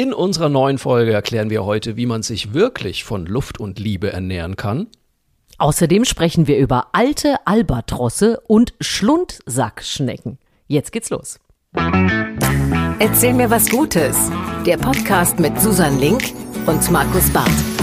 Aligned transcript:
In 0.00 0.14
unserer 0.14 0.48
neuen 0.48 0.78
Folge 0.78 1.12
erklären 1.12 1.50
wir 1.50 1.66
heute, 1.66 1.98
wie 1.98 2.06
man 2.06 2.22
sich 2.22 2.54
wirklich 2.54 3.04
von 3.04 3.26
Luft 3.26 3.60
und 3.60 3.78
Liebe 3.78 4.10
ernähren 4.10 4.56
kann. 4.56 4.86
Außerdem 5.58 6.06
sprechen 6.06 6.46
wir 6.46 6.56
über 6.56 6.86
alte 6.92 7.36
Albatrosse 7.44 8.40
und 8.46 8.72
Schlundsackschnecken. 8.80 10.38
Jetzt 10.68 10.92
geht's 10.92 11.10
los. 11.10 11.38
Erzähl 12.98 13.34
mir 13.34 13.50
was 13.50 13.68
Gutes. 13.68 14.16
Der 14.64 14.78
Podcast 14.78 15.38
mit 15.38 15.60
Susan 15.60 16.00
Link 16.00 16.32
und 16.64 16.90
Markus 16.90 17.28
Barth. 17.30 17.79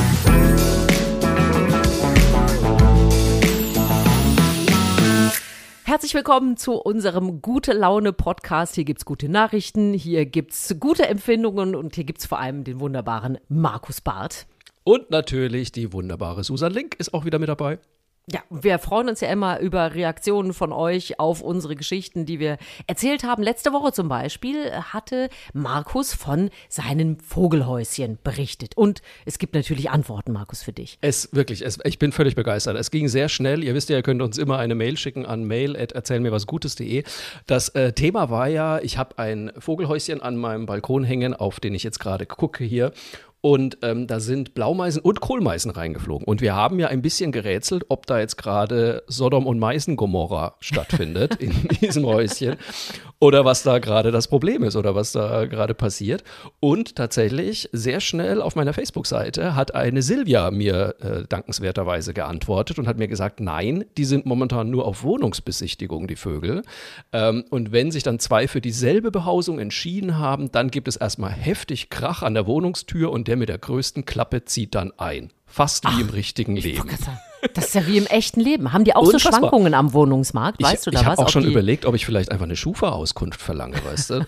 Herzlich 5.88 6.13
willkommen 6.15 6.57
zu 6.57 6.73
unserem 6.73 7.41
Gute 7.41 7.71
Laune 7.71 8.11
Podcast. 8.11 8.75
Hier 8.75 8.83
gibt's 8.83 9.05
gute 9.05 9.29
Nachrichten, 9.29 9.93
hier 9.93 10.25
gibt's 10.25 10.75
gute 10.81 11.07
Empfindungen 11.07 11.75
und 11.75 11.95
hier 11.95 12.03
gibt's 12.03 12.25
vor 12.25 12.39
allem 12.39 12.65
den 12.65 12.81
wunderbaren 12.81 13.38
Markus 13.47 14.02
Barth. 14.02 14.48
Und 14.84 15.12
natürlich 15.12 15.71
die 15.71 15.93
wunderbare 15.93 16.43
Susan 16.43 16.73
Link 16.73 16.95
ist 16.95 17.13
auch 17.13 17.23
wieder 17.23 17.39
mit 17.39 17.48
dabei. 17.48 17.79
Ja, 18.30 18.41
wir 18.49 18.77
freuen 18.77 19.08
uns 19.08 19.22
ja 19.22 19.30
immer 19.30 19.62
über 19.62 19.95
Reaktionen 19.95 20.54
von 20.54 20.73
euch 20.73 21.18
auf 21.18 21.41
unsere 21.41 21.77
Geschichten, 21.77 22.26
die 22.26 22.41
wir 22.41 22.58
erzählt 22.85 23.23
haben. 23.23 23.41
Letzte 23.41 23.72
Woche 23.72 23.94
zum 23.94 24.09
Beispiel 24.09 24.70
hatte 24.73 25.30
Markus 25.54 26.13
von 26.13 26.49
seinem 26.68 27.21
Vogelhäuschen 27.21 28.20
berichtet. 28.26 28.76
Und 28.76 29.02
es 29.26 29.40
gibt 29.40 29.55
natürlich 29.55 29.90
Antworten, 29.91 30.34
Markus, 30.34 30.62
für 30.62 30.73
dich. 30.73 30.98
Es 30.99 31.30
wirklich, 31.32 31.62
es, 31.66 31.80
ich 31.85 31.99
bin 31.99 32.12
völlig 32.12 32.35
begeistert. 32.35 32.76
Es 32.76 32.91
ging 32.91 33.08
sehr 33.08 33.30
schnell. 33.30 33.63
Ihr 33.63 33.73
wisst 33.73 33.88
ja, 33.88 33.95
ihr 33.95 34.04
könnt 34.04 34.21
uns 34.21 34.38
immer 34.38 34.57
eine 34.57 34.76
Mail 34.76 34.98
schicken 34.98 35.26
an 35.26 35.46
mail.erzählmirwasgutes.de. 35.46 37.05
Das 37.46 37.70
äh, 37.70 37.94
Thema 37.94 38.30
war 38.30 38.49
ja, 38.49 38.80
ich 38.80 38.98
habe 38.98 39.18
ein 39.20 39.54
Vogelhäuschen 39.57 40.21
an 40.21 40.35
meinem 40.35 40.66
Balkon 40.66 41.05
hängen, 41.05 41.34
auf 41.34 41.62
den 41.62 41.73
ich 41.73 41.84
jetzt 41.84 41.99
gerade 42.02 42.26
gucke 42.26 42.66
hier. 42.66 42.91
Und 43.41 43.77
ähm, 43.84 44.08
da 44.08 44.20
sind 44.20 44.55
Blaumeisen 44.55 45.02
und 45.02 45.22
Kohlmeisen 45.22 45.71
reingeflogen. 45.71 46.26
Und 46.26 46.41
wir 46.41 46.55
haben 46.55 46.80
ja 46.80 46.88
ein 46.88 47.02
bisschen 47.02 47.32
gerätselt, 47.32 47.85
ob 47.90 48.05
da 48.05 48.20
jetzt 48.20 48.38
gerade 48.38 49.04
Sodom 49.07 49.46
und 49.46 49.60
Meisen-Gomorra 49.60 50.55
stattfindet 50.60 51.35
in 51.35 51.52
diesem 51.82 52.05
Häuschen 52.05 52.55
oder 53.20 53.46
was 53.46 53.63
da 53.63 53.79
gerade 53.79 54.12
das 54.12 54.27
Problem 54.27 54.63
ist 54.63 54.76
oder 54.76 54.96
was 54.96 55.12
da 55.12 55.46
gerade 55.46 55.73
passiert. 55.73 56.23
Und 56.60 56.96
tatsächlich 56.96 57.70
sehr 57.71 57.99
schnell 57.99 58.41
auf 58.41 58.55
meiner 58.55 58.73
Facebook-Seite 58.73 59.55
hat 59.55 59.73
eine 59.73 60.01
Silvia 60.01 60.51
mir 60.51 60.96
äh, 60.99 61.23
dankenswerterweise 61.27 62.13
geantwortet 62.13 62.77
und 62.79 62.88
hat 62.88 62.98
mir 62.98 63.07
gesagt, 63.07 63.40
nein, 63.40 63.85
die 63.98 64.06
sind 64.06 64.25
momentan 64.25 64.69
nur 64.69 64.85
auf 64.85 65.03
Wohnungsbesichtigung, 65.03 66.07
die 66.07 66.16
Vögel. 66.16 66.62
Ähm, 67.12 67.45
und 67.50 67.72
wenn 67.72 67.91
sich 67.91 68.03
dann 68.03 68.19
zwei 68.19 68.47
für 68.47 68.62
dieselbe 68.62 69.12
Behausung 69.12 69.59
entschieden 69.59 70.18
haben, 70.18 70.51
dann 70.51 70.69
gibt 70.69 70.88
es 70.88 70.95
erstmal 70.95 71.31
heftig 71.31 71.90
Krach 71.90 72.22
an 72.22 72.35
der 72.35 72.45
Wohnungstür 72.45 73.12
und 73.12 73.28
der 73.28 73.38
mit 73.38 73.50
der 73.50 73.57
größten 73.57 74.06
Klappe 74.06 74.45
zieht 74.45 74.75
dann 74.75 74.91
ein. 74.97 75.31
Fast 75.45 75.85
wie 75.85 75.90
Ach, 75.94 76.00
im 76.01 76.09
richtigen 76.09 76.56
Leben. 76.56 76.90
Das 77.58 77.69
ist 77.69 77.74
ja 77.74 77.88
wie 77.88 77.97
im 77.97 78.06
echten 78.06 78.40
Leben. 78.40 78.72
Haben 78.72 78.84
die 78.84 78.96
auch 78.96 79.02
Unfassbar. 79.02 79.34
so 79.34 79.40
Schwankungen 79.40 79.74
am 79.74 79.91
Wohnungsmarkt? 79.91 80.62
Weißt 80.62 80.75
ich, 80.75 80.81
du 80.84 80.91
da 80.91 81.02
ich 81.02 81.06
was? 81.08 81.13
Ich 81.13 81.18
habe 81.18 81.28
auch 81.28 81.31
schon 81.31 81.44
überlegt, 81.44 81.88
ob 81.88 81.96
ich 81.96 82.06
vielleicht 82.06 82.31
einfach 82.31 82.46
eine 82.46 82.56
Schufa-Auskunft 82.56 83.41
verlange, 83.41 83.78
weißt 83.84 84.12
du? 84.12 84.25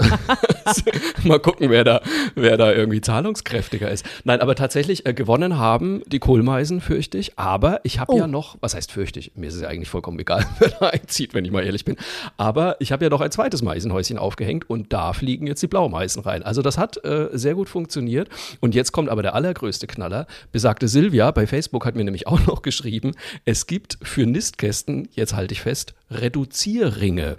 Mal 1.26 1.40
gucken, 1.40 1.70
wer 1.70 1.84
da, 1.84 2.02
wer 2.34 2.58
da 2.58 2.72
irgendwie 2.74 3.02
zahlungskräftiger 3.02 3.92
ist. 3.92 4.04
Nein, 4.24 4.42
aber 4.42 4.56
tatsächlich 4.56 5.06
äh, 5.06 5.14
gewonnen 5.14 5.60
haben 5.60 6.02
die 6.08 6.18
Kohlmeisen, 6.18 6.82
fürchte 6.82 7.20
ich. 7.20 7.38
Aber 7.38 7.82
ich 7.84 8.00
habe 8.00 8.14
oh. 8.14 8.18
ja 8.18 8.26
noch, 8.26 8.58
was 8.62 8.74
heißt 8.74 8.92
fürchte 8.92 9.20
ich? 9.20 9.34
Mir 9.36 9.50
ist 9.50 9.56
es 9.56 9.62
ja 9.62 9.68
eigentlich 9.68 9.90
vollkommen 9.90 10.18
egal, 10.18 10.48
wer 10.60 10.70
da 10.70 10.88
einzieht, 10.88 11.36
wenn 11.36 11.46
ich 11.46 11.52
mal 11.52 11.64
ehrlich 11.64 11.86
bin. 11.86 11.98
Aber 12.38 12.78
ich 12.80 12.92
habe 12.92 13.06
ja 13.06 13.12
noch 13.12 13.22
ein 13.22 13.30
zweites 13.30 13.62
Meisenhäuschen 13.62 14.18
aufgehängt 14.18 14.68
und 14.68 14.92
da 14.92 15.14
fliegen 15.14 15.46
jetzt 15.46 15.62
die 15.62 15.68
Blaumeisen 15.68 16.24
rein. 16.24 16.42
Also 16.42 16.64
das 16.64 16.80
hat 16.80 17.04
äh, 17.06 17.30
sehr 17.34 17.54
gut 17.54 17.70
funktioniert. 17.70 18.28
Und 18.60 18.74
jetzt 18.74 18.92
kommt 18.92 19.10
aber 19.10 19.22
der 19.22 19.36
allergrößte 19.36 19.86
Knaller. 19.86 20.26
Besagte 20.52 20.88
Silvia 20.88 21.30
bei 21.30 21.46
Facebook 21.46 21.86
hat 21.86 21.96
mir 21.96 22.04
nämlich 22.04 22.26
auch 22.26 22.44
noch 22.48 22.64
geschrieben, 22.64 23.12
es 23.46 23.68
gibt 23.68 23.98
für 24.02 24.26
Nistkästen, 24.26 25.10
jetzt 25.12 25.34
halte 25.34 25.54
ich 25.54 25.62
fest, 25.62 25.94
Reduzierringe. 26.12 27.38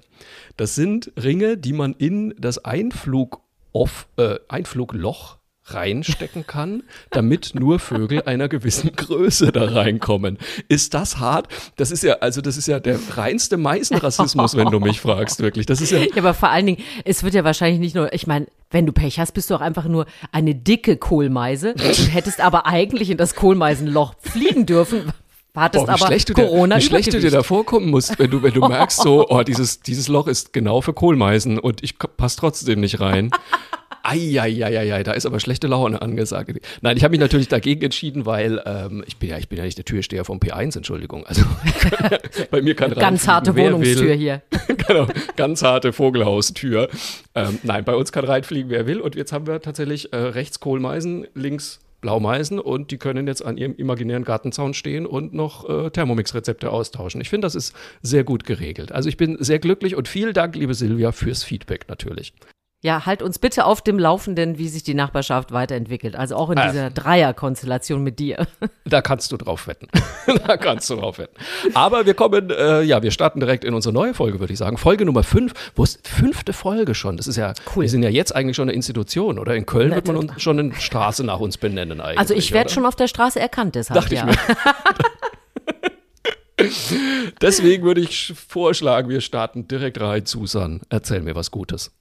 Das 0.57 0.75
sind 0.75 1.13
Ringe, 1.21 1.57
die 1.57 1.73
man 1.73 1.95
in 1.95 2.35
das 2.39 2.65
Einflug 2.65 3.43
off, 3.73 4.09
äh, 4.17 4.37
Einflugloch 4.49 5.41
reinstecken 5.75 6.47
kann, 6.47 6.83
damit 7.11 7.53
nur 7.55 7.79
Vögel 7.79 8.23
einer 8.23 8.49
gewissen 8.49 8.93
Größe 8.97 9.53
da 9.53 9.67
reinkommen. 9.67 10.39
Ist 10.69 10.95
das 10.95 11.19
hart? 11.19 11.49
Das 11.77 11.91
ist 11.91 12.03
ja, 12.03 12.15
also 12.15 12.41
das 12.41 12.57
ist 12.57 12.67
ja 12.67 12.81
der 12.81 12.99
reinste 13.17 13.57
Meißenrassismus, 13.57 14.57
wenn 14.57 14.71
du 14.71 14.81
mich 14.81 15.01
fragst, 15.01 15.41
wirklich. 15.41 15.67
Das 15.67 15.81
ist 15.81 15.93
ja, 15.93 15.99
ja, 15.99 16.07
aber 16.17 16.35
vor 16.35 16.51
allen 16.51 16.67
Dingen, 16.67 16.83
es 17.05 17.23
wird 17.23 17.35
ja 17.35 17.45
wahrscheinlich 17.45 17.81
nicht 17.81 17.95
nur, 17.95 18.13
ich 18.13 18.27
meine, 18.27 18.47
wenn 18.71 18.87
du 18.87 18.93
Pech 18.93 19.19
hast, 19.19 19.33
bist 19.33 19.51
du 19.51 19.55
auch 19.55 19.61
einfach 19.61 19.87
nur 19.87 20.07
eine 20.33 20.55
dicke 20.55 20.97
Kohlmeise 20.97 21.73
und 21.73 22.15
hättest 22.15 22.41
aber 22.41 22.67
eigentlich 22.67 23.11
in 23.11 23.17
das 23.17 23.35
Kohlmeisenloch 23.35 24.15
fliegen 24.21 24.67
dürfen, 24.67 25.13
Hattest 25.55 25.87
Boah, 25.87 25.95
aber 25.95 26.07
schlecht 26.07 26.33
Corona 26.33 26.77
dir, 26.77 26.81
Wie 26.81 26.87
schlecht 26.87 27.13
du 27.13 27.21
dir 27.21 27.31
da 27.31 27.43
vorkommen 27.43 27.91
musst, 27.91 28.19
wenn 28.19 28.31
du, 28.31 28.43
wenn 28.43 28.55
du 28.55 28.67
merkst, 28.67 29.01
so, 29.01 29.27
oh, 29.31 29.43
dieses, 29.43 29.81
dieses 29.81 30.09
Loch 30.09 30.29
ist 30.29 30.53
genau 30.53 30.81
für 30.81 30.93
Kohlmeisen 30.93 31.59
und 31.59 31.83
ich 31.83 31.99
passe 31.99 32.39
trotzdem 32.39 32.81
nicht 32.81 33.01
rein. 33.01 33.31
Eieieiei, 34.03 35.03
da 35.03 35.13
ist 35.13 35.27
aber 35.27 35.41
schlechte 35.41 35.67
Laune 35.67 36.01
angesagt. 36.01 36.51
Nein, 36.81 36.97
ich 36.97 37.05
habe 37.05 37.13
mich 37.13 37.21
natürlich 37.21 37.49
dagegen 37.49 37.83
entschieden, 37.83 38.25
weil 38.25 38.63
ähm, 38.65 39.05
ich 39.07 39.19
bin 39.19 39.29
ja, 39.29 39.39
ich 39.39 39.49
bin 39.49 39.59
ja 39.59 39.65
nicht 39.65 39.77
der 39.77 39.85
Türsteher 39.85 40.25
vom 40.25 40.39
P1, 40.39 40.77
Entschuldigung. 40.77 41.27
Also 41.27 41.43
bei 42.51 42.63
mir 42.63 42.75
kann 42.75 42.93
Ganz 42.93 43.29
harte 43.29 43.55
Wohnungstür 43.55 44.15
hier. 44.15 44.43
genau, 44.89 45.07
ganz 45.37 45.63
harte 45.63 45.93
Vogelhaustür. 45.93 46.89
Ähm, 47.35 47.59
nein, 47.63 47.85
bei 47.85 47.95
uns 47.95 48.11
kann 48.13 48.25
reinfliegen, 48.25 48.71
wer 48.71 48.87
will. 48.87 49.01
Und 49.01 49.17
jetzt 49.17 49.33
haben 49.33 49.47
wir 49.47 49.61
tatsächlich 49.61 50.13
äh, 50.13 50.17
rechts 50.17 50.61
Kohlmeisen, 50.61 51.27
links 51.35 51.81
Blaumeisen 52.01 52.59
und 52.59 52.91
die 52.91 52.99
können 52.99 53.27
jetzt 53.27 53.45
an 53.45 53.57
ihrem 53.57 53.75
imaginären 53.75 54.25
Gartenzaun 54.25 54.75
stehen 54.75 55.07
und 55.07 55.35
noch 55.35 55.69
äh, 55.69 55.91
Thermomix-Rezepte 55.91 56.71
austauschen. 56.71 57.21
Ich 57.21 57.29
finde, 57.29 57.47
das 57.47 57.55
ist 57.55 57.75
sehr 58.03 58.25
gut 58.25 58.45
geregelt. 58.45 58.93
Also 58.93 59.09
ich 59.09 59.17
bin 59.17 59.37
sehr 59.41 59.59
glücklich 59.59 59.97
und 59.97 60.09
vielen 60.09 60.33
Dank, 60.35 60.55
liebe 60.57 60.75
Silvia, 60.75 61.13
fürs 61.13 61.43
Feedback 61.43 61.89
natürlich. 61.89 62.33
Ja, 62.83 63.05
halt 63.05 63.23
uns 63.23 63.39
bitte 63.39 63.67
auf 63.67 63.83
dem 63.83 63.99
Laufenden, 63.99 64.57
wie 64.57 64.67
sich 64.69 64.83
die 64.83 64.95
Nachbarschaft 64.95 65.53
weiterentwickelt. 65.53 66.17
Also 66.17 66.37
auch 66.37 66.49
in 66.49 66.57
äh, 66.57 66.69
dieser 66.69 66.91
Dreierkonstellation 66.91 68.03
mit 68.03 68.19
dir. 68.19 68.47
Da 68.87 69.03
kannst 69.03 69.31
du 69.31 69.37
drauf 69.37 69.69
wetten. 69.69 69.87
da 70.47 70.57
kannst 70.57 70.91
du 70.91 70.97
drauf 70.97 71.19
wetten. 71.19 71.37
Aber 71.75 72.07
wir 72.07 72.15
kommen, 72.15 72.51
äh, 72.51 72.83
ja, 72.83 73.05
wir 73.05 73.13
starten 73.13 73.39
direkt 73.39 73.63
in 73.63 73.73
unsere 73.73 73.93
neue 73.93 74.15
Folge, 74.15 74.41
würde 74.41 74.53
ich 74.53 74.59
sagen. 74.59 74.79
Folge 74.79 75.05
Nummer 75.05 75.23
fünf. 75.23 75.53
Wo 75.77 75.85
ist 75.85 76.09
fünfte 76.09 76.53
Folge 76.53 76.97
schon? 76.97 77.17
Das 77.17 77.29
ist 77.29 77.37
ja, 77.37 77.53
cool. 77.77 77.83
wir 77.83 77.89
sind 77.89 78.03
ja 78.03 78.09
jetzt 78.09 78.35
eigentlich 78.35 78.57
schon 78.57 78.69
eine 78.69 78.73
Institution, 78.73 79.39
oder? 79.39 79.55
In 79.55 79.65
Köln 79.65 79.95
wird 79.95 80.09
man 80.09 80.17
uns 80.17 80.43
schon 80.43 80.59
eine 80.59 80.75
Straße 80.75 81.23
nach 81.23 81.39
uns 81.39 81.57
benennen 81.57 82.01
eigentlich. 82.01 82.19
Also 82.19 82.35
ich 82.35 82.51
werde 82.51 82.71
schon 82.71 82.85
auf 82.85 82.97
der 82.97 83.07
Straße 83.07 83.39
erkannt, 83.39 83.77
deshalb 83.77 84.01
Dachte 84.01 84.17
ja. 84.17 84.29
Ich 84.29 84.37
mir. 84.37 84.37
Deswegen 87.41 87.85
würde 87.85 88.01
ich 88.01 88.35
vorschlagen, 88.49 89.09
wir 89.09 89.21
starten 89.21 89.69
direkt 89.69 90.01
rein, 90.01 90.27
Susan. 90.27 90.81
Erzähl 90.89 91.21
mir 91.21 91.37
was 91.37 91.53
Gutes 91.53 91.93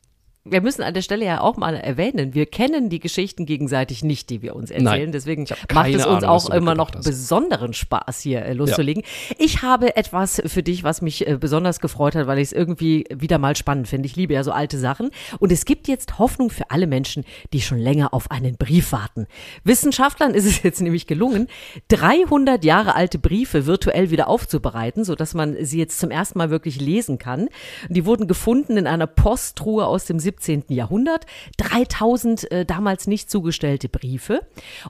wir 0.45 0.61
müssen 0.61 0.83
an 0.83 0.93
der 0.93 1.01
Stelle 1.01 1.25
ja 1.25 1.41
auch 1.41 1.57
mal 1.57 1.75
erwähnen, 1.75 2.33
wir 2.33 2.45
kennen 2.45 2.89
die 2.89 2.99
Geschichten 2.99 3.45
gegenseitig 3.45 4.03
nicht, 4.03 4.29
die 4.29 4.41
wir 4.41 4.55
uns 4.55 4.71
erzählen. 4.71 4.83
Nein, 4.83 5.11
Deswegen 5.11 5.45
macht 5.73 5.89
es 5.89 6.05
uns 6.05 6.23
Ahnung, 6.23 6.29
auch 6.29 6.49
immer 6.49 6.75
noch 6.75 6.91
hast. 6.93 7.03
besonderen 7.03 7.73
Spaß, 7.73 8.21
hier 8.21 8.43
äh, 8.43 8.53
loszulegen. 8.53 9.03
Ja. 9.03 9.35
Ich 9.37 9.61
habe 9.61 9.97
etwas 9.97 10.41
für 10.45 10.63
dich, 10.63 10.83
was 10.83 11.01
mich 11.01 11.27
äh, 11.27 11.37
besonders 11.37 11.79
gefreut 11.79 12.15
hat, 12.15 12.27
weil 12.27 12.39
ich 12.39 12.47
es 12.47 12.53
irgendwie 12.53 13.05
wieder 13.13 13.37
mal 13.37 13.55
spannend 13.55 13.87
finde. 13.87 14.07
Ich 14.07 14.15
liebe 14.15 14.33
ja 14.33 14.43
so 14.43 14.51
alte 14.51 14.77
Sachen. 14.77 15.11
Und 15.39 15.51
es 15.51 15.65
gibt 15.65 15.87
jetzt 15.87 16.19
Hoffnung 16.19 16.49
für 16.49 16.71
alle 16.71 16.87
Menschen, 16.87 17.25
die 17.51 17.61
schon 17.61 17.77
länger 17.77 18.13
auf 18.13 18.31
einen 18.31 18.55
Brief 18.55 18.91
warten. 18.93 19.27
Wissenschaftlern 19.65 20.33
ist 20.33 20.45
es 20.45 20.63
jetzt 20.63 20.81
nämlich 20.81 21.05
gelungen, 21.05 21.47
300 21.89 22.63
Jahre 22.63 22.95
alte 22.95 23.19
Briefe 23.19 23.65
virtuell 23.65 24.09
wieder 24.09 24.29
aufzubereiten, 24.29 25.03
sodass 25.03 25.33
man 25.33 25.57
sie 25.65 25.79
jetzt 25.79 25.99
zum 25.99 26.11
ersten 26.11 26.37
Mal 26.37 26.49
wirklich 26.49 26.79
lesen 26.79 27.17
kann. 27.17 27.49
Die 27.89 28.05
wurden 28.05 28.27
gefunden 28.27 28.77
in 28.77 28.87
einer 28.87 29.07
Posttruhe 29.07 29.85
aus 29.85 30.05
dem 30.05 30.19
17. 30.29 30.65
Jahrhundert, 30.69 31.25
3000 31.57 32.51
äh, 32.51 32.65
damals 32.65 33.07
nicht 33.07 33.31
zugestellte 33.31 33.89
Briefe. 33.89 34.41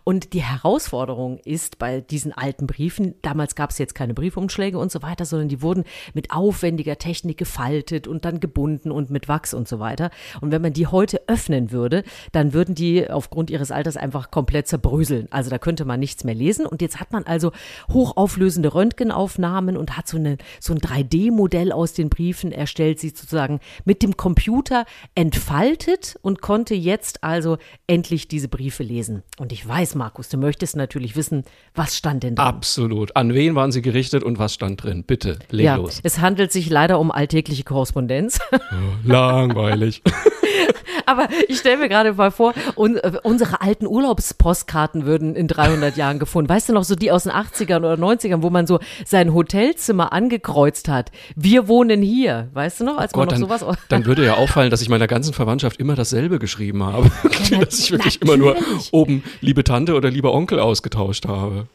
Und 0.03 0.33
die 0.33 0.41
Herausforderung 0.41 1.39
ist 1.45 1.79
bei 1.79 2.01
diesen 2.01 2.33
alten 2.33 2.67
Briefen, 2.67 3.15
damals 3.21 3.55
gab 3.55 3.69
es 3.69 3.77
jetzt 3.77 3.95
keine 3.95 4.13
Briefumschläge 4.13 4.77
und 4.77 4.91
so 4.91 5.01
weiter, 5.01 5.23
sondern 5.23 5.47
die 5.47 5.61
wurden 5.61 5.85
mit 6.13 6.31
aufwendiger 6.31 6.97
Technik 6.97 7.37
gefaltet 7.37 8.07
und 8.07 8.25
dann 8.25 8.41
gebunden 8.41 8.91
und 8.91 9.09
mit 9.09 9.29
Wachs 9.29 9.53
und 9.53 9.67
so 9.67 9.79
weiter. 9.79 10.11
Und 10.41 10.51
wenn 10.51 10.61
man 10.61 10.73
die 10.73 10.87
heute 10.87 11.21
öffnen 11.27 11.71
würde, 11.71 12.03
dann 12.33 12.53
würden 12.53 12.75
die 12.75 13.09
aufgrund 13.09 13.49
ihres 13.49 13.71
Alters 13.71 13.95
einfach 13.95 14.31
komplett 14.31 14.67
zerbröseln. 14.67 15.27
Also 15.31 15.49
da 15.49 15.57
könnte 15.57 15.85
man 15.85 16.01
nichts 16.01 16.25
mehr 16.25 16.35
lesen. 16.35 16.65
Und 16.65 16.81
jetzt 16.81 16.99
hat 16.99 17.13
man 17.13 17.23
also 17.23 17.51
hochauflösende 17.93 18.73
Röntgenaufnahmen 18.73 19.77
und 19.77 19.95
hat 19.95 20.07
so, 20.07 20.17
eine, 20.17 20.37
so 20.59 20.73
ein 20.73 20.79
3D-Modell 20.79 21.71
aus 21.71 21.93
den 21.93 22.09
Briefen 22.09 22.51
erstellt, 22.51 22.99
sie 22.99 23.09
sozusagen 23.09 23.61
mit 23.85 24.03
dem 24.03 24.17
Computer 24.17 24.85
entfaltet 25.29 26.17
und 26.23 26.41
konnte 26.41 26.73
jetzt 26.73 27.23
also 27.23 27.59
endlich 27.85 28.27
diese 28.27 28.47
Briefe 28.47 28.81
lesen. 28.81 29.21
Und 29.37 29.51
ich 29.51 29.67
weiß, 29.67 29.93
Markus, 29.93 30.27
du 30.29 30.37
möchtest 30.37 30.75
natürlich 30.75 31.15
wissen, 31.15 31.43
was 31.75 31.95
stand 31.95 32.23
denn 32.23 32.33
da? 32.33 32.47
Absolut. 32.47 33.15
An 33.15 33.35
wen 33.35 33.53
waren 33.53 33.71
sie 33.71 33.83
gerichtet 33.83 34.23
und 34.23 34.39
was 34.39 34.55
stand 34.55 34.81
drin? 34.81 35.03
Bitte, 35.03 35.37
leg 35.51 35.67
ja, 35.67 35.75
los. 35.75 35.99
Es 36.01 36.17
handelt 36.17 36.51
sich 36.51 36.71
leider 36.71 36.99
um 36.99 37.11
alltägliche 37.11 37.63
Korrespondenz. 37.63 38.39
Langweilig. 39.03 40.01
Aber 41.09 41.27
ich 41.47 41.57
stelle 41.57 41.77
mir 41.77 41.89
gerade 41.89 42.13
mal 42.13 42.29
vor, 42.29 42.53
un 42.75 42.97
äh, 42.97 43.13
unsere 43.23 43.61
alten 43.61 43.87
Urlaubspostkarten 43.87 45.07
würden 45.07 45.35
in 45.35 45.47
300 45.47 45.97
Jahren 45.97 46.19
gefunden. 46.19 46.49
Weißt 46.49 46.69
du 46.69 46.73
noch, 46.73 46.83
so 46.83 46.93
die 46.93 47.11
aus 47.11 47.23
den 47.23 47.31
80ern 47.31 47.79
oder 47.79 47.95
90ern, 47.95 48.43
wo 48.43 48.51
man 48.51 48.67
so 48.67 48.79
sein 49.05 49.33
Hotelzimmer 49.33 50.13
angekreuzt 50.13 50.87
hat. 50.87 51.11
Wir 51.35 51.67
wohnen 51.67 52.03
hier. 52.03 52.49
Weißt 52.53 52.81
du 52.81 52.83
noch, 52.83 52.99
als 52.99 53.15
oh 53.15 53.17
Gott, 53.17 53.31
man 53.31 53.41
noch 53.41 53.49
dann, 53.49 53.59
sowas. 53.59 53.77
Dann 53.89 54.05
würde 54.05 54.23
ja 54.23 54.35
auffallen, 54.35 54.69
dass 54.69 54.83
ich 54.83 54.89
meiner 54.89 55.07
ganzen 55.07 55.33
Verwandtschaft 55.33 55.79
immer 55.79 55.95
dasselbe 55.95 56.37
geschrieben 56.37 56.83
habe. 56.83 57.09
Ja, 57.49 57.57
dass 57.65 57.79
ich 57.79 57.91
wirklich 57.91 58.21
immer 58.21 58.37
nur 58.37 58.55
oben 58.91 59.23
liebe 59.41 59.63
Tante 59.63 59.95
oder 59.95 60.11
lieber 60.11 60.31
Onkel 60.31 60.59
ausgetauscht 60.59 61.27
habe. 61.27 61.65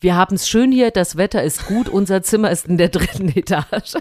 Wir 0.00 0.14
haben 0.14 0.36
es 0.36 0.48
schön 0.48 0.70
hier, 0.70 0.92
das 0.92 1.16
Wetter 1.16 1.42
ist 1.42 1.66
gut, 1.66 1.88
unser 1.88 2.22
Zimmer 2.22 2.50
ist 2.52 2.66
in 2.68 2.78
der 2.78 2.90
dritten 2.90 3.28
Etage. 3.30 3.94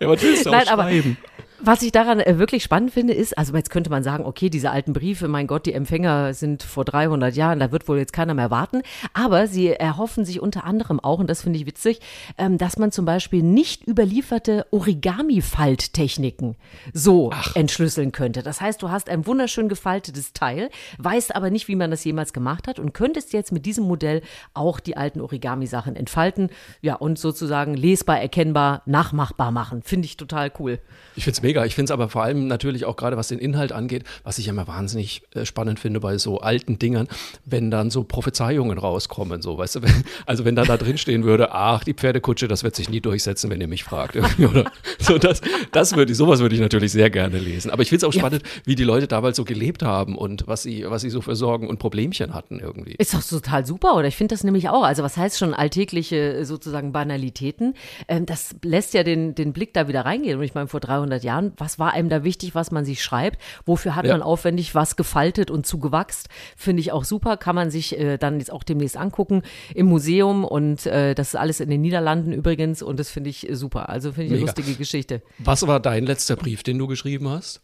Ja, 0.00 0.08
willst 0.08 0.46
du 0.46 0.50
Nein, 0.50 0.68
auch 0.68 0.78
schreiben? 0.78 1.16
Aber, 1.20 1.31
was 1.64 1.82
ich 1.82 1.92
daran 1.92 2.20
äh, 2.20 2.38
wirklich 2.38 2.64
spannend 2.64 2.92
finde, 2.92 3.14
ist, 3.14 3.38
also 3.38 3.54
jetzt 3.54 3.70
könnte 3.70 3.90
man 3.90 4.02
sagen, 4.02 4.24
okay, 4.24 4.50
diese 4.50 4.70
alten 4.70 4.92
Briefe, 4.92 5.28
mein 5.28 5.46
Gott, 5.46 5.66
die 5.66 5.72
Empfänger 5.72 6.34
sind 6.34 6.62
vor 6.62 6.84
300 6.84 7.36
Jahren, 7.36 7.60
da 7.60 7.70
wird 7.70 7.88
wohl 7.88 7.98
jetzt 7.98 8.12
keiner 8.12 8.34
mehr 8.34 8.50
warten. 8.50 8.82
Aber 9.14 9.46
sie 9.46 9.68
erhoffen 9.68 10.24
sich 10.24 10.40
unter 10.40 10.64
anderem 10.64 10.98
auch, 10.98 11.20
und 11.20 11.30
das 11.30 11.42
finde 11.42 11.58
ich 11.58 11.66
witzig, 11.66 12.00
ähm, 12.36 12.58
dass 12.58 12.78
man 12.78 12.90
zum 12.90 13.04
Beispiel 13.04 13.42
nicht 13.42 13.86
überlieferte 13.86 14.66
Origami-Falttechniken 14.72 16.56
so 16.92 17.30
Ach. 17.32 17.54
entschlüsseln 17.54 18.10
könnte. 18.10 18.42
Das 18.42 18.60
heißt, 18.60 18.82
du 18.82 18.90
hast 18.90 19.08
ein 19.08 19.26
wunderschön 19.26 19.68
gefaltetes 19.68 20.32
Teil, 20.32 20.68
weißt 20.98 21.34
aber 21.36 21.50
nicht, 21.50 21.68
wie 21.68 21.76
man 21.76 21.90
das 21.90 22.04
jemals 22.04 22.32
gemacht 22.32 22.66
hat 22.66 22.80
und 22.80 22.92
könntest 22.92 23.32
jetzt 23.32 23.52
mit 23.52 23.66
diesem 23.66 23.84
Modell 23.84 24.22
auch 24.52 24.80
die 24.80 24.96
alten 24.96 25.20
Origami-Sachen 25.20 25.94
entfalten, 25.94 26.50
ja, 26.80 26.96
und 26.96 27.18
sozusagen 27.18 27.74
lesbar, 27.74 28.20
erkennbar, 28.20 28.82
nachmachbar 28.86 29.52
machen. 29.52 29.82
Finde 29.82 30.06
ich 30.06 30.16
total 30.16 30.50
cool. 30.58 30.80
Ich 31.14 31.24
finde 31.24 31.36
es 31.36 31.42
mega. 31.42 31.51
Ich 31.66 31.74
finde 31.74 31.84
es 31.84 31.90
aber 31.90 32.08
vor 32.08 32.22
allem 32.22 32.46
natürlich 32.46 32.84
auch 32.84 32.96
gerade, 32.96 33.16
was 33.16 33.28
den 33.28 33.38
Inhalt 33.38 33.72
angeht, 33.72 34.04
was 34.24 34.38
ich 34.38 34.48
immer 34.48 34.66
wahnsinnig 34.66 35.22
äh, 35.34 35.44
spannend 35.44 35.78
finde 35.78 36.00
bei 36.00 36.18
so 36.18 36.40
alten 36.40 36.78
Dingern, 36.78 37.08
wenn 37.44 37.70
dann 37.70 37.90
so 37.90 38.04
Prophezeiungen 38.04 38.78
rauskommen, 38.78 39.42
so, 39.42 39.58
weißt 39.58 39.76
du, 39.76 39.82
wenn, 39.82 40.04
also 40.26 40.44
wenn 40.44 40.56
da 40.56 40.64
da 40.64 40.76
drin 40.76 40.98
stehen 40.98 41.24
würde, 41.24 41.52
ach, 41.52 41.84
die 41.84 41.94
Pferdekutsche, 41.94 42.48
das 42.48 42.64
wird 42.64 42.76
sich 42.76 42.88
nie 42.88 43.00
durchsetzen, 43.00 43.50
wenn 43.50 43.60
ihr 43.60 43.68
mich 43.68 43.84
fragt, 43.84 44.16
oder 44.16 44.70
so, 44.98 45.18
das, 45.18 45.40
das 45.70 45.96
würde 45.96 46.12
ich, 46.12 46.18
sowas 46.18 46.40
würde 46.40 46.54
ich 46.54 46.60
natürlich 46.60 46.92
sehr 46.92 47.10
gerne 47.10 47.38
lesen. 47.38 47.70
Aber 47.70 47.82
ich 47.82 47.88
finde 47.88 48.06
es 48.06 48.08
auch 48.08 48.18
spannend, 48.18 48.42
ja. 48.42 48.62
wie 48.64 48.74
die 48.74 48.84
Leute 48.84 49.06
damals 49.06 49.36
so 49.36 49.44
gelebt 49.44 49.82
haben 49.82 50.16
und 50.16 50.46
was 50.46 50.62
sie, 50.62 50.84
was 50.88 51.02
sie 51.02 51.10
so 51.10 51.20
für 51.20 51.36
Sorgen 51.36 51.68
und 51.68 51.78
Problemchen 51.78 52.34
hatten 52.34 52.60
irgendwie. 52.60 52.94
Ist 52.98 53.14
doch 53.14 53.22
total 53.22 53.66
super, 53.66 53.96
oder? 53.96 54.08
Ich 54.08 54.16
finde 54.16 54.34
das 54.34 54.44
nämlich 54.44 54.68
auch. 54.68 54.84
Also 54.84 55.02
was 55.02 55.16
heißt 55.16 55.38
schon 55.38 55.54
alltägliche 55.54 56.44
sozusagen 56.44 56.92
Banalitäten? 56.92 57.74
Ähm, 58.08 58.26
das 58.26 58.54
lässt 58.62 58.94
ja 58.94 59.02
den, 59.02 59.34
den 59.34 59.52
Blick 59.52 59.74
da 59.74 59.88
wieder 59.88 60.04
reingehen. 60.04 60.38
Und 60.38 60.44
ich 60.44 60.54
meine, 60.54 60.68
vor 60.68 60.80
300 60.80 61.22
Jahren, 61.24 61.41
was 61.56 61.78
war 61.78 61.92
einem 61.92 62.08
da 62.08 62.24
wichtig, 62.24 62.54
was 62.54 62.70
man 62.70 62.84
sich 62.84 63.02
schreibt? 63.02 63.40
Wofür 63.66 63.96
hat 63.96 64.06
ja. 64.06 64.12
man 64.12 64.22
aufwendig 64.22 64.74
was 64.74 64.96
gefaltet 64.96 65.50
und 65.50 65.66
zugewachst? 65.66 66.28
Finde 66.56 66.80
ich 66.80 66.92
auch 66.92 67.04
super. 67.04 67.36
Kann 67.36 67.54
man 67.54 67.70
sich 67.70 67.98
äh, 67.98 68.18
dann 68.18 68.38
jetzt 68.38 68.52
auch 68.52 68.62
demnächst 68.62 68.96
angucken 68.96 69.42
im 69.74 69.86
Museum 69.86 70.44
und 70.44 70.86
äh, 70.86 71.14
das 71.14 71.28
ist 71.28 71.36
alles 71.36 71.60
in 71.60 71.70
den 71.70 71.80
Niederlanden 71.80 72.32
übrigens 72.32 72.82
und 72.82 72.98
das 73.00 73.10
finde 73.10 73.30
ich 73.30 73.48
super. 73.52 73.88
Also 73.88 74.12
finde 74.12 74.26
ich 74.26 74.30
Mega. 74.32 74.42
eine 74.42 74.56
lustige 74.56 74.76
Geschichte. 74.76 75.22
Was 75.38 75.66
war 75.66 75.80
dein 75.80 76.06
letzter 76.06 76.36
Brief, 76.36 76.62
den 76.62 76.78
du 76.78 76.86
geschrieben 76.86 77.28
hast? 77.28 77.60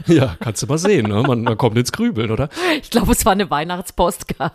Ja, 0.06 0.36
kannst 0.40 0.62
du 0.62 0.66
mal 0.66 0.78
sehen. 0.78 1.08
Ne? 1.08 1.22
Man, 1.22 1.42
man 1.42 1.58
kommt 1.58 1.76
ins 1.76 1.92
Grübeln, 1.92 2.30
oder? 2.30 2.48
Ich 2.80 2.90
glaube, 2.90 3.12
es 3.12 3.24
war 3.24 3.32
eine 3.32 3.50
Weihnachtspostkarte. 3.50 4.54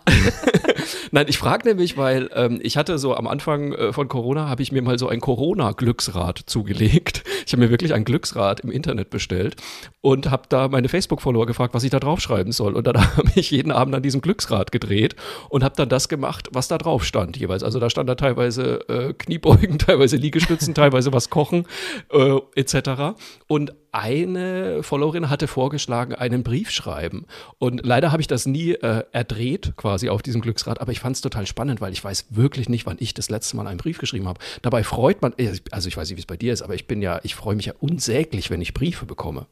Nein, 1.10 1.26
ich 1.28 1.38
frage 1.38 1.68
nämlich, 1.68 1.96
weil 1.96 2.30
ähm, 2.34 2.58
ich 2.62 2.76
hatte 2.76 2.98
so 2.98 3.14
am 3.14 3.26
Anfang 3.26 3.72
äh, 3.72 3.92
von 3.92 4.08
Corona, 4.08 4.48
habe 4.48 4.62
ich 4.62 4.72
mir 4.72 4.82
mal 4.82 4.98
so 4.98 5.08
ein 5.08 5.20
Corona-Glücksrad 5.20 6.40
zugelegt. 6.46 7.24
Ich 7.46 7.52
habe 7.52 7.62
mir 7.62 7.70
wirklich 7.70 7.94
ein 7.94 8.04
Glücksrad 8.04 8.60
im 8.60 8.70
Internet 8.70 9.10
bestellt 9.10 9.56
und 10.00 10.30
habe 10.30 10.44
da 10.48 10.68
meine 10.68 10.88
Facebook-Follower 10.88 11.46
gefragt, 11.46 11.74
was 11.74 11.84
ich 11.84 11.90
da 11.90 12.00
draufschreiben 12.00 12.52
soll. 12.52 12.74
Und 12.74 12.86
dann 12.86 12.96
habe 13.16 13.30
ich 13.34 13.50
jeden 13.50 13.72
Abend 13.72 13.94
an 13.94 14.02
diesem 14.02 14.20
Glücksrad 14.20 14.72
gedreht 14.72 15.16
und 15.48 15.64
habe 15.64 15.74
dann 15.76 15.88
das 15.88 16.08
gemacht, 16.08 16.48
was 16.52 16.68
da 16.68 16.78
drauf 16.78 17.04
stand 17.04 17.36
jeweils. 17.36 17.62
Also 17.62 17.80
da 17.80 17.90
stand 17.90 18.08
da 18.08 18.14
teilweise 18.14 18.88
äh, 18.88 19.12
Kniebeugen, 19.14 19.78
teilweise 19.78 20.16
Liegestützen, 20.16 20.74
teilweise 20.74 21.12
was 21.12 21.30
kochen 21.30 21.66
äh, 22.12 22.38
etc. 22.54 23.16
Und 23.46 23.72
eine 23.94 24.82
Followerin 24.82 25.30
hatte 25.30 25.46
vorgeschlagen, 25.46 26.16
einen 26.16 26.42
Brief 26.42 26.70
schreiben. 26.70 27.26
Und 27.58 27.86
leider 27.86 28.10
habe 28.10 28.20
ich 28.20 28.26
das 28.26 28.44
nie 28.44 28.72
äh, 28.72 29.04
erdreht, 29.12 29.74
quasi 29.76 30.08
auf 30.08 30.20
diesem 30.20 30.40
Glücksrad, 30.40 30.80
aber 30.80 30.90
ich 30.90 30.98
fand 30.98 31.14
es 31.14 31.22
total 31.22 31.46
spannend, 31.46 31.80
weil 31.80 31.92
ich 31.92 32.02
weiß 32.02 32.26
wirklich 32.30 32.68
nicht, 32.68 32.86
wann 32.86 32.96
ich 32.98 33.14
das 33.14 33.30
letzte 33.30 33.56
Mal 33.56 33.68
einen 33.68 33.78
Brief 33.78 33.98
geschrieben 33.98 34.26
habe. 34.26 34.40
Dabei 34.62 34.82
freut 34.82 35.22
man, 35.22 35.32
äh, 35.36 35.52
also 35.70 35.86
ich 35.86 35.96
weiß 35.96 36.08
nicht, 36.08 36.16
wie 36.16 36.22
es 36.22 36.26
bei 36.26 36.36
dir 36.36 36.52
ist, 36.52 36.62
aber 36.62 36.74
ich 36.74 36.88
bin 36.88 37.02
ja, 37.02 37.20
ich 37.22 37.33
freue 37.34 37.56
mich 37.56 37.66
ja 37.66 37.74
unsäglich, 37.78 38.50
wenn 38.50 38.60
ich 38.60 38.74
Briefe 38.74 39.06
bekomme. 39.06 39.46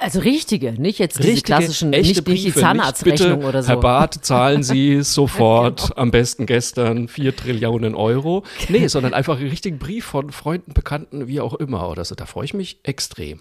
Also 0.00 0.20
richtige, 0.20 0.72
nicht 0.80 1.00
jetzt 1.00 1.18
richtige, 1.18 1.34
diese 1.34 1.42
klassischen, 1.42 1.90
nicht, 1.90 2.24
Briefe, 2.24 2.30
nicht 2.30 2.44
die 2.46 2.60
Zahnarztrechnung 2.60 3.44
oder 3.44 3.64
so. 3.64 3.70
Herr 3.70 3.78
Barth, 3.78 4.24
zahlen 4.24 4.62
Sie 4.62 5.02
sofort, 5.02 5.88
genau. 5.88 5.96
am 5.96 6.12
besten 6.12 6.46
gestern, 6.46 7.08
vier 7.08 7.34
Trillionen 7.34 7.96
Euro. 7.96 8.44
Nee, 8.68 8.86
sondern 8.88 9.12
einfach 9.12 9.38
einen 9.38 9.48
richtigen 9.48 9.80
Brief 9.80 10.04
von 10.04 10.30
Freunden, 10.30 10.72
Bekannten, 10.72 11.26
wie 11.26 11.40
auch 11.40 11.54
immer 11.54 11.88
oder 11.90 12.04
so. 12.04 12.14
Da 12.14 12.26
freue 12.26 12.44
ich 12.44 12.54
mich 12.54 12.78
extrem. 12.84 13.40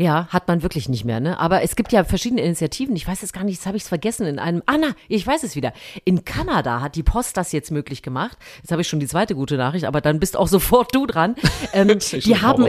Ja, 0.00 0.28
hat 0.28 0.46
man 0.46 0.62
wirklich 0.62 0.88
nicht 0.88 1.04
mehr, 1.04 1.18
ne? 1.18 1.40
Aber 1.40 1.62
es 1.62 1.74
gibt 1.74 1.90
ja 1.90 2.04
verschiedene 2.04 2.40
Initiativen. 2.42 2.94
Ich 2.94 3.08
weiß 3.08 3.20
jetzt 3.20 3.32
gar 3.32 3.42
nicht, 3.42 3.56
jetzt 3.56 3.66
habe 3.66 3.76
ich 3.76 3.82
es 3.82 3.88
vergessen. 3.88 4.28
In 4.28 4.38
einem, 4.38 4.62
ah, 4.66 4.76
na, 4.80 4.94
ich 5.08 5.26
weiß 5.26 5.42
es 5.42 5.56
wieder. 5.56 5.72
In 6.04 6.24
Kanada 6.24 6.80
hat 6.80 6.94
die 6.94 7.02
Post 7.02 7.36
das 7.36 7.50
jetzt 7.50 7.72
möglich 7.72 8.00
gemacht. 8.00 8.38
Jetzt 8.62 8.70
habe 8.70 8.80
ich 8.80 8.86
schon 8.86 9.00
die 9.00 9.08
zweite 9.08 9.34
gute 9.34 9.56
Nachricht, 9.56 9.86
aber 9.86 10.00
dann 10.00 10.20
bist 10.20 10.36
auch 10.36 10.46
sofort 10.48 10.94
du 10.94 11.04
dran. 11.04 11.34
Ähm, 11.72 11.98
die, 12.12 12.40
haben, 12.40 12.68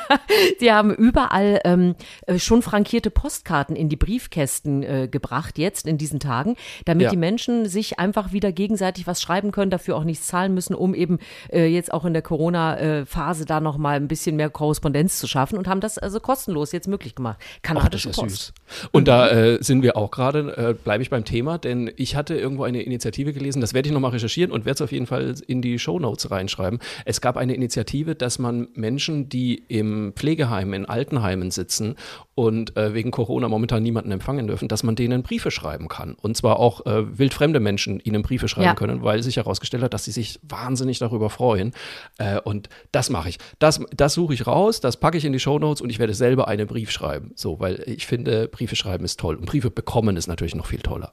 die 0.60 0.70
haben 0.70 0.94
überall 0.94 1.60
ähm, 1.64 1.96
äh, 2.26 2.38
schon 2.38 2.62
frankierte 2.62 3.10
Postkarten 3.10 3.74
in 3.74 3.88
die 3.88 3.96
Briefkästen 3.96 4.84
äh, 4.84 5.08
gebracht, 5.10 5.58
jetzt 5.58 5.88
in 5.88 5.98
diesen 5.98 6.20
Tagen, 6.20 6.54
damit 6.84 7.06
ja. 7.06 7.10
die 7.10 7.16
Menschen 7.16 7.66
sich 7.66 7.98
einfach 7.98 8.30
wieder 8.30 8.52
gegenseitig 8.52 9.08
was 9.08 9.20
schreiben 9.20 9.50
können, 9.50 9.72
dafür 9.72 9.96
auch 9.96 10.04
nichts 10.04 10.28
zahlen 10.28 10.54
müssen, 10.54 10.76
um 10.76 10.94
eben 10.94 11.18
äh, 11.52 11.66
jetzt 11.66 11.92
auch 11.92 12.04
in 12.04 12.12
der 12.12 12.22
Corona-Phase 12.22 13.44
da 13.44 13.58
nochmal 13.58 13.96
ein 13.96 14.06
bisschen 14.06 14.36
mehr 14.36 14.50
Korrespondenz 14.50 15.18
zu 15.18 15.26
schaffen 15.26 15.58
und 15.58 15.66
haben 15.66 15.80
das 15.80 15.98
also 15.98 16.20
kostenlos 16.20 16.59
kostenlos 16.60 16.72
jetzt 16.72 16.88
möglich 16.88 17.14
gemacht. 17.14 17.38
Kanadische 17.62 18.10
Ach, 18.10 18.16
das 18.16 18.20
Post. 18.20 18.52
Süß. 18.68 18.88
Und 18.92 19.08
da 19.08 19.28
äh, 19.28 19.62
sind 19.62 19.82
wir 19.82 19.96
auch 19.96 20.10
gerade, 20.10 20.56
äh, 20.56 20.74
bleibe 20.74 21.02
ich 21.02 21.10
beim 21.10 21.24
Thema, 21.24 21.58
denn 21.58 21.90
ich 21.96 22.16
hatte 22.16 22.34
irgendwo 22.34 22.64
eine 22.64 22.82
Initiative 22.82 23.32
gelesen, 23.32 23.60
das 23.60 23.74
werde 23.74 23.88
ich 23.88 23.92
nochmal 23.92 24.12
recherchieren 24.12 24.52
und 24.52 24.64
werde 24.64 24.74
es 24.74 24.82
auf 24.82 24.92
jeden 24.92 25.06
Fall 25.06 25.34
in 25.46 25.62
die 25.62 25.78
Show 25.78 25.98
Notes 25.98 26.30
reinschreiben. 26.30 26.78
Es 27.04 27.20
gab 27.20 27.36
eine 27.36 27.54
Initiative, 27.54 28.14
dass 28.14 28.38
man 28.38 28.68
Menschen, 28.74 29.28
die 29.28 29.62
im 29.68 30.12
Pflegeheim, 30.14 30.72
in 30.74 30.86
Altenheimen 30.86 31.50
sitzen 31.50 31.96
und 32.40 32.74
äh, 32.78 32.94
wegen 32.94 33.10
Corona 33.10 33.48
momentan 33.48 33.82
niemanden 33.82 34.12
empfangen 34.12 34.46
dürfen, 34.46 34.66
dass 34.66 34.82
man 34.82 34.96
denen 34.96 35.22
Briefe 35.22 35.50
schreiben 35.50 35.88
kann. 35.88 36.14
Und 36.14 36.38
zwar 36.38 36.58
auch 36.58 36.86
äh, 36.86 37.18
wildfremde 37.18 37.60
Menschen 37.60 38.00
ihnen 38.00 38.22
Briefe 38.22 38.48
schreiben 38.48 38.64
ja. 38.64 38.74
können, 38.74 39.02
weil 39.02 39.22
sich 39.22 39.36
herausgestellt 39.36 39.82
hat, 39.82 39.92
dass 39.92 40.06
sie 40.06 40.10
sich 40.10 40.40
wahnsinnig 40.42 40.98
darüber 40.98 41.28
freuen. 41.28 41.72
Äh, 42.16 42.40
und 42.40 42.70
das 42.92 43.10
mache 43.10 43.28
ich. 43.28 43.38
Das, 43.58 43.78
das 43.94 44.14
suche 44.14 44.32
ich 44.32 44.46
raus, 44.46 44.80
das 44.80 44.96
packe 44.96 45.18
ich 45.18 45.26
in 45.26 45.34
die 45.34 45.38
Show 45.38 45.58
Notes 45.58 45.82
und 45.82 45.90
ich 45.90 45.98
werde 45.98 46.14
selber 46.14 46.48
einen 46.48 46.66
Brief 46.66 46.90
schreiben. 46.90 47.32
So, 47.34 47.60
weil 47.60 47.82
ich 47.84 48.06
finde, 48.06 48.48
Briefe 48.48 48.74
schreiben 48.74 49.04
ist 49.04 49.20
toll. 49.20 49.34
Und 49.36 49.44
Briefe 49.44 49.70
bekommen 49.70 50.16
ist 50.16 50.26
natürlich 50.26 50.54
noch 50.54 50.66
viel 50.66 50.80
toller. 50.80 51.12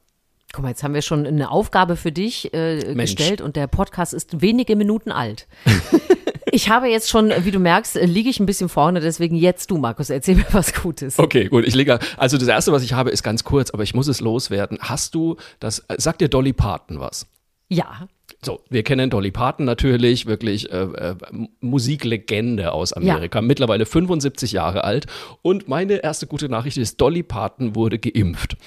Guck 0.54 0.64
mal, 0.64 0.70
jetzt 0.70 0.82
haben 0.82 0.94
wir 0.94 1.02
schon 1.02 1.28
eine 1.28 1.52
Aufgabe 1.52 1.98
für 1.98 2.14
dich 2.14 2.54
äh, 2.54 2.94
gestellt 2.96 3.42
und 3.42 3.58
der 3.58 3.68
Podcast 3.68 4.14
ist 4.14 4.42
wenige 4.42 4.78
Minuten 4.78 5.12
alt. 5.12 5.46
ich 6.58 6.70
habe 6.70 6.88
jetzt 6.88 7.08
schon, 7.08 7.32
wie 7.46 7.52
du 7.52 7.60
merkst, 7.60 7.98
äh, 7.98 8.06
liege 8.06 8.32
ich 8.32 8.40
ein 8.40 8.48
bisschen 8.48 8.68
vorne, 8.68 9.00
deswegen 9.00 9.36
jetzt 9.36 9.70
du, 9.70 9.78
Markus, 9.78 10.10
erzähl 10.10 10.36
mir 10.36 10.46
was 10.54 10.74
Gutes. 10.74 11.20
Okay, 11.20 11.50
gut, 11.50 11.68
ich 11.68 11.76
liege, 11.76 12.00
also 12.18 12.36
das 12.40 12.48
erste, 12.48 12.72
was 12.72 12.82
ich 12.82 12.94
habe, 12.94 13.12
ist 13.12 13.22
ganz 13.22 13.44
kurz, 13.44 13.70
aber 13.70 13.84
ich 13.84 13.94
muss 13.94 14.08
es 14.08 14.22
loswerden. 14.22 14.80
Hast 14.82 15.14
du 15.14 15.38
das, 15.60 15.86
sagt 15.98 16.20
dir 16.20 16.30
Dolly 16.30 16.54
Parton 16.54 17.00
was? 17.00 17.28
Ja. 17.70 18.08
So, 18.44 18.62
wir 18.70 18.82
kennen 18.82 19.12
Dolly 19.12 19.30
Parton 19.30 19.66
natürlich, 19.66 20.26
wirklich 20.26 20.72
äh, 20.72 20.82
äh, 20.82 21.16
Musiklegende 21.60 22.72
aus 22.72 22.92
Amerika, 22.92 23.38
ja. 23.38 23.44
mittlerweile 23.44 23.86
75 23.86 24.52
Jahre 24.52 24.84
alt. 24.84 25.06
Und 25.44 25.68
meine 25.68 25.98
erste 26.04 26.26
gute 26.26 26.50
Nachricht 26.50 26.78
ist, 26.78 27.00
Dolly 27.00 27.22
Parton 27.22 27.76
wurde 27.76 28.00
geimpft. 28.00 28.58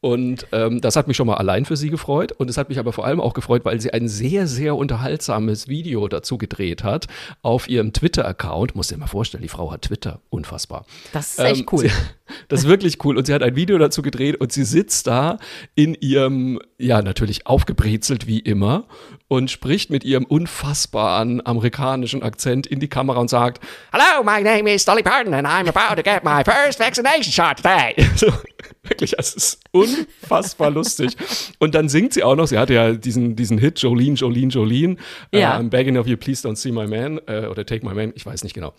Und 0.00 0.46
ähm, 0.52 0.80
das 0.80 0.94
hat 0.94 1.08
mich 1.08 1.16
schon 1.16 1.26
mal 1.26 1.36
allein 1.36 1.64
für 1.64 1.76
sie 1.76 1.90
gefreut. 1.90 2.32
Und 2.32 2.50
es 2.50 2.58
hat 2.58 2.68
mich 2.68 2.78
aber 2.78 2.92
vor 2.92 3.06
allem 3.06 3.20
auch 3.20 3.34
gefreut, 3.34 3.64
weil 3.64 3.80
sie 3.80 3.92
ein 3.92 4.08
sehr, 4.08 4.46
sehr 4.46 4.76
unterhaltsames 4.76 5.68
Video 5.68 6.06
dazu 6.06 6.38
gedreht 6.38 6.84
hat 6.84 7.06
auf 7.42 7.68
ihrem 7.68 7.92
Twitter-Account. 7.92 8.76
Muss 8.76 8.88
dir 8.88 8.98
mal 8.98 9.06
vorstellen, 9.06 9.42
die 9.42 9.48
Frau 9.48 9.72
hat 9.72 9.82
Twitter. 9.82 10.20
Unfassbar. 10.28 10.84
Das 11.12 11.32
ist 11.32 11.38
echt 11.40 11.60
ähm, 11.60 11.66
cool. 11.72 11.78
Sie, 11.80 11.90
das 12.48 12.60
ist 12.60 12.68
wirklich 12.68 13.04
cool. 13.04 13.16
Und 13.16 13.26
sie 13.26 13.34
hat 13.34 13.42
ein 13.42 13.56
Video 13.56 13.78
dazu 13.78 14.02
gedreht 14.02 14.36
und 14.36 14.52
sie 14.52 14.64
sitzt 14.64 15.06
da 15.06 15.38
in 15.74 15.94
ihrem, 15.94 16.60
ja, 16.78 17.00
natürlich 17.00 17.46
aufgebrezelt 17.46 18.26
wie 18.26 18.38
immer 18.38 18.84
und 19.28 19.50
spricht 19.50 19.90
mit 19.90 20.04
ihrem 20.04 20.24
unfassbaren 20.24 21.44
amerikanischen 21.44 22.22
Akzent 22.22 22.66
in 22.66 22.80
die 22.80 22.88
Kamera 22.88 23.18
und 23.18 23.28
sagt: 23.28 23.64
Hello, 23.92 24.22
my 24.22 24.42
name 24.42 24.72
is 24.72 24.84
Dolly 24.84 25.02
Parton 25.02 25.34
and 25.34 25.46
I'm 25.48 25.68
about 25.68 25.96
to 25.96 26.02
get 26.02 26.22
my 26.22 26.44
first 26.44 26.78
vaccination 26.78 27.32
shot 27.32 27.56
today. 27.56 27.94
Wirklich, 28.96 29.18
es 29.18 29.34
ist 29.34 29.60
unfassbar 29.72 30.70
lustig. 30.70 31.16
Und 31.58 31.74
dann 31.74 31.90
singt 31.90 32.14
sie 32.14 32.22
auch 32.22 32.34
noch, 32.34 32.46
sie 32.46 32.56
hatte 32.56 32.72
ja 32.72 32.92
diesen, 32.92 33.36
diesen 33.36 33.58
Hit 33.58 33.78
Jolene, 33.78 34.14
Jolene, 34.14 34.48
Jolene. 34.48 34.96
Äh, 35.32 35.40
ja. 35.40 35.58
Uh, 35.58 35.60
I'm 35.60 35.68
begging 35.68 35.98
of 35.98 36.06
you, 36.06 36.16
please 36.16 36.46
don't 36.46 36.56
see 36.56 36.72
my 36.72 36.86
man 36.86 37.18
uh, 37.28 37.50
oder 37.50 37.66
take 37.66 37.84
my 37.84 37.92
man, 37.92 38.14
ich 38.14 38.24
weiß 38.24 38.42
nicht 38.42 38.54
genau. 38.54 38.72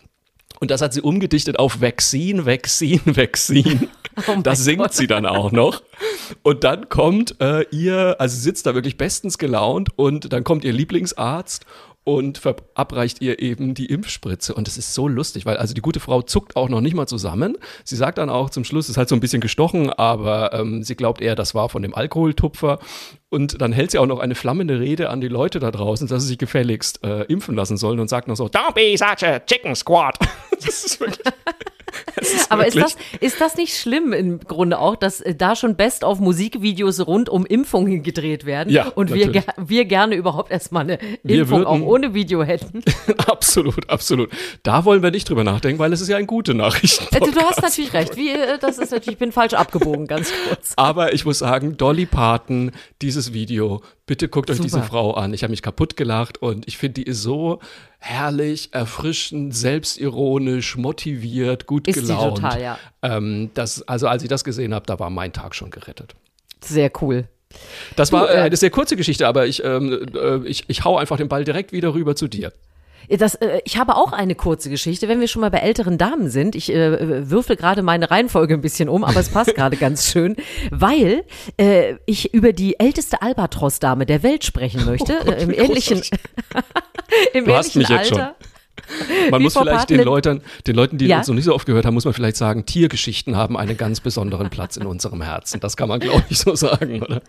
Und 0.59 0.71
das 0.71 0.81
hat 0.81 0.91
sie 0.91 1.01
umgedichtet 1.01 1.59
auf 1.59 1.81
Vaccine, 1.81 2.47
Vaccine, 2.47 3.01
Vaccine. 3.05 3.89
Oh 4.25 4.37
das 4.41 4.63
singt 4.63 4.79
Gott. 4.79 4.93
sie 4.95 5.05
dann 5.05 5.27
auch 5.27 5.51
noch. 5.51 5.83
Und 6.41 6.63
dann 6.63 6.89
kommt 6.89 7.39
äh, 7.39 7.63
ihr, 7.69 8.15
also 8.17 8.35
sie 8.35 8.41
sitzt 8.41 8.65
da 8.65 8.73
wirklich 8.73 8.97
bestens 8.97 9.37
gelaunt 9.37 9.89
und 9.95 10.33
dann 10.33 10.43
kommt 10.43 10.63
ihr 10.63 10.73
Lieblingsarzt 10.73 11.67
und 12.07 12.37
verabreicht 12.37 13.21
ihr 13.21 13.39
eben 13.39 13.73
die 13.73 13.87
Impfspritze. 13.87 14.53
Und 14.53 14.69
es 14.69 14.77
ist 14.77 14.93
so 14.93 15.09
lustig, 15.09 15.45
weil 15.45 15.57
also 15.57 15.73
die 15.73 15.81
gute 15.81 15.99
Frau 15.99 16.21
zuckt 16.21 16.55
auch 16.55 16.69
noch 16.69 16.79
nicht 16.79 16.95
mal 16.95 17.05
zusammen. 17.05 17.57
Sie 17.83 17.97
sagt 17.97 18.17
dann 18.17 18.29
auch 18.29 18.49
zum 18.49 18.63
Schluss, 18.63 18.87
ist 18.87 18.95
halt 18.95 19.09
so 19.09 19.15
ein 19.15 19.19
bisschen 19.19 19.41
gestochen, 19.41 19.89
aber 19.89 20.53
ähm, 20.53 20.83
sie 20.83 20.95
glaubt 20.95 21.19
eher, 21.19 21.35
das 21.35 21.53
war 21.53 21.67
von 21.67 21.81
dem 21.81 21.93
Alkoholtupfer. 21.93 22.79
Und 23.27 23.61
dann 23.61 23.73
hält 23.73 23.91
sie 23.91 23.97
auch 23.97 24.05
noch 24.05 24.19
eine 24.19 24.35
flammende 24.35 24.79
Rede 24.79 25.09
an 25.09 25.19
die 25.19 25.27
Leute 25.27 25.59
da 25.59 25.69
draußen, 25.69 26.07
dass 26.07 26.21
sie 26.21 26.29
sich 26.29 26.37
gefälligst 26.37 27.03
äh, 27.03 27.23
impfen 27.23 27.57
lassen 27.57 27.75
sollen 27.75 27.99
und 27.99 28.07
sagt 28.07 28.29
noch 28.29 28.37
so, 28.37 28.45
Don't 28.45 28.73
be 28.73 28.97
such 28.97 29.27
a 29.27 29.41
chicken 29.41 29.75
squad. 29.75 30.17
das 30.51 30.85
ist 30.85 31.01
wirklich 31.01 31.27
Aber 32.49 32.67
ist 32.67 32.77
das, 32.77 32.95
ist 33.19 33.41
das 33.41 33.55
nicht 33.55 33.77
schlimm 33.77 34.13
im 34.13 34.39
Grunde 34.39 34.79
auch, 34.79 34.95
dass 34.95 35.21
äh, 35.21 35.35
da 35.35 35.55
schon 35.55 35.75
best 35.75 36.03
auf 36.03 36.19
Musikvideos 36.19 37.05
rund 37.05 37.29
um 37.29 37.45
Impfungen 37.45 38.03
gedreht 38.03 38.45
werden 38.45 38.71
ja, 38.71 38.87
und 38.87 39.13
wir, 39.13 39.43
wir 39.57 39.85
gerne 39.85 40.15
überhaupt 40.15 40.51
erstmal 40.51 40.83
eine 40.83 40.99
Impfung 41.23 41.59
würden, 41.59 41.65
auch 41.65 41.79
ohne 41.97 42.13
Video 42.13 42.43
hätten? 42.43 42.83
absolut, 43.27 43.89
absolut. 43.89 44.29
Da 44.63 44.85
wollen 44.85 45.03
wir 45.03 45.11
nicht 45.11 45.29
drüber 45.29 45.43
nachdenken, 45.43 45.79
weil 45.79 45.91
es 45.93 46.01
ist 46.01 46.07
ja 46.07 46.17
ein 46.17 46.27
gute 46.27 46.53
Nachrichten. 46.53 47.13
Äh, 47.15 47.19
du, 47.19 47.31
du 47.31 47.41
hast 47.41 47.61
natürlich 47.61 47.93
recht. 47.93 48.15
Wie, 48.15 48.29
äh, 48.29 48.57
das 48.59 48.77
ist 48.77 48.91
natürlich, 48.91 49.13
ich 49.13 49.17
bin 49.17 49.31
falsch 49.31 49.53
abgebogen, 49.53 50.07
ganz 50.07 50.31
kurz. 50.47 50.73
Aber 50.75 51.13
ich 51.13 51.25
muss 51.25 51.39
sagen, 51.39 51.77
Dolly 51.77 52.05
Parton, 52.05 52.71
dieses 53.01 53.33
Video, 53.33 53.81
bitte 54.05 54.29
guckt 54.29 54.49
euch 54.49 54.57
Super. 54.57 54.67
diese 54.67 54.83
Frau 54.83 55.13
an. 55.13 55.33
Ich 55.33 55.43
habe 55.43 55.51
mich 55.51 55.61
kaputt 55.61 55.97
gelacht 55.97 56.41
und 56.41 56.67
ich 56.67 56.77
finde, 56.77 56.93
die 57.01 57.03
ist 57.03 57.21
so 57.21 57.59
herrlich, 57.99 58.69
erfrischend, 58.73 59.55
selbstironisch, 59.55 60.77
motiviert, 60.77 61.65
gut 61.65 61.87
ist 61.87 61.95
gelaunt. 61.95 62.37
total, 62.37 62.61
ja. 62.61 62.79
Ähm, 63.01 63.49
das, 63.53 63.87
also 63.87 64.07
als 64.07 64.23
ich 64.23 64.29
das 64.29 64.43
gesehen 64.43 64.73
habe, 64.73 64.85
da 64.85 64.99
war 64.99 65.09
mein 65.09 65.33
Tag 65.33 65.55
schon 65.55 65.71
gerettet. 65.71 66.15
Sehr 66.63 66.91
cool. 67.01 67.27
Das 67.95 68.11
war 68.11 68.29
äh, 68.29 68.37
eine 68.37 68.57
sehr 68.57 68.69
kurze 68.69 68.95
Geschichte, 68.95 69.27
aber 69.27 69.47
ich, 69.47 69.63
ähm, 69.63 70.05
äh, 70.13 70.47
ich, 70.47 70.65
ich 70.67 70.83
hau 70.83 70.97
einfach 70.97 71.17
den 71.17 71.27
Ball 71.27 71.43
direkt 71.43 71.71
wieder 71.71 71.93
rüber 71.93 72.15
zu 72.15 72.27
dir. 72.27 72.51
Das, 73.09 73.35
äh, 73.35 73.61
ich 73.63 73.77
habe 73.77 73.95
auch 73.95 74.11
eine 74.11 74.35
kurze 74.35 74.69
Geschichte, 74.69 75.07
wenn 75.07 75.19
wir 75.19 75.27
schon 75.27 75.41
mal 75.41 75.51
bei 75.51 75.59
älteren 75.59 75.97
Damen 75.97 76.29
sind. 76.29 76.55
Ich 76.55 76.73
äh, 76.73 77.29
würfel 77.29 77.55
gerade 77.55 77.81
meine 77.81 78.11
Reihenfolge 78.11 78.53
ein 78.53 78.61
bisschen 78.61 78.89
um, 78.89 79.03
aber 79.03 79.19
es 79.19 79.29
passt 79.29 79.55
gerade 79.55 79.77
ganz 79.77 80.11
schön, 80.11 80.35
weil 80.71 81.23
äh, 81.57 81.95
ich 82.05 82.33
über 82.33 82.51
die 82.51 82.79
älteste 82.79 83.21
Albatros-Dame 83.21 84.05
der 84.05 84.23
Welt 84.23 84.43
sprechen 84.43 84.85
möchte. 84.85 85.19
Oh 85.21 85.25
Gott, 85.25 85.35
äh, 85.37 85.43
Im 85.43 85.53
ähnlichen, 85.53 86.01
im 87.33 87.45
du 87.45 87.51
ähnlichen 87.51 87.79
mich 87.79 87.89
Alter. 87.89 88.35
Man 89.31 89.41
muss 89.41 89.57
vielleicht 89.57 89.89
den 89.89 90.01
Leuten, 90.01 90.41
den 90.65 90.75
Leuten, 90.75 90.97
die 90.97 91.07
ja? 91.07 91.19
uns 91.19 91.27
noch 91.27 91.35
nicht 91.35 91.45
so 91.45 91.53
oft 91.53 91.65
gehört 91.65 91.85
haben, 91.85 91.93
muss 91.93 92.05
man 92.05 92.13
vielleicht 92.13 92.37
sagen, 92.37 92.65
Tiergeschichten 92.65 93.35
haben 93.35 93.57
einen 93.57 93.77
ganz 93.77 93.99
besonderen 93.99 94.49
Platz 94.49 94.77
in 94.77 94.85
unserem 94.85 95.21
Herzen. 95.21 95.59
Das 95.59 95.77
kann 95.77 95.89
man, 95.89 95.99
glaube 95.99 96.23
ich, 96.29 96.39
so 96.39 96.55
sagen, 96.55 97.01
oder? 97.03 97.21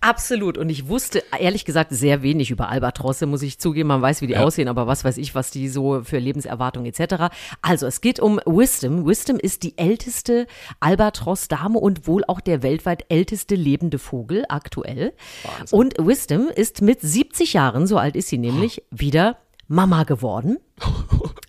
Absolut. 0.00 0.58
Und 0.58 0.70
ich 0.70 0.88
wusste 0.88 1.22
ehrlich 1.38 1.64
gesagt 1.64 1.92
sehr 1.92 2.22
wenig 2.22 2.50
über 2.50 2.68
Albatrosse, 2.68 3.26
muss 3.26 3.42
ich 3.42 3.58
zugeben. 3.58 3.88
Man 3.88 4.02
weiß, 4.02 4.22
wie 4.22 4.26
die 4.26 4.34
ja. 4.34 4.44
aussehen, 4.44 4.68
aber 4.68 4.86
was 4.86 5.04
weiß 5.04 5.18
ich, 5.18 5.34
was 5.34 5.50
die 5.50 5.68
so 5.68 6.02
für 6.02 6.18
Lebenserwartung 6.18 6.86
etc. 6.86 7.34
Also, 7.62 7.86
es 7.86 8.00
geht 8.00 8.20
um 8.20 8.40
Wisdom. 8.46 9.06
Wisdom 9.06 9.38
ist 9.38 9.62
die 9.62 9.76
älteste 9.76 10.46
Albatros-Dame 10.80 11.78
und 11.78 12.06
wohl 12.06 12.24
auch 12.26 12.40
der 12.40 12.62
weltweit 12.62 13.04
älteste 13.08 13.54
lebende 13.54 13.98
Vogel 13.98 14.44
aktuell. 14.48 15.12
Wahnsinn. 15.42 15.78
Und 15.78 15.94
Wisdom 15.98 16.48
ist 16.54 16.82
mit 16.82 17.00
70 17.00 17.52
Jahren, 17.52 17.86
so 17.86 17.98
alt 17.98 18.16
ist 18.16 18.28
sie 18.28 18.38
nämlich, 18.38 18.82
oh. 18.82 18.84
wieder 18.90 19.36
Mama 19.68 20.04
geworden. 20.04 20.58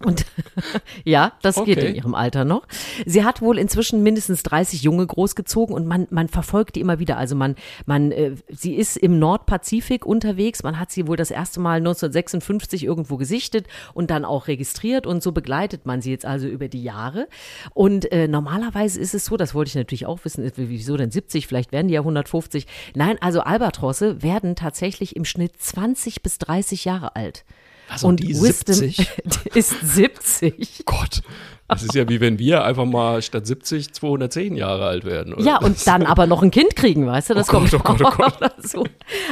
Und 0.03 0.25
ja, 1.03 1.33
das 1.41 1.57
okay. 1.57 1.75
geht 1.75 1.83
in 1.83 1.95
ihrem 1.95 2.15
Alter 2.15 2.45
noch. 2.45 2.67
Sie 3.05 3.23
hat 3.23 3.41
wohl 3.41 3.57
inzwischen 3.57 4.01
mindestens 4.01 4.43
30 4.43 4.81
Junge 4.81 5.05
großgezogen 5.05 5.75
und 5.75 5.87
man, 5.87 6.07
man 6.09 6.27
verfolgt 6.27 6.75
die 6.75 6.81
immer 6.81 6.99
wieder. 6.99 7.17
Also 7.17 7.35
man, 7.35 7.55
man, 7.85 8.11
äh, 8.11 8.35
sie 8.49 8.75
ist 8.75 8.97
im 8.97 9.19
Nordpazifik 9.19 10.05
unterwegs. 10.05 10.63
Man 10.63 10.79
hat 10.79 10.91
sie 10.91 11.07
wohl 11.07 11.17
das 11.17 11.31
erste 11.31 11.59
Mal 11.59 11.77
1956 11.77 12.83
irgendwo 12.83 13.17
gesichtet 13.17 13.67
und 13.93 14.09
dann 14.09 14.25
auch 14.25 14.47
registriert 14.47 15.05
und 15.05 15.21
so 15.21 15.31
begleitet 15.31 15.85
man 15.85 16.01
sie 16.01 16.11
jetzt 16.11 16.25
also 16.25 16.47
über 16.47 16.69
die 16.69 16.83
Jahre. 16.83 17.27
Und 17.73 18.11
äh, 18.11 18.27
normalerweise 18.27 18.99
ist 18.99 19.13
es 19.13 19.25
so, 19.25 19.37
das 19.37 19.53
wollte 19.53 19.69
ich 19.69 19.75
natürlich 19.75 20.05
auch 20.05 20.23
wissen, 20.23 20.49
wieso 20.55 20.97
denn 20.97 21.11
70? 21.11 21.47
Vielleicht 21.47 21.71
werden 21.71 21.87
die 21.87 21.93
ja 21.93 22.01
150. 22.01 22.67
Nein, 22.95 23.17
also 23.21 23.41
Albatrosse 23.41 24.23
werden 24.23 24.55
tatsächlich 24.55 25.15
im 25.15 25.25
Schnitt 25.25 25.53
20 25.61 26.21
bis 26.21 26.37
30 26.37 26.85
Jahre 26.85 27.15
alt. 27.15 27.45
Also 27.89 28.07
und 28.07 28.19
die 28.21 28.39
Wisdom 28.41 28.75
70? 28.75 29.09
ist 29.55 29.75
70. 29.81 30.83
Gott, 30.85 31.21
das 31.69 31.83
ist 31.83 31.93
ja 31.93 32.09
wie 32.09 32.19
wenn 32.19 32.39
wir 32.39 32.63
einfach 32.63 32.85
mal 32.85 33.21
statt 33.21 33.45
70 33.45 33.93
210 33.93 34.55
Jahre 34.55 34.87
alt 34.87 35.05
werden. 35.05 35.33
Oder? 35.33 35.43
Ja, 35.43 35.57
und 35.59 35.85
dann 35.87 36.03
aber 36.03 36.25
noch 36.25 36.41
ein 36.41 36.51
Kind 36.51 36.75
kriegen, 36.75 37.05
weißt 37.05 37.29
du? 37.29 37.33
Das 37.35 37.47
oh 37.49 37.51
kommt 37.51 37.71
Gott, 37.71 37.81
oh 37.81 37.93
Gott, 37.93 38.01
oh 38.01 38.17
Gott. 38.17 38.35
dazu. 38.39 38.83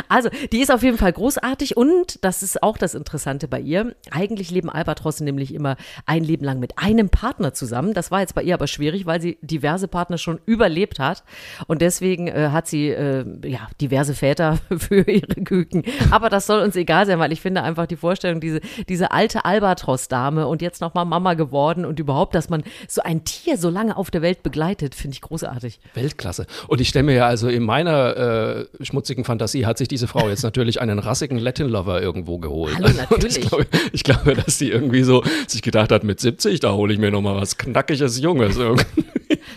Also, 0.08 0.29
die 0.51 0.60
ist 0.60 0.72
auf 0.72 0.84
jeden 0.84 0.98
Fall 0.98 1.12
großartig 1.12 1.75
und 1.75 2.24
das 2.24 2.44
ist 2.44 2.62
auch 2.62 2.77
das 2.77 2.94
Interessante 2.94 3.48
bei 3.48 3.60
ihr. 3.60 3.96
Eigentlich 4.12 4.51
leben 4.51 4.70
Albatrosse 4.70 5.24
nämlich 5.24 5.53
immer 5.53 5.77
ein 6.06 6.24
Leben 6.24 6.46
lang 6.46 6.60
mit 6.60 6.77
einem 6.77 7.10
Partner 7.10 7.53
zusammen. 7.53 7.94
Das 7.94 8.12
war 8.12 8.22
jetzt 8.22 8.36
bei 8.36 8.44
ihr 8.44 8.53
aber 8.53 8.67
schwierig, 8.67 9.06
weil 9.08 9.20
sie 9.20 9.38
diverse 9.41 9.88
Partner 9.88 10.20
schon 10.20 10.39
überlebt 10.46 11.00
hat. 11.00 11.24
Und 11.65 11.82
deswegen 11.82 12.27
äh, 12.27 12.50
hat 12.51 12.67
sie 12.67 12.89
äh, 12.89 13.25
ja 13.48 13.67
diverse 13.82 14.13
Väter 14.13 14.60
für 14.77 15.01
ihre 15.01 15.41
Küken. 15.44 15.84
Aber 16.12 16.29
das 16.29 16.46
soll 16.46 16.62
uns 16.62 16.75
egal 16.75 17.08
sein, 17.08 17.17
weil 17.17 17.32
ich 17.32 17.41
finde 17.41 17.63
einfach 17.63 17.88
die 17.88 17.96
Vorstellung, 17.96 18.39
diese, 18.41 18.62
diese 18.88 19.12
alte 19.12 19.44
Albatros-Dame 19.44 20.48
und 20.48 20.62
jetzt 20.62 20.82
nochmal 20.82 21.06
Mama 21.06 21.34
geworden 21.34 21.84
und 21.84 22.00
überhaupt 22.00 22.27
überhaupt, 22.28 22.36
dass 22.36 22.50
man 22.50 22.64
so 22.88 23.02
ein 23.02 23.24
Tier 23.24 23.58
so 23.58 23.70
lange 23.70 23.98
auf 23.98 24.12
der 24.12 24.22
Welt 24.22 24.44
begleitet, 24.44 24.96
finde 24.96 25.16
ich 25.16 25.22
großartig. 25.22 25.80
Weltklasse. 25.94 26.46
Und 26.68 26.82
ich 26.82 26.90
stelle 26.90 27.04
mir 27.04 27.16
ja 27.16 27.28
also 27.28 27.48
in 27.48 27.64
meiner 27.64 28.18
äh, 28.18 28.66
schmutzigen 28.82 29.24
Fantasie 29.24 29.66
hat 29.66 29.78
sich 29.78 29.88
diese 29.88 30.08
Frau 30.08 30.30
jetzt 30.30 30.44
natürlich 30.44 30.82
einen 30.82 31.00
rassigen 31.00 31.38
Latin 31.38 31.68
Lover 31.70 32.02
irgendwo 32.02 32.38
geholt. 32.38 32.76
Hallo, 32.76 32.90
natürlich. 33.10 33.38
Ich 33.38 33.48
glaube, 33.48 33.68
ich 33.92 34.04
glaube, 34.04 34.34
dass 34.36 34.58
sie 34.58 34.70
irgendwie 34.70 35.04
so 35.04 35.24
sich 35.48 35.62
gedacht 35.62 35.92
hat, 35.92 36.04
mit 36.04 36.20
70, 36.20 36.60
da 36.60 36.74
hole 36.74 36.94
ich 36.94 37.00
mir 37.00 37.12
nochmal 37.12 37.36
was 37.36 37.58
knackiges 37.58 38.20
Junges 38.20 38.58
irgendwie. 38.58 38.86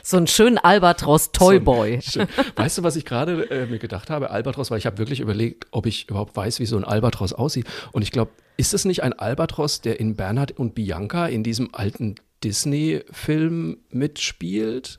So 0.02 0.16
einen 0.16 0.26
schönen 0.26 0.58
Albatros 0.58 1.32
Toyboy. 1.32 2.00
So 2.02 2.22
weißt 2.56 2.78
du, 2.78 2.82
was 2.82 2.96
ich 2.96 3.04
gerade 3.04 3.50
äh, 3.50 3.66
mir 3.66 3.78
gedacht 3.78 4.10
habe? 4.10 4.30
Albatros, 4.30 4.70
weil 4.70 4.78
ich 4.78 4.86
habe 4.86 4.98
wirklich 4.98 5.20
überlegt, 5.20 5.66
ob 5.72 5.86
ich 5.86 6.08
überhaupt 6.08 6.36
weiß, 6.36 6.60
wie 6.60 6.66
so 6.66 6.76
ein 6.76 6.84
Albatros 6.84 7.32
aussieht. 7.32 7.66
Und 7.92 8.02
ich 8.02 8.10
glaube, 8.10 8.30
ist 8.56 8.74
es 8.74 8.84
nicht 8.84 9.02
ein 9.02 9.12
Albatros, 9.12 9.80
der 9.80 10.00
in 10.00 10.16
Bernhard 10.16 10.58
und 10.58 10.74
Bianca 10.74 11.26
in 11.26 11.42
diesem 11.42 11.70
alten 11.72 12.16
Disney-Film 12.42 13.78
mitspielt. 13.90 14.98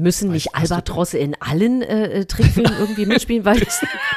Müssen 0.00 0.30
nicht 0.30 0.54
Albatrosse 0.54 1.18
in 1.18 1.34
allen 1.40 1.82
äh, 1.82 2.20
äh, 2.20 2.24
Trickfilmen 2.24 2.72
irgendwie 2.78 3.04
mitspielen? 3.04 3.44
Weil 3.44 3.60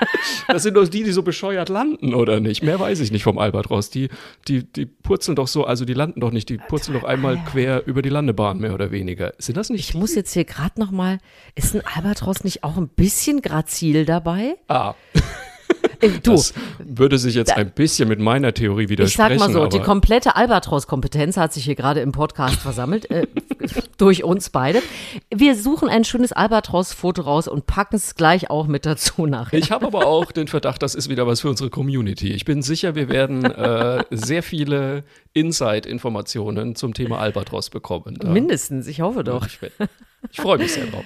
das 0.48 0.62
sind 0.62 0.76
doch 0.76 0.88
die, 0.88 1.04
die 1.04 1.12
so 1.12 1.24
bescheuert 1.24 1.70
landen, 1.70 2.14
oder 2.14 2.40
nicht? 2.40 2.62
Mehr 2.62 2.80
weiß 2.80 3.00
ich 3.00 3.12
nicht 3.12 3.24
vom 3.24 3.40
Albatros. 3.40 3.90
Die, 3.90 4.10
die, 4.48 4.64
die 4.64 4.86
purzeln 4.86 5.36
doch 5.36 5.48
so, 5.48 5.66
also 5.66 5.84
die 5.84 5.96
landen 5.96 6.20
doch 6.20 6.30
nicht, 6.30 6.50
die 6.50 6.58
purzeln 6.58 7.00
doch 7.00 7.04
einmal 7.04 7.44
quer 7.46 7.88
über 7.88 8.04
die 8.04 8.10
Landebahn, 8.10 8.60
mehr 8.60 8.76
oder 8.76 8.92
weniger. 8.92 9.34
Sind 9.40 9.58
das 9.58 9.72
nicht? 9.72 9.80
Ich 9.80 9.92
die? 9.94 9.98
muss 9.98 10.14
jetzt 10.14 10.34
hier 10.34 10.46
gerade 10.46 10.80
noch 10.80 10.92
mal, 10.92 11.18
ist 11.56 11.74
ein 11.74 11.82
Albatros 11.84 12.44
nicht 12.44 12.64
auch 12.64 12.78
ein 12.78 12.88
bisschen 12.88 13.42
grazil 13.42 14.06
dabei? 14.06 14.58
Ah. 14.68 14.94
Äh, 16.02 16.10
du, 16.24 16.32
das 16.32 16.54
würde 16.80 17.18
sich 17.18 17.36
jetzt 17.36 17.52
da, 17.52 17.56
ein 17.56 17.72
bisschen 17.72 18.10
mit 18.10 18.20
meiner 18.20 18.54
Theorie 18.54 18.90
widersprechen. 18.90 19.34
Ich 19.34 19.40
sag 19.40 19.54
mal 19.54 19.54
so, 19.54 19.68
die 19.68 19.84
komplette 19.84 20.36
Albatros-Kompetenz 20.36 21.38
hat 21.38 21.54
sich 21.54 21.66
hier 21.66 21.76
gerade 21.76 22.02
im 22.02 22.12
Podcast 22.12 22.56
versammelt, 22.58 23.10
äh, 23.12 23.28
durch 23.98 24.24
uns 24.24 24.50
beide. 24.50 24.82
Wir 25.34 25.56
suchen 25.56 25.90
ein 25.90 26.04
schönes 26.04 26.32
Albatros-Foto 26.32 27.22
raus 27.22 27.48
und 27.48 27.66
packen 27.66 27.96
es 27.96 28.16
gleich 28.16 28.50
auch 28.50 28.68
mit 28.68 28.86
dazu 28.86 29.26
nachher. 29.26 29.58
Ich 29.58 29.72
habe 29.72 29.86
aber 29.86 30.06
auch 30.06 30.32
den 30.32 30.48
Verdacht, 30.48 30.82
das 30.82 30.96
ist 30.96 31.10
wieder 31.10 31.28
was 31.28 31.42
für 31.42 31.50
unsere 31.50 31.70
Community. 31.70 32.32
Ich 32.32 32.46
bin 32.46 32.62
sicher, 32.62 32.96
wir 32.96 33.10
werden 33.10 33.46
äh, 33.46 34.04
sehr 34.10 34.44
viele 34.44 35.04
Inside-Informationen 35.34 36.76
zum 36.76 36.94
Thema 36.94 37.20
Albatros 37.20 37.70
bekommen. 37.70 38.18
Da 38.20 38.28
Mindestens, 38.28 38.88
ich 38.88 39.02
hoffe 39.02 39.24
doch. 39.24 39.46
Ich, 39.48 39.60
ich 40.32 40.42
freue 40.42 40.58
mich 40.58 40.74
sehr 40.74 40.86
drauf. 40.88 41.06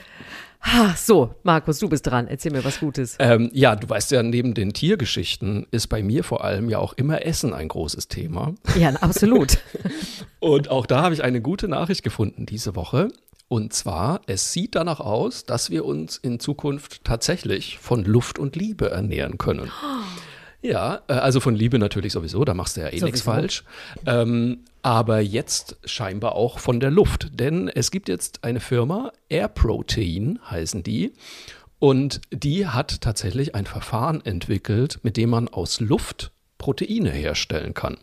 So, 0.95 1.35
Markus, 1.43 1.79
du 1.79 1.87
bist 1.87 2.07
dran. 2.07 2.27
Erzähl 2.27 2.51
mir 2.51 2.63
was 2.65 2.79
Gutes. 2.79 3.15
Ähm, 3.19 3.49
ja, 3.53 3.75
du 3.75 3.87
weißt 3.87 4.11
ja, 4.11 4.23
neben 4.23 4.53
den 4.53 4.73
Tiergeschichten 4.73 5.67
ist 5.71 5.87
bei 5.87 6.01
mir 6.03 6.23
vor 6.23 6.43
allem 6.43 6.69
ja 6.69 6.79
auch 6.79 6.93
immer 6.93 7.25
Essen 7.25 7.53
ein 7.53 7.67
großes 7.67 8.07
Thema. 8.07 8.55
Ja, 8.77 8.89
absolut. 8.95 9.59
Und 10.39 10.69
auch 10.69 10.85
da 10.85 11.01
habe 11.03 11.13
ich 11.13 11.23
eine 11.23 11.41
gute 11.41 11.67
Nachricht 11.67 12.03
gefunden 12.03 12.45
diese 12.45 12.75
Woche. 12.75 13.09
Und 13.47 13.73
zwar, 13.73 14.21
es 14.25 14.53
sieht 14.53 14.75
danach 14.75 14.99
aus, 14.99 15.45
dass 15.45 15.69
wir 15.69 15.85
uns 15.85 16.17
in 16.17 16.39
Zukunft 16.39 17.03
tatsächlich 17.03 17.77
von 17.77 18.03
Luft 18.03 18.39
und 18.39 18.55
Liebe 18.55 18.89
ernähren 18.89 19.37
können. 19.37 19.69
Oh. 19.69 20.21
Ja, 20.65 21.01
äh, 21.07 21.13
also 21.13 21.39
von 21.39 21.55
Liebe 21.55 21.77
natürlich 21.77 22.13
sowieso, 22.13 22.43
da 22.43 22.53
machst 22.53 22.77
du 22.77 22.81
ja 22.81 22.89
eh 22.89 22.99
nichts 22.99 23.21
falsch. 23.21 23.63
Ähm, 24.05 24.59
aber 24.81 25.19
jetzt 25.19 25.77
scheinbar 25.85 26.35
auch 26.35 26.59
von 26.59 26.79
der 26.79 26.91
Luft, 26.91 27.39
denn 27.39 27.69
es 27.69 27.91
gibt 27.91 28.09
jetzt 28.09 28.43
eine 28.43 28.59
Firma, 28.59 29.11
Air 29.29 29.47
Protein 29.47 30.39
heißen 30.49 30.83
die, 30.83 31.13
und 31.79 32.21
die 32.31 32.67
hat 32.67 33.01
tatsächlich 33.01 33.53
ein 33.53 33.65
Verfahren 33.65 34.25
entwickelt, 34.25 34.99
mit 35.03 35.17
dem 35.17 35.29
man 35.29 35.47
aus 35.47 35.79
Luft 35.79 36.31
Proteine 36.57 37.11
herstellen 37.11 37.73
kann. 37.73 37.97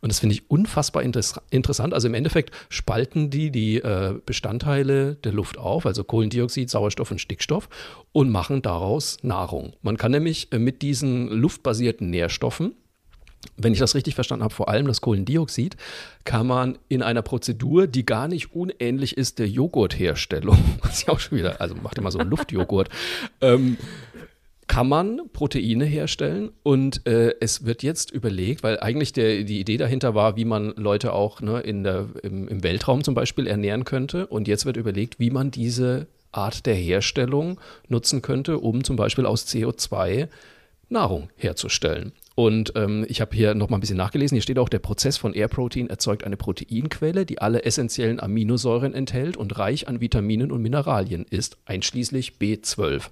Und 0.00 0.10
das 0.10 0.20
finde 0.20 0.34
ich 0.34 0.50
unfassbar 0.50 1.02
inter 1.02 1.22
interessant. 1.50 1.94
Also 1.94 2.08
im 2.08 2.14
Endeffekt 2.14 2.50
spalten 2.68 3.30
die 3.30 3.50
die 3.50 3.76
äh, 3.76 4.14
Bestandteile 4.24 5.16
der 5.16 5.32
Luft 5.32 5.58
auf, 5.58 5.86
also 5.86 6.04
Kohlendioxid, 6.04 6.70
Sauerstoff 6.70 7.10
und 7.10 7.20
Stickstoff, 7.20 7.68
und 8.12 8.30
machen 8.30 8.62
daraus 8.62 9.18
Nahrung. 9.22 9.74
Man 9.82 9.96
kann 9.96 10.12
nämlich 10.12 10.52
äh, 10.52 10.58
mit 10.58 10.82
diesen 10.82 11.28
luftbasierten 11.28 12.10
Nährstoffen 12.10 12.74
wenn 13.56 13.72
ich 13.72 13.78
das 13.78 13.94
richtig 13.94 14.14
verstanden 14.14 14.44
habe, 14.44 14.54
vor 14.54 14.68
allem 14.68 14.86
das 14.86 15.00
Kohlendioxid, 15.00 15.76
kann 16.24 16.46
man 16.46 16.78
in 16.88 17.02
einer 17.02 17.22
Prozedur, 17.22 17.86
die 17.86 18.06
gar 18.06 18.28
nicht 18.28 18.54
unähnlich 18.54 19.16
ist 19.16 19.38
der 19.38 19.48
Joghurtherstellung, 19.48 20.58
was 20.82 21.02
ich 21.02 21.08
auch 21.08 21.20
schon 21.20 21.38
wieder, 21.38 21.60
also 21.60 21.74
macht 21.74 21.98
immer 21.98 22.10
so 22.10 22.18
einen 22.18 22.30
Luftjoghurt, 22.30 22.88
ähm, 23.40 23.76
kann 24.66 24.88
man 24.88 25.20
Proteine 25.32 25.84
herstellen 25.84 26.50
und 26.62 27.06
äh, 27.06 27.34
es 27.40 27.64
wird 27.64 27.82
jetzt 27.82 28.10
überlegt, 28.10 28.62
weil 28.62 28.80
eigentlich 28.80 29.12
der, 29.12 29.44
die 29.44 29.60
Idee 29.60 29.76
dahinter 29.76 30.14
war, 30.14 30.36
wie 30.36 30.44
man 30.44 30.74
Leute 30.76 31.12
auch 31.12 31.40
ne, 31.40 31.60
in 31.60 31.84
der, 31.84 32.06
im, 32.22 32.48
im 32.48 32.62
Weltraum 32.62 33.04
zum 33.04 33.14
Beispiel 33.14 33.46
ernähren 33.46 33.84
könnte 33.84 34.26
und 34.26 34.48
jetzt 34.48 34.64
wird 34.64 34.76
überlegt, 34.76 35.18
wie 35.18 35.30
man 35.30 35.50
diese 35.50 36.06
Art 36.32 36.66
der 36.66 36.74
Herstellung 36.74 37.60
nutzen 37.88 38.22
könnte, 38.22 38.58
um 38.58 38.84
zum 38.84 38.96
Beispiel 38.96 39.26
aus 39.26 39.46
CO2 39.46 40.28
Nahrung 40.88 41.28
herzustellen. 41.36 42.12
Und 42.34 42.72
ähm, 42.74 43.06
ich 43.08 43.20
habe 43.20 43.34
hier 43.34 43.54
noch 43.54 43.68
mal 43.68 43.76
ein 43.76 43.80
bisschen 43.80 43.96
nachgelesen. 43.96 44.34
Hier 44.34 44.42
steht 44.42 44.58
auch, 44.58 44.68
der 44.68 44.80
Prozess 44.80 45.16
von 45.16 45.34
Air 45.34 45.48
Protein 45.48 45.88
erzeugt 45.88 46.24
eine 46.24 46.36
Proteinquelle, 46.36 47.26
die 47.26 47.38
alle 47.40 47.64
essentiellen 47.64 48.20
Aminosäuren 48.20 48.92
enthält 48.92 49.36
und 49.36 49.56
reich 49.58 49.86
an 49.86 50.00
Vitaminen 50.00 50.50
und 50.50 50.60
Mineralien 50.60 51.26
ist, 51.30 51.58
einschließlich 51.64 52.34
B12. 52.40 53.04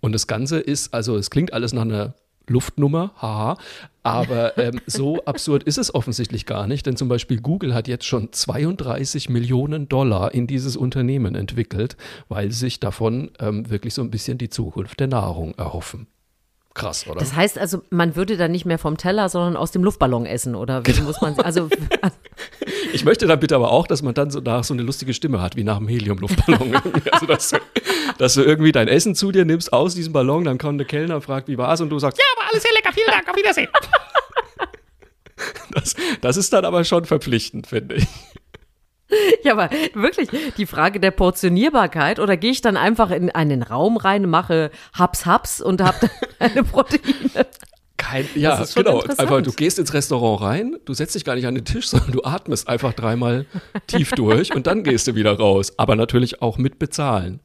Und 0.00 0.12
das 0.12 0.26
Ganze 0.26 0.58
ist, 0.58 0.92
also 0.92 1.16
es 1.16 1.30
klingt 1.30 1.52
alles 1.52 1.72
nach 1.72 1.82
einer 1.82 2.14
Luftnummer, 2.48 3.12
haha. 3.20 3.56
Aber 4.02 4.58
ähm, 4.58 4.80
so 4.86 5.24
absurd 5.24 5.62
ist 5.62 5.78
es 5.78 5.94
offensichtlich 5.94 6.44
gar 6.44 6.66
nicht, 6.66 6.84
denn 6.86 6.96
zum 6.96 7.08
Beispiel 7.08 7.40
Google 7.40 7.74
hat 7.74 7.88
jetzt 7.88 8.04
schon 8.06 8.32
32 8.32 9.28
Millionen 9.28 9.88
Dollar 9.88 10.34
in 10.34 10.46
dieses 10.46 10.76
Unternehmen 10.76 11.36
entwickelt, 11.36 11.96
weil 12.28 12.50
sich 12.50 12.80
davon 12.80 13.30
ähm, 13.38 13.70
wirklich 13.70 13.94
so 13.94 14.02
ein 14.02 14.10
bisschen 14.10 14.36
die 14.36 14.50
Zukunft 14.50 15.00
der 15.00 15.06
Nahrung 15.06 15.54
erhoffen. 15.54 16.06
Krass, 16.74 17.06
oder? 17.06 17.20
Das 17.20 17.36
heißt 17.36 17.56
also, 17.56 17.82
man 17.90 18.16
würde 18.16 18.36
dann 18.36 18.50
nicht 18.50 18.66
mehr 18.66 18.78
vom 18.78 18.96
Teller, 18.96 19.28
sondern 19.28 19.56
aus 19.56 19.70
dem 19.70 19.84
Luftballon 19.84 20.26
essen, 20.26 20.56
oder 20.56 20.84
wie 20.84 20.92
genau. 20.92 21.04
muss 21.06 21.20
man 21.20 21.38
also 21.38 21.68
Ich 22.92 23.04
möchte 23.04 23.26
dann 23.26 23.40
bitte 23.40 23.54
aber 23.54 23.70
auch, 23.70 23.86
dass 23.86 24.02
man 24.02 24.14
dann 24.14 24.30
so 24.30 24.40
nach 24.40 24.64
so 24.64 24.74
eine 24.74 24.82
lustige 24.82 25.14
Stimme 25.14 25.40
hat, 25.40 25.56
wie 25.56 25.64
nach 25.64 25.78
dem 25.78 25.88
Helium-Luftballon. 25.88 26.74
also, 27.12 27.26
dass 27.26 27.50
du, 27.50 27.58
dass 28.18 28.34
du 28.34 28.42
irgendwie 28.42 28.72
dein 28.72 28.88
Essen 28.88 29.14
zu 29.14 29.32
dir 29.32 29.44
nimmst 29.44 29.72
aus 29.72 29.94
diesem 29.94 30.12
Ballon, 30.12 30.44
dann 30.44 30.58
kommt 30.58 30.80
der 30.80 30.86
Kellner 30.86 31.16
und 31.16 31.22
fragt, 31.22 31.48
wie 31.48 31.58
war's? 31.58 31.80
Und 31.80 31.90
du 31.90 31.98
sagst, 31.98 32.18
ja, 32.18 32.40
war 32.40 32.50
alles 32.50 32.62
sehr 32.62 32.72
lecker, 32.72 32.92
vielen 32.92 33.10
Dank, 33.10 33.28
auf 33.28 33.36
Wiedersehen. 33.36 33.68
Das, 35.72 35.96
das 36.20 36.36
ist 36.36 36.52
dann 36.52 36.64
aber 36.64 36.84
schon 36.84 37.04
verpflichtend, 37.04 37.66
finde 37.66 37.96
ich. 37.96 38.06
Ja, 39.42 39.52
aber 39.52 39.70
wirklich, 39.92 40.28
die 40.56 40.66
Frage 40.66 41.00
der 41.00 41.10
Portionierbarkeit 41.10 42.18
oder 42.18 42.36
gehe 42.36 42.50
ich 42.50 42.60
dann 42.60 42.76
einfach 42.76 43.10
in 43.10 43.30
einen 43.30 43.62
Raum 43.62 43.96
rein, 43.96 44.28
mache 44.28 44.70
Haps 44.94 45.26
Haps 45.26 45.60
und 45.60 45.82
habe 45.82 46.08
eine 46.38 46.64
Proteine? 46.64 47.46
Kein, 47.96 48.28
ja, 48.34 48.64
genau. 48.74 49.00
Einfach, 49.00 49.42
du 49.42 49.52
gehst 49.52 49.78
ins 49.78 49.94
Restaurant 49.94 50.42
rein, 50.42 50.76
du 50.84 50.94
setzt 50.94 51.14
dich 51.14 51.24
gar 51.24 51.36
nicht 51.36 51.46
an 51.46 51.54
den 51.54 51.64
Tisch, 51.64 51.88
sondern 51.90 52.12
du 52.12 52.24
atmest 52.24 52.68
einfach 52.68 52.92
dreimal 52.92 53.46
tief 53.86 54.10
durch 54.12 54.54
und 54.54 54.66
dann 54.66 54.82
gehst 54.82 55.06
du 55.06 55.14
wieder 55.14 55.36
raus. 55.36 55.72
Aber 55.78 55.96
natürlich 55.96 56.42
auch 56.42 56.58
mit 56.58 56.78
bezahlen. 56.78 57.40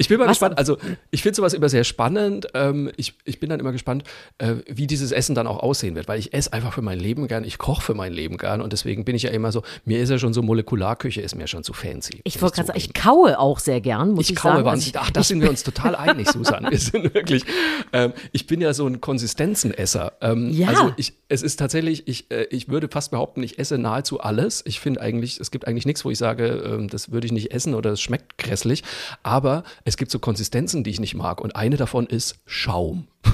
Ich 0.00 0.08
bin 0.08 0.18
mal 0.18 0.24
Was? 0.24 0.38
gespannt, 0.38 0.56
also 0.56 0.78
ich 1.10 1.20
finde 1.22 1.36
sowas 1.36 1.52
immer 1.52 1.68
sehr 1.68 1.84
spannend. 1.84 2.46
Ähm, 2.54 2.90
ich, 2.96 3.12
ich 3.26 3.38
bin 3.38 3.50
dann 3.50 3.60
immer 3.60 3.70
gespannt, 3.70 4.04
äh, 4.38 4.54
wie 4.66 4.86
dieses 4.86 5.12
Essen 5.12 5.34
dann 5.34 5.46
auch 5.46 5.58
aussehen 5.58 5.94
wird, 5.94 6.08
weil 6.08 6.18
ich 6.18 6.32
esse 6.32 6.54
einfach 6.54 6.72
für 6.72 6.80
mein 6.80 6.98
Leben 6.98 7.28
gern, 7.28 7.44
ich 7.44 7.58
koche 7.58 7.82
für 7.82 7.92
mein 7.92 8.14
Leben 8.14 8.38
gern 8.38 8.62
und 8.62 8.72
deswegen 8.72 9.04
bin 9.04 9.14
ich 9.14 9.24
ja 9.24 9.30
immer 9.30 9.52
so, 9.52 9.62
mir 9.84 10.00
ist 10.00 10.08
ja 10.08 10.18
schon 10.18 10.32
so 10.32 10.40
Molekularküche, 10.40 11.20
ist 11.20 11.34
mir 11.34 11.46
schon 11.48 11.64
zu 11.64 11.74
fancy. 11.74 12.22
Ich 12.24 12.40
wollte 12.40 12.56
gerade 12.56 12.68
sagen, 12.68 12.78
ich 12.78 12.94
kaue 12.94 13.38
auch 13.38 13.58
sehr 13.58 13.82
gern, 13.82 14.12
muss 14.12 14.24
ich, 14.24 14.30
ich 14.30 14.36
kaue 14.36 14.52
sagen. 14.52 14.64
Wahnsinnig. 14.64 14.96
Ach, 14.98 15.10
da 15.10 15.22
sind 15.22 15.42
wir 15.42 15.50
uns 15.50 15.64
total 15.64 15.94
einig, 15.96 16.30
Susan. 16.30 16.66
Wir 16.70 16.78
sind 16.78 17.12
wirklich, 17.12 17.44
ähm, 17.92 18.14
ich 18.32 18.46
bin 18.46 18.62
ja 18.62 18.72
so 18.72 18.86
ein 18.86 19.02
Konsistenzenesser. 19.02 20.14
Ähm, 20.22 20.50
ja. 20.50 20.68
Also 20.68 20.94
ich, 20.96 21.12
es 21.28 21.42
ist 21.42 21.56
tatsächlich, 21.56 22.08
ich, 22.08 22.30
äh, 22.30 22.44
ich 22.44 22.70
würde 22.70 22.88
fast 22.88 23.10
behaupten, 23.10 23.42
ich 23.42 23.58
esse 23.58 23.76
nahezu 23.76 24.18
alles. 24.20 24.62
Ich 24.64 24.80
finde 24.80 25.02
eigentlich, 25.02 25.38
es 25.40 25.50
gibt 25.50 25.66
eigentlich 25.66 25.84
nichts, 25.84 26.06
wo 26.06 26.10
ich 26.10 26.16
sage, 26.16 26.46
äh, 26.46 26.86
das 26.86 27.12
würde 27.12 27.26
ich 27.26 27.32
nicht 27.32 27.52
essen 27.52 27.74
oder 27.74 27.90
es 27.90 28.00
schmeckt 28.00 28.38
grässlich, 28.38 28.82
aber 29.22 29.62
es 29.90 29.96
gibt 29.96 30.12
so 30.12 30.20
Konsistenzen, 30.20 30.84
die 30.84 30.90
ich 30.90 31.00
nicht 31.00 31.16
mag. 31.16 31.40
Und 31.40 31.56
eine 31.56 31.76
davon 31.76 32.06
ist 32.06 32.36
Schaum. 32.46 33.08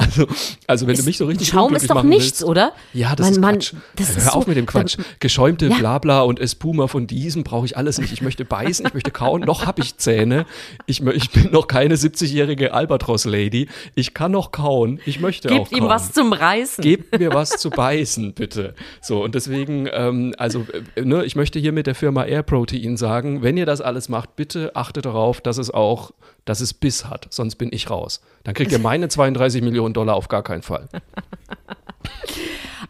Also, 0.00 0.28
also 0.68 0.86
wenn 0.86 0.94
ist, 0.94 1.02
du 1.02 1.06
mich 1.06 1.18
so 1.18 1.26
richtig 1.26 1.48
Schaum 1.48 1.74
ist 1.74 1.90
doch 1.90 2.04
nichts, 2.04 2.40
willst, 2.40 2.44
oder? 2.44 2.72
Ja, 2.94 3.16
das 3.16 3.36
man, 3.38 3.56
ist 3.56 3.70
Quatsch. 3.70 3.82
Das 3.96 4.08
Hör 4.10 4.16
ist 4.16 4.28
auf 4.28 4.44
so, 4.44 4.48
mit 4.48 4.56
dem 4.56 4.66
Quatsch. 4.66 4.96
Geschäumte 5.18 5.66
ja. 5.66 5.76
Blabla 5.76 6.22
und 6.22 6.38
Espuma 6.38 6.86
von 6.86 7.08
diesem 7.08 7.42
brauche 7.42 7.66
ich 7.66 7.76
alles 7.76 7.98
nicht. 7.98 8.12
Ich 8.12 8.22
möchte 8.22 8.44
beißen, 8.44 8.86
ich 8.86 8.94
möchte 8.94 9.10
kauen, 9.10 9.42
noch 9.42 9.66
habe 9.66 9.82
ich 9.82 9.96
Zähne. 9.96 10.46
Ich, 10.86 11.04
ich 11.04 11.30
bin 11.30 11.50
noch 11.50 11.66
keine 11.66 11.96
70-jährige 11.96 12.72
Albatros-Lady. 12.72 13.68
Ich 13.96 14.14
kann 14.14 14.30
noch 14.30 14.52
kauen. 14.52 15.00
Ich 15.04 15.18
möchte 15.18 15.48
Gebt 15.48 15.60
auch 15.60 15.70
kauen. 15.70 15.82
ihm 15.82 15.88
was 15.88 16.12
zum 16.12 16.32
Reißen. 16.32 16.82
Gebt 16.82 17.18
mir 17.18 17.34
was 17.34 17.50
zu 17.58 17.68
beißen, 17.70 18.34
bitte. 18.34 18.74
So, 19.02 19.24
und 19.24 19.34
deswegen, 19.34 19.88
ähm, 19.92 20.32
also, 20.38 20.64
äh, 20.94 21.02
ne, 21.02 21.24
ich 21.24 21.34
möchte 21.34 21.58
hier 21.58 21.72
mit 21.72 21.88
der 21.88 21.96
Firma 21.96 22.24
Air 22.24 22.44
Protein 22.44 22.96
sagen, 22.96 23.42
wenn 23.42 23.56
ihr 23.56 23.66
das 23.66 23.80
alles 23.80 24.08
macht, 24.08 24.36
bitte 24.36 24.76
achtet 24.76 25.06
darauf, 25.06 25.40
dass 25.40 25.58
es 25.58 25.70
auch 25.70 26.12
dass 26.48 26.60
es 26.60 26.72
Biss 26.72 27.04
hat, 27.04 27.26
sonst 27.30 27.56
bin 27.56 27.68
ich 27.72 27.90
raus. 27.90 28.22
Dann 28.44 28.54
kriegt 28.54 28.72
ihr 28.72 28.78
meine 28.78 29.08
32 29.08 29.62
Millionen 29.62 29.92
Dollar 29.92 30.14
auf 30.14 30.28
gar 30.28 30.42
keinen 30.42 30.62
Fall. 30.62 30.88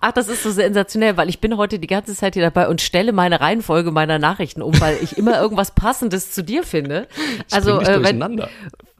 Ach, 0.00 0.12
das 0.12 0.28
ist 0.28 0.44
so 0.44 0.52
sensationell, 0.52 1.16
weil 1.16 1.28
ich 1.28 1.40
bin 1.40 1.56
heute 1.56 1.80
die 1.80 1.88
ganze 1.88 2.14
Zeit 2.14 2.34
hier 2.34 2.42
dabei 2.44 2.68
und 2.68 2.80
stelle 2.80 3.12
meine 3.12 3.40
Reihenfolge 3.40 3.90
meiner 3.90 4.20
Nachrichten 4.20 4.62
um, 4.62 4.80
weil 4.80 4.98
ich 5.02 5.18
immer 5.18 5.40
irgendwas 5.40 5.72
Passendes 5.72 6.30
zu 6.30 6.44
dir 6.44 6.62
finde. 6.62 7.08
Ich 7.48 7.54
also 7.54 7.80
äh, 7.80 8.00
wenn, 8.04 8.44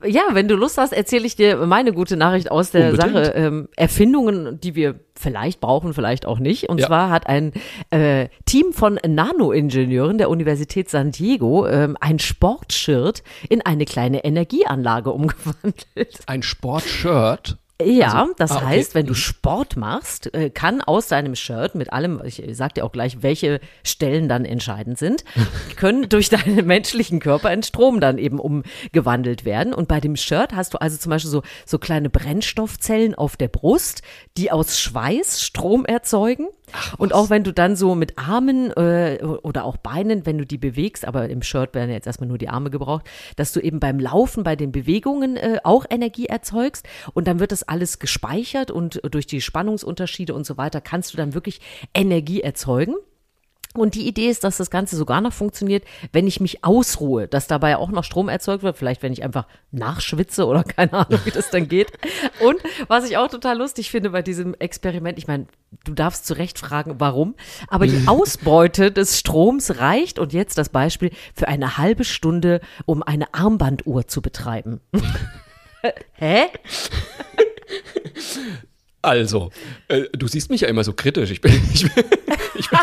ja, 0.05 0.23
wenn 0.33 0.49
du 0.49 0.55
Lust 0.55 0.79
hast, 0.79 0.93
erzähle 0.93 1.27
ich 1.27 1.37
dir 1.37 1.57
meine 1.67 1.93
gute 1.93 2.17
Nachricht 2.17 2.51
aus 2.51 2.71
der 2.71 2.91
Unbedingt. 2.91 3.27
Sache. 3.27 3.33
Ähm, 3.35 3.69
Erfindungen, 3.77 4.61
die 4.61 4.75
wir 4.75 5.01
vielleicht 5.15 5.61
brauchen, 5.61 5.95
vielleicht 5.95 6.27
auch 6.27 6.39
nicht. 6.39 6.69
Und 6.69 6.79
ja. 6.79 6.87
zwar 6.87 7.11
hat 7.11 7.27
ein 7.27 7.53
äh, 7.91 8.29
Team 8.47 8.73
von 8.73 8.99
Nanoingenieuren 9.07 10.19
der 10.19 10.31
Universität 10.31 10.89
San 10.89 11.11
Diego 11.11 11.67
ähm, 11.67 11.97
ein 12.01 12.19
Sportshirt 12.19 13.23
in 13.49 13.61
eine 13.63 13.85
kleine 13.85 14.25
Energieanlage 14.25 15.11
umgewandelt. 15.13 16.21
Ein 16.27 16.43
Sportshirt? 16.43 17.59
Ja, 17.81 18.23
also, 18.23 18.35
das 18.37 18.51
ah, 18.51 18.57
okay. 18.57 18.67
heißt, 18.67 18.97
wenn 18.97 19.07
du 19.07 19.13
mhm. 19.13 19.19
Sport 19.19 19.77
machst, 19.77 20.35
äh, 20.35 20.51
kann 20.51 20.81
aus 20.83 21.07
deinem 21.07 21.37
Shirt 21.37 21.77
mit 21.77 21.93
allem, 21.93 22.21
ich 22.25 22.43
sag 22.51 22.75
dir 22.75 22.85
auch 22.85 22.91
gleich, 22.91 23.23
welche 23.23 23.61
Stellen 23.85 24.29
dann 24.29 24.45
entscheidend 24.45 24.99
sind, 24.99 25.25
können 25.77 26.09
durch 26.09 26.29
deinen 26.29 26.67
menschlichen 26.67 27.21
Körper 27.21 27.53
in 27.53 27.63
Strom 27.63 28.01
dann 28.01 28.19
eben 28.19 28.41
umgewandelt 28.41 29.45
werden. 29.45 29.75
Und 29.75 29.87
bei 29.87 30.01
dem 30.01 30.17
Shirt 30.17 30.57
hast 30.57 30.75
du 30.75 30.79
also 30.79 30.97
zum 30.97 31.11
Beispiel 31.11 31.31
so, 31.31 31.43
so 31.67 31.79
kleine 31.79 32.11
Brennstoffzellen 32.11 33.15
auf 33.15 33.37
der 33.37 33.49
Brust, 33.49 34.03
die 34.37 34.51
aus 34.51 34.81
Schweiß 34.81 35.41
Strom 35.41 35.85
erzeugen. 35.85 36.49
Ach, 36.73 36.99
und 36.99 37.15
auch 37.15 37.31
wenn 37.31 37.45
du 37.45 37.53
dann 37.53 37.77
so 37.77 37.95
mit 37.95 38.19
Armen 38.19 38.71
äh, 38.73 39.19
oder 39.23 39.65
auch 39.65 39.77
Beinen, 39.77 40.27
wenn 40.27 40.39
du 40.39 40.45
die 40.45 40.59
bewegst, 40.59 41.07
aber 41.07 41.29
im 41.29 41.43
Shirt 41.43 41.75
werden 41.75 41.91
jetzt 41.91 42.07
erstmal 42.07 42.29
nur 42.29 42.39
die 42.39 42.49
Arme 42.49 42.71
gebraucht, 42.71 43.07
dass 43.37 43.53
du 43.53 43.61
eben 43.61 43.81
beim 43.81 43.99
Laufen 43.99 44.43
bei 44.43 44.57
den 44.57 44.73
Bewegungen 44.73 45.37
äh, 45.37 45.59
auch 45.65 45.87
Energie 45.89 46.27
erzeugst 46.27 46.87
und 47.15 47.27
dann 47.27 47.41
wird 47.41 47.53
das 47.53 47.68
alles 47.69 47.99
gespeichert 47.99 48.71
und 48.71 49.01
durch 49.11 49.27
die 49.27 49.41
Spannungsunterschiede 49.41 50.35
und 50.35 50.47
so 50.47 50.57
weiter 50.57 50.81
kannst 50.81 51.13
du 51.13 51.17
dann 51.17 51.35
wirklich 51.35 51.61
Energie 51.95 52.41
erzeugen. 52.41 52.95
Und 53.75 53.95
die 53.95 54.09
Idee 54.09 54.29
ist, 54.29 54.45
dass 54.45 54.57
das 54.57 54.71
Ganze 54.71 54.97
sogar 54.97 55.21
noch 55.21 55.33
funktioniert, 55.33 55.85
wenn 56.13 56.27
ich 56.27 56.41
mich 56.41 56.65
ausruhe, 56.65 57.29
dass 57.29 57.47
dabei 57.47 57.77
auch 57.77 57.91
noch 57.91 58.03
Strom 58.03 58.29
erzeugt 58.29 58.63
wird, 58.63 58.77
vielleicht 58.77 59.03
wenn 59.03 59.13
ich 59.13 59.23
einfach 59.23 59.47
nachschwitze 59.71 60.47
oder 60.47 60.65
keine 60.77 60.93
Ahnung, 60.95 61.21
wie 61.25 61.31
das 61.31 61.51
dann 61.51 61.69
geht. 61.69 61.93
Und 62.41 62.57
was 62.89 63.09
ich 63.09 63.19
auch 63.19 63.29
total 63.29 63.59
lustig 63.59 63.91
finde 63.91 64.11
bei 64.11 64.23
diesem 64.23 64.55
Experiment, 64.55 65.19
ich 65.19 65.29
meine, 65.29 65.47
du 65.85 65.93
darfst 65.93 66.27
zu 66.27 66.35
Recht 66.35 66.59
fragen, 66.59 66.97
warum, 66.99 67.35
aber 67.69 67.87
die 67.87 68.03
Ausbeute 68.09 68.91
des 68.91 69.19
Stroms 69.19 69.79
reicht, 69.79 70.19
und 70.19 70.33
jetzt 70.33 70.57
das 70.57 70.71
Beispiel, 70.71 71.11
für 71.35 71.47
eine 71.47 71.77
halbe 71.77 72.05
Stunde, 72.05 72.61
um 72.87 73.03
eine 73.03 73.33
Armbanduhr 73.35 74.09
zu 74.09 74.23
betreiben. 74.23 74.81
Hä? 76.15 76.47
Also, 79.01 79.51
äh, 79.87 80.05
du 80.13 80.27
siehst 80.27 80.51
mich 80.51 80.63
ja 80.63 80.69
immer 80.69 80.83
so 80.83 80.93
kritisch. 80.93 81.31
Ich 81.31 81.41
bin, 81.41 81.53
ich 81.73 81.83
bin, 81.95 82.05
ich 82.57 82.69
bin 82.69 82.79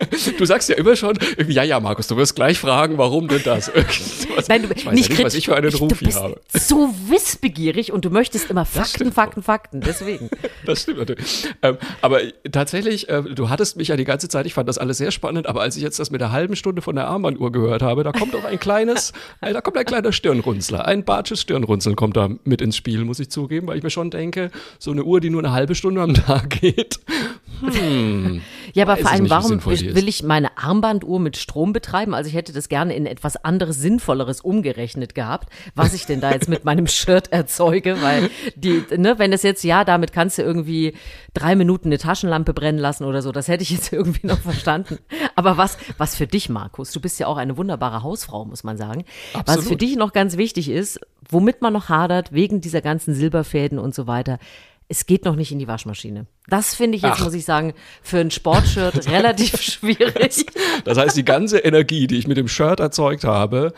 du 0.38 0.44
sagst 0.44 0.68
ja 0.68 0.76
immer 0.76 0.96
schon, 0.96 1.18
ja, 1.48 1.62
ja, 1.62 1.80
Markus, 1.80 2.06
du 2.08 2.16
wirst 2.16 2.34
gleich 2.34 2.58
fragen, 2.58 2.98
warum 2.98 3.28
denn 3.28 3.42
das? 3.44 3.70
Nein, 4.48 4.62
du, 4.62 4.68
ich 4.74 4.86
weiß 4.86 4.94
nicht, 4.94 5.08
ja 5.08 5.14
nicht 5.14 5.24
was 5.24 5.34
ich 5.34 5.46
für 5.46 5.56
einen 5.56 5.74
Ruf 5.74 5.98
hier 5.98 6.14
habe. 6.14 6.40
So 6.52 6.94
wissbegierig 7.08 7.92
und 7.92 8.04
du 8.04 8.10
möchtest 8.10 8.50
immer 8.50 8.64
Fakten, 8.64 9.12
Fakten, 9.12 9.42
Fakten, 9.42 9.80
deswegen. 9.80 10.30
Das 10.66 10.82
stimmt 10.82 10.98
natürlich. 10.98 11.48
Ähm, 11.62 11.76
aber 12.00 12.20
tatsächlich, 12.50 13.08
äh, 13.08 13.22
du 13.22 13.50
hattest 13.50 13.76
mich 13.76 13.88
ja 13.88 13.96
die 13.96 14.04
ganze 14.04 14.28
Zeit, 14.28 14.46
ich 14.46 14.54
fand 14.54 14.68
das 14.68 14.78
alles 14.78 14.96
sehr 14.98 15.10
spannend, 15.10 15.46
aber 15.46 15.60
als 15.60 15.76
ich 15.76 15.82
jetzt 15.82 15.98
das 15.98 16.10
mit 16.10 16.20
der 16.20 16.32
halben 16.32 16.56
Stunde 16.56 16.80
von 16.80 16.96
der 16.96 17.06
Armbanduhr 17.06 17.52
gehört 17.52 17.82
habe, 17.82 18.02
da 18.02 18.12
kommt 18.12 18.34
auch 18.34 18.44
ein 18.44 18.58
kleines, 18.58 19.12
äh, 19.40 19.52
da 19.52 19.60
kommt 19.60 19.76
ein 19.76 19.84
kleiner 19.84 20.12
Stirnrunzler, 20.12 20.86
ein 20.86 21.04
barsches 21.04 21.42
Stirnrunzeln 21.42 21.96
kommt 21.96 22.16
da 22.16 22.30
mit 22.44 22.62
ins 22.62 22.76
Spiel, 22.76 23.04
muss 23.04 23.20
ich 23.20 23.30
zugeben, 23.30 23.66
weil 23.66 23.76
ich 23.76 23.82
mir 23.82 23.90
schon 23.90 24.10
denke, 24.10 24.50
so 24.78 24.90
eine 24.90 25.04
Uhr, 25.04 25.20
die 25.20 25.28
nur 25.28 25.42
eine 25.42 25.52
halbe 25.52 25.74
Stunde 25.74 26.00
am 26.00 26.14
Tag 26.14 26.48
geht, 26.60 27.00
hm. 27.60 28.42
Ja, 28.74 28.84
aber 28.84 28.96
vor 28.96 29.10
allem, 29.10 29.22
nicht, 29.22 29.30
warum 29.30 29.64
will 29.64 30.08
ich 30.08 30.22
meine 30.24 30.58
Armbanduhr 30.58 31.20
mit 31.20 31.36
Strom 31.36 31.72
betreiben? 31.72 32.12
Also 32.12 32.28
ich 32.28 32.34
hätte 32.34 32.52
das 32.52 32.68
gerne 32.68 32.94
in 32.94 33.06
etwas 33.06 33.36
anderes, 33.36 33.78
sinnvolleres 33.78 34.40
umgerechnet 34.40 35.14
gehabt, 35.14 35.48
was 35.76 35.94
ich 35.94 36.06
denn 36.06 36.20
da 36.20 36.32
jetzt 36.32 36.48
mit 36.48 36.64
meinem 36.64 36.86
Shirt 36.88 37.32
erzeuge, 37.32 38.02
weil 38.02 38.30
die, 38.56 38.84
ne, 38.96 39.18
wenn 39.18 39.30
das 39.30 39.44
jetzt, 39.44 39.62
ja, 39.62 39.84
damit 39.84 40.12
kannst 40.12 40.38
du 40.38 40.42
irgendwie 40.42 40.94
drei 41.34 41.54
Minuten 41.54 41.88
eine 41.88 41.98
Taschenlampe 41.98 42.52
brennen 42.52 42.78
lassen 42.78 43.04
oder 43.04 43.22
so, 43.22 43.30
das 43.30 43.46
hätte 43.46 43.62
ich 43.62 43.70
jetzt 43.70 43.92
irgendwie 43.92 44.26
noch 44.26 44.40
verstanden. 44.40 44.98
Aber 45.36 45.56
was, 45.56 45.78
was 45.96 46.16
für 46.16 46.26
dich, 46.26 46.48
Markus, 46.48 46.90
du 46.90 47.00
bist 47.00 47.20
ja 47.20 47.28
auch 47.28 47.36
eine 47.36 47.56
wunderbare 47.56 48.02
Hausfrau, 48.02 48.44
muss 48.44 48.64
man 48.64 48.76
sagen. 48.76 49.04
Absolut. 49.34 49.62
Was 49.62 49.68
für 49.68 49.76
dich 49.76 49.96
noch 49.96 50.12
ganz 50.12 50.36
wichtig 50.36 50.68
ist, 50.68 50.98
womit 51.28 51.62
man 51.62 51.72
noch 51.72 51.88
hadert, 51.88 52.32
wegen 52.32 52.60
dieser 52.60 52.80
ganzen 52.80 53.14
Silberfäden 53.14 53.78
und 53.78 53.94
so 53.94 54.06
weiter, 54.06 54.38
es 54.88 55.06
geht 55.06 55.24
noch 55.24 55.36
nicht 55.36 55.50
in 55.50 55.58
die 55.58 55.68
Waschmaschine. 55.68 56.26
Das 56.46 56.74
finde 56.74 56.96
ich 56.96 57.02
jetzt, 57.02 57.20
Ach. 57.20 57.24
muss 57.24 57.34
ich 57.34 57.44
sagen, 57.44 57.74
für 58.02 58.18
ein 58.18 58.30
Sportshirt 58.30 59.08
relativ 59.10 59.60
schwierig. 59.60 60.46
Das 60.84 60.98
heißt, 60.98 61.16
die 61.16 61.24
ganze 61.24 61.58
Energie, 61.58 62.06
die 62.06 62.18
ich 62.18 62.26
mit 62.26 62.36
dem 62.36 62.48
Shirt 62.48 62.80
erzeugt 62.80 63.24
habe, 63.24 63.72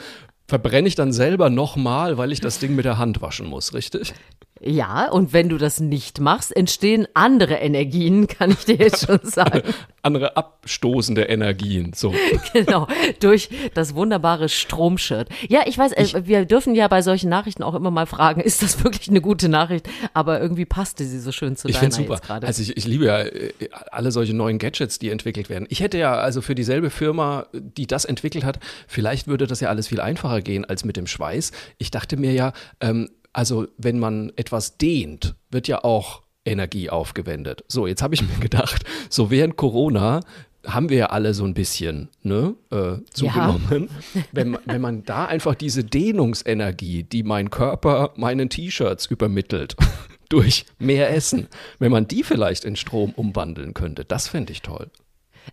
verbrenne 0.48 0.88
ich 0.88 0.94
dann 0.94 1.12
selber 1.12 1.50
nochmal, 1.50 2.18
weil 2.18 2.32
ich 2.32 2.40
das 2.40 2.58
Ding 2.58 2.74
mit 2.74 2.84
der 2.84 2.98
Hand 2.98 3.20
waschen 3.22 3.46
muss, 3.46 3.74
richtig? 3.74 4.14
Ja, 4.60 5.10
und 5.10 5.34
wenn 5.34 5.50
du 5.50 5.58
das 5.58 5.80
nicht 5.80 6.18
machst, 6.18 6.56
entstehen 6.56 7.06
andere 7.12 7.54
Energien, 7.54 8.26
kann 8.26 8.50
ich 8.50 8.64
dir 8.64 8.76
jetzt 8.76 9.06
schon 9.06 9.20
sagen. 9.22 9.62
andere 10.02 10.36
abstoßende 10.36 11.22
Energien, 11.24 11.92
so. 11.94 12.14
genau, 12.52 12.86
durch 13.20 13.50
das 13.74 13.94
wunderbare 13.94 14.48
Stromshirt. 14.48 15.28
Ja, 15.48 15.62
ich 15.66 15.76
weiß, 15.76 15.92
äh, 15.92 16.02
ich, 16.02 16.26
wir 16.26 16.44
dürfen 16.46 16.74
ja 16.74 16.88
bei 16.88 17.02
solchen 17.02 17.28
Nachrichten 17.28 17.62
auch 17.62 17.74
immer 17.74 17.90
mal 17.90 18.06
fragen, 18.06 18.40
ist 18.40 18.62
das 18.62 18.82
wirklich 18.82 19.08
eine 19.08 19.20
gute 19.20 19.48
Nachricht? 19.48 19.88
Aber 20.14 20.40
irgendwie 20.40 20.64
passte 20.64 21.04
sie 21.04 21.18
so 21.18 21.32
schön 21.32 21.56
zu 21.56 21.68
ich 21.68 21.78
deiner 21.78 21.90
super. 21.90 22.18
gerade. 22.18 22.46
Also 22.46 22.62
ich, 22.62 22.76
ich 22.76 22.86
liebe 22.86 23.06
ja 23.06 23.20
äh, 23.22 23.52
alle 23.90 24.10
solche 24.12 24.34
neuen 24.34 24.58
Gadgets, 24.58 24.98
die 24.98 25.10
entwickelt 25.10 25.50
werden. 25.50 25.66
Ich 25.70 25.80
hätte 25.80 25.98
ja 25.98 26.14
also 26.14 26.40
für 26.40 26.54
dieselbe 26.54 26.90
Firma, 26.90 27.46
die 27.52 27.86
das 27.86 28.04
entwickelt 28.04 28.44
hat, 28.44 28.60
vielleicht 28.86 29.26
würde 29.26 29.46
das 29.46 29.60
ja 29.60 29.68
alles 29.68 29.88
viel 29.88 30.00
einfacher 30.00 30.40
gehen 30.40 30.64
als 30.64 30.84
mit 30.84 30.96
dem 30.96 31.06
Schweiß. 31.06 31.52
Ich 31.78 31.90
dachte 31.90 32.16
mir 32.16 32.32
ja, 32.32 32.52
ähm, 32.80 33.10
also 33.36 33.68
wenn 33.76 33.98
man 33.98 34.32
etwas 34.36 34.78
dehnt, 34.78 35.34
wird 35.50 35.68
ja 35.68 35.84
auch 35.84 36.22
Energie 36.46 36.88
aufgewendet. 36.88 37.64
So, 37.68 37.86
jetzt 37.86 38.02
habe 38.02 38.14
ich 38.14 38.22
mir 38.22 38.34
gedacht, 38.40 38.84
so 39.10 39.30
während 39.30 39.56
Corona 39.56 40.22
haben 40.64 40.88
wir 40.88 40.96
ja 40.96 41.06
alle 41.10 41.34
so 41.34 41.44
ein 41.44 41.52
bisschen 41.52 42.08
ne, 42.22 42.54
äh, 42.70 42.96
zugenommen. 43.12 43.90
Ja. 44.14 44.22
Wenn, 44.32 44.58
wenn 44.64 44.80
man 44.80 45.04
da 45.04 45.26
einfach 45.26 45.54
diese 45.54 45.84
Dehnungsenergie, 45.84 47.02
die 47.02 47.22
mein 47.22 47.50
Körper 47.50 48.14
meinen 48.16 48.48
T-Shirts 48.48 49.06
übermittelt, 49.06 49.76
durch 50.30 50.64
mehr 50.78 51.14
Essen, 51.14 51.46
wenn 51.78 51.92
man 51.92 52.08
die 52.08 52.24
vielleicht 52.24 52.64
in 52.64 52.74
Strom 52.74 53.12
umwandeln 53.12 53.74
könnte, 53.74 54.06
das 54.06 54.28
fände 54.28 54.52
ich 54.52 54.62
toll. 54.62 54.90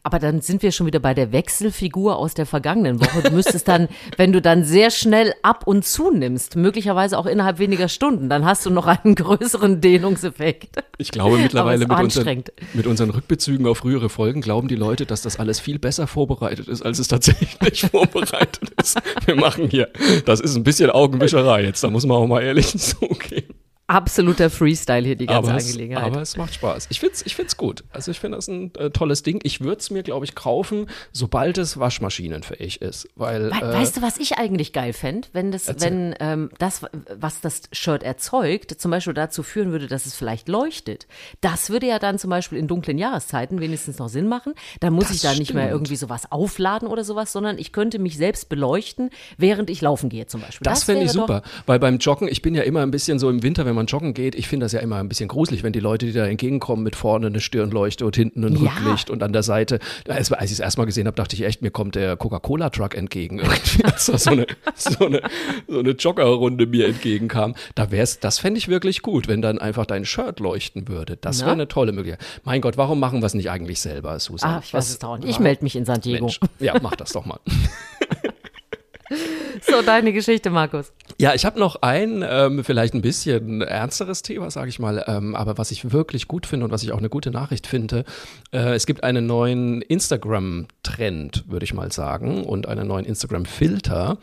Aber 0.02 0.20
dann 0.20 0.42
sind 0.42 0.64
wir 0.64 0.72
schon 0.72 0.88
wieder 0.88 1.00
bei 1.00 1.14
der 1.14 1.32
Wechselfigur 1.32 2.18
aus 2.18 2.34
der 2.34 2.46
vergangenen 2.46 3.00
Woche. 3.00 3.22
Du 3.22 3.32
müsstest 3.32 3.68
dann, 3.68 3.88
wenn 4.18 4.34
du 4.34 4.42
dann 4.42 4.64
sehr 4.64 4.90
schnell 4.90 5.34
ab 5.44 5.68
und 5.68 5.86
zunimmst, 5.86 6.56
möglicherweise 6.56 7.18
auch 7.18 7.26
innerhalb 7.26 7.60
weniger 7.60 7.88
Stunden, 7.88 8.30
dann 8.30 8.46
hast 8.46 8.66
du 8.66 8.70
noch 8.70 8.88
einen 8.88 9.16
größeren 9.16 9.82
Dehnungseffekt. 9.82 10.84
Ich 10.98 11.12
glaube 11.12 11.38
mittlerweile 11.38 11.88
mit 11.88 12.00
unseren, 12.00 12.44
mit 12.74 12.88
unseren 12.88 13.10
Rückbezügen 13.12 13.68
auf 13.68 13.80
frühere 13.80 14.10
Folgen 14.10 14.42
glauben 14.42 14.68
die 14.68 14.76
Leute, 14.76 15.06
dass 15.06 15.22
das 15.22 15.40
alles 15.40 15.60
viel 15.60 15.80
besser 15.80 16.08
vorbereitet 16.08 16.68
ist, 16.68 16.82
als 16.82 17.00
es 17.00 17.08
tatsächlich 17.08 17.82
vorbereitet 17.92 18.72
ist. 18.82 19.00
Wir 19.26 19.36
machen 19.36 19.70
hier, 19.70 19.90
das 20.26 20.40
ist 20.40 20.56
ein 20.56 20.64
bisschen 20.64 20.90
Augenwischerei 20.90 21.64
jetzt, 21.64 21.84
da 21.84 21.90
muss 21.90 22.06
man 22.06 22.18
auch 22.18 22.28
mal 22.28 22.42
ehrlich 22.42 22.78
zugeben 22.78 23.53
absoluter 23.88 24.50
Freestyle 24.50 25.06
hier, 25.06 25.15
die 25.15 25.26
ganze 25.26 25.52
aber 25.52 25.60
Angelegenheit. 25.60 26.04
Es, 26.04 26.12
aber 26.12 26.22
es 26.22 26.38
macht 26.38 26.54
Spaß. 26.54 26.88
Ich 26.89 27.00
finde 27.00 27.15
es 27.15 27.26
ich 27.26 27.36
find's 27.36 27.58
gut. 27.58 27.84
Also 27.91 28.12
ich 28.12 28.19
finde 28.19 28.38
das 28.38 28.48
ein 28.48 28.74
äh, 28.76 28.89
tolles 28.89 29.24
Ding. 29.24 29.39
Ich 29.43 29.62
würde 29.62 29.80
es 29.80 29.89
mir, 29.89 30.04
glaube 30.04 30.26
ich, 30.26 30.36
kaufen, 30.36 30.88
sobald 31.12 31.58
es 31.58 31.78
waschmaschinenfähig 31.78 32.82
ist. 32.82 33.08
Weil, 33.15 33.52
We 33.52 33.56
äh, 33.58 33.74
weißt 33.74 33.98
du, 33.98 34.02
was 34.02 34.17
ich 34.17 34.38
eigentlich 34.38 34.74
geil 34.74 34.93
fände? 34.93 35.28
Wenn 35.34 35.52
das, 35.52 35.67
wenn 35.80 36.15
ähm, 36.19 36.50
das, 36.60 36.82
was 37.15 37.41
das 37.41 37.63
Shirt 37.72 38.04
erzeugt, 38.04 38.80
zum 38.80 38.91
Beispiel 38.91 39.13
dazu 39.13 39.43
führen 39.43 39.72
würde, 39.72 39.88
dass 39.88 40.06
es 40.06 40.15
vielleicht 40.15 40.48
leuchtet. 40.48 41.08
Das 41.41 41.69
würde 41.69 41.88
ja 41.88 42.00
dann 42.00 42.17
zum 42.19 42.30
Beispiel 42.30 42.58
in 42.58 42.67
dunklen 42.67 42.98
Jahreszeiten 42.98 43.60
wenigstens 43.60 44.00
noch 44.00 44.10
Sinn 44.10 44.28
machen. 44.28 44.54
Dann 44.80 44.93
muss 44.93 45.08
das 45.08 45.17
ich 45.17 45.22
da 45.22 45.34
nicht 45.34 45.54
mehr 45.54 45.69
irgendwie 45.69 45.96
sowas 45.98 46.32
aufladen 46.32 46.88
oder 46.88 47.04
sowas, 47.04 47.32
sondern 47.32 47.58
ich 47.58 47.72
könnte 47.74 48.00
mich 48.00 48.17
selbst 48.17 48.50
beleuchten, 48.50 49.10
während 49.38 49.69
ich 49.69 49.82
laufen 49.82 50.10
gehe 50.10 50.26
zum 50.28 50.41
Beispiel. 50.41 50.63
Das, 50.63 50.80
das 50.80 50.84
fände 50.86 51.06
ich 51.06 51.12
super, 51.12 51.43
weil 51.65 51.80
beim 51.80 51.98
Joggen, 51.98 52.28
ich 52.28 52.41
bin 52.41 52.56
ja 52.56 52.63
immer 52.63 52.82
ein 52.82 52.91
bisschen 52.91 53.19
so 53.19 53.30
im 53.30 53.43
Winter, 53.43 53.65
wenn 53.65 53.73
man 53.76 53.86
joggen 53.86 54.14
geht, 54.14 54.36
ich 54.36 54.48
finde 54.48 54.66
das 54.66 54.72
ja 54.72 54.80
immer 54.80 54.98
ein 54.98 55.10
bisschen 55.10 55.28
gruselig, 55.28 55.64
wenn 55.64 55.74
die 55.74 55.80
Leute, 55.80 56.06
die 56.06 56.14
da 56.14 56.26
entgegenkommen, 56.26 56.84
mit 56.84 56.96
vorne 56.96 57.28
eine 57.28 57.40
Stirnleuchte 57.40 58.06
und 58.06 58.16
hinten 58.16 58.44
ein 58.44 58.56
ja. 58.56 58.72
Rücklicht 58.72 59.10
und 59.10 59.24
an 59.24 59.34
der 59.34 59.44
Seite. 59.44 59.80
Als, 60.08 60.32
ich 60.32 60.52
es 60.52 60.60
erstmal 60.60 60.86
gesehen 60.86 61.08
habe, 61.08 61.16
dachte 61.16 61.36
ich 61.36 61.44
echt, 61.44 61.62
mir 61.62 61.72
kommt 61.72 61.96
der 61.96 62.18
Coca-Cola-Truck 62.18 62.96
entgegen. 62.96 63.40
Irgendwie, 63.40 63.84
als 63.86 64.06
so 64.06 64.30
eine, 64.30 64.48
so 64.76 65.06
eine, 65.06 65.22
so 65.68 65.80
eine 65.80 65.92
Joggerrunde 65.92 66.66
mir 66.66 66.88
entgegenkam. 66.88 67.56
Da 67.76 67.92
wär's, 67.92 68.20
das 68.20 68.40
fände 68.40 68.58
ich 68.58 68.68
wirklich 68.68 69.02
gut, 69.02 69.28
wenn 69.28 69.42
dann 69.42 69.60
einfach 69.60 69.86
dein 69.86 70.06
Shirt 70.06 70.40
leuchten 70.40 70.88
würde. 70.88 71.18
Das 71.18 71.42
wäre 71.42 71.52
eine 71.52 71.68
tolle 71.68 71.92
Möglichkeit. 71.92 72.26
Mein 72.44 72.62
Gott, 72.62 72.78
warum 72.78 73.00
machen 73.00 73.22
wir 73.22 73.26
es 73.26 73.34
nicht 73.34 73.50
eigentlich 73.50 73.82
selber, 73.82 74.20
Susan? 74.20 74.56
Ah, 74.56 74.62
ich 74.64 74.74
weiß 74.74 74.90
es 74.90 75.04
auch 75.04 75.18
nicht. 75.18 75.30
Ich 75.30 75.40
melde 75.40 75.64
mich 75.64 75.76
in 75.76 75.86
San 75.86 76.02
Diego. 76.02 76.26
Mensch. 76.26 76.40
Ja, 76.60 76.76
mach 76.82 76.96
das 76.96 77.12
doch 77.12 77.26
mal. 77.26 77.40
So, 79.62 79.82
deine 79.82 80.13
Geschichte, 80.13 80.49
Markus. 80.49 80.91
Ja, 81.19 81.34
ich 81.34 81.45
habe 81.45 81.60
noch 81.60 81.82
ein, 81.82 82.23
ähm, 82.28 82.63
vielleicht 82.63 82.93
ein 82.93 83.02
bisschen 83.02 83.62
ernsteres 83.62 84.21
Thema, 84.21 84.52
sage 84.52 84.69
ich 84.69 84.80
mal, 84.80 85.04
ähm, 85.08 85.36
aber 85.36 85.58
was 85.58 85.71
ich 85.71 85.91
wirklich 85.91 86.28
gut 86.28 86.45
finde 86.45 86.65
und 86.65 86.71
was 86.71 86.84
ich 86.84 86.91
auch 86.91 86.97
eine 86.97 87.10
gute 87.10 87.32
Nachricht 87.32 87.67
finde. 87.67 88.04
Äh, 88.52 88.73
es 88.73 88.86
gibt 88.86 89.04
einen 89.04 89.26
neuen 89.26 89.82
Instagram-Trend, 89.82 91.45
würde 91.47 91.63
ich 91.63 91.73
mal 91.73 91.91
sagen, 91.91 92.43
und 92.43 92.67
einen 92.67 92.88
neuen 92.88 93.06
Instagram-Filter. 93.06 94.17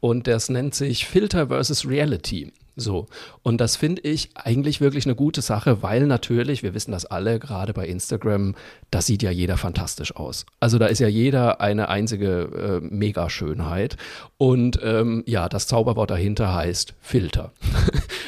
Und 0.00 0.26
das 0.26 0.48
nennt 0.48 0.74
sich 0.74 1.06
Filter 1.06 1.48
versus 1.48 1.86
Reality. 1.86 2.52
So. 2.76 3.06
Und 3.42 3.60
das 3.60 3.76
finde 3.76 4.02
ich 4.02 4.30
eigentlich 4.34 4.82
wirklich 4.82 5.06
eine 5.06 5.14
gute 5.14 5.40
Sache, 5.40 5.82
weil 5.82 6.06
natürlich, 6.06 6.62
wir 6.62 6.74
wissen 6.74 6.92
das 6.92 7.06
alle, 7.06 7.38
gerade 7.38 7.72
bei 7.72 7.86
Instagram, 7.86 8.54
da 8.90 9.00
sieht 9.00 9.22
ja 9.22 9.30
jeder 9.30 9.56
fantastisch 9.56 10.14
aus. 10.14 10.44
Also 10.60 10.78
da 10.78 10.86
ist 10.86 10.98
ja 10.98 11.08
jeder 11.08 11.62
eine 11.62 11.88
einzige 11.88 12.80
äh, 12.82 12.86
Megaschönheit. 12.86 13.96
Und 14.36 14.78
ähm, 14.82 15.24
ja, 15.26 15.48
das 15.48 15.66
Zauberwort 15.66 16.10
dahinter 16.10 16.54
heißt 16.54 16.94
Filter. 17.00 17.52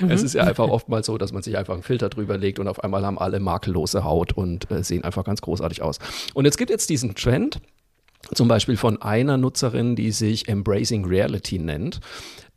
Mhm. 0.00 0.12
Es 0.12 0.22
ist 0.22 0.34
ja 0.34 0.44
einfach 0.44 0.68
oftmals 0.68 1.06
so, 1.06 1.18
dass 1.18 1.32
man 1.32 1.42
sich 1.42 1.58
einfach 1.58 1.74
einen 1.74 1.82
Filter 1.82 2.08
drüber 2.08 2.38
legt 2.38 2.61
und 2.61 2.68
auf 2.68 2.84
einmal 2.84 3.04
haben 3.04 3.18
alle 3.18 3.40
makellose 3.40 4.04
Haut 4.04 4.32
und 4.32 4.70
äh, 4.70 4.84
sehen 4.84 5.02
einfach 5.02 5.24
ganz 5.24 5.40
großartig 5.40 5.82
aus. 5.82 5.98
Und 6.34 6.44
jetzt 6.44 6.56
gibt 6.56 6.70
jetzt 6.70 6.88
diesen 6.88 7.16
Trend, 7.16 7.61
zum 8.34 8.48
Beispiel 8.48 8.76
von 8.76 9.00
einer 9.00 9.37
Nutzerin, 9.37 9.96
die 9.96 10.12
sich 10.12 10.48
Embracing 10.48 11.04
Reality 11.04 11.58
nennt. 11.58 12.00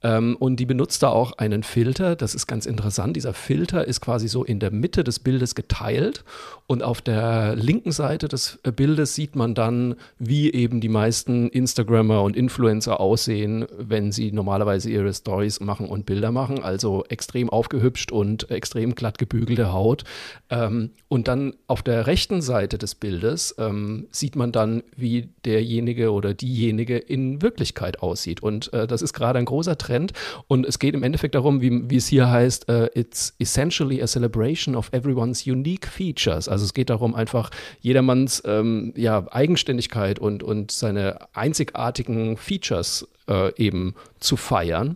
Ähm, 0.04 0.36
und 0.40 0.58
die 0.60 0.66
benutzt 0.66 1.04
da 1.04 1.10
auch 1.10 1.34
einen 1.34 1.64
Filter. 1.64 2.16
Das 2.16 2.36
ist 2.36 2.48
ganz 2.48 2.66
interessant. 2.66 3.16
Dieser 3.16 3.34
Filter 3.34 3.88
ist 3.88 4.02
quasi 4.02 4.28
so 4.28 4.44
in 4.44 4.60
der 4.60 4.72
Mitte 4.72 5.04
des 5.04 5.20
Bildes 5.20 5.56
geteilt. 5.56 6.24
Und 6.68 6.84
auf 6.84 7.02
der 7.02 7.56
linken 7.56 7.92
Seite 7.92 8.28
des 8.28 8.60
äh, 8.64 8.72
Bildes 8.72 9.16
sieht 9.16 9.36
man 9.36 9.54
dann, 9.54 9.96
wie 10.18 10.52
eben 10.52 10.82
die 10.82 10.90
meisten 10.90 11.50
Instagrammer 11.50 12.24
und 12.24 12.36
Influencer 12.36 13.00
aussehen, 13.00 13.66
wenn 13.78 14.12
sie 14.12 14.32
normalerweise 14.32 14.90
ihre 14.90 15.14
Stories 15.14 15.60
machen 15.60 15.88
und 15.88 16.06
Bilder 16.06 16.32
machen. 16.32 16.64
Also 16.64 17.04
extrem 17.10 17.50
aufgehübscht 17.50 18.12
und 18.12 18.50
extrem 18.50 18.96
glatt 18.96 19.18
gebügelte 19.18 19.72
Haut. 19.72 20.04
Ähm, 20.50 20.92
und 21.10 21.28
dann 21.28 21.54
auf 21.68 21.84
der 21.84 22.08
rechten 22.08 22.42
Seite 22.42 22.78
des 22.78 22.96
Bildes 22.96 23.56
ähm, 23.60 24.08
sieht 24.12 24.36
man 24.36 24.52
dann, 24.52 24.84
wie 24.96 25.30
derjenige 25.46 26.12
oder 26.12 26.34
diejenige 26.34 26.98
in 26.98 27.42
Wirklichkeit 27.42 28.02
aussieht. 28.02 28.42
Und 28.42 28.74
äh, 28.74 28.88
das 28.88 29.02
ist 29.02 29.14
gerade 29.14 29.38
ein 29.38 29.46
großer 29.46 29.78
Trend 29.78 29.91
Trend. 29.92 30.14
Und 30.48 30.66
es 30.66 30.80
geht 30.80 30.96
im 30.96 31.04
Endeffekt 31.04 31.36
darum, 31.36 31.62
wie, 31.62 31.90
wie 31.90 31.98
es 31.98 32.08
hier 32.08 32.30
heißt, 32.30 32.70
uh, 32.70 32.88
it's 32.94 33.34
essentially 33.40 34.02
a 34.02 34.08
celebration 34.08 34.76
of 34.76 34.90
everyone's 34.94 35.46
unique 35.46 35.88
features. 35.88 36.48
Also 36.48 36.66
es 36.66 36.74
geht 36.74 36.90
darum, 36.90 37.14
einfach 37.14 37.50
jedermanns 37.82 38.42
ähm, 38.46 38.94
ja, 38.96 39.26
Eigenständigkeit 39.32 40.20
und, 40.20 40.44
und 40.44 40.72
seine 40.72 41.20
einzigartigen 41.34 42.38
Features 42.38 43.08
äh, 43.28 43.54
eben 43.56 43.96
zu 44.20 44.38
feiern. 44.38 44.96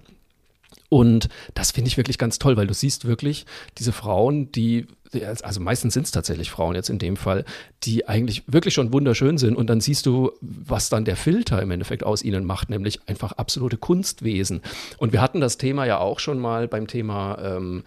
Und 0.89 1.29
das 1.55 1.71
finde 1.71 1.89
ich 1.89 1.97
wirklich 1.97 2.17
ganz 2.17 2.39
toll, 2.39 2.57
weil 2.57 2.67
du 2.67 2.73
siehst 2.73 3.05
wirklich 3.05 3.45
diese 3.77 3.91
Frauen, 3.91 4.51
die, 4.51 4.85
also 5.23 5.59
meistens 5.59 5.93
sind 5.93 6.05
es 6.05 6.11
tatsächlich 6.11 6.51
Frauen 6.51 6.75
jetzt 6.75 6.89
in 6.89 6.99
dem 6.99 7.15
Fall, 7.17 7.45
die 7.83 8.07
eigentlich 8.07 8.43
wirklich 8.47 8.73
schon 8.73 8.91
wunderschön 8.93 9.37
sind. 9.37 9.55
Und 9.55 9.69
dann 9.69 9.81
siehst 9.81 10.05
du, 10.05 10.31
was 10.41 10.89
dann 10.89 11.05
der 11.05 11.15
Filter 11.15 11.61
im 11.61 11.71
Endeffekt 11.71 12.03
aus 12.03 12.23
ihnen 12.23 12.45
macht, 12.45 12.69
nämlich 12.69 13.07
einfach 13.07 13.33
absolute 13.33 13.77
Kunstwesen. 13.77 14.61
Und 14.97 15.13
wir 15.13 15.21
hatten 15.21 15.41
das 15.41 15.57
Thema 15.57 15.85
ja 15.85 15.99
auch 15.99 16.19
schon 16.19 16.39
mal 16.39 16.67
beim 16.67 16.87
Thema 16.87 17.37
ähm, 17.41 17.83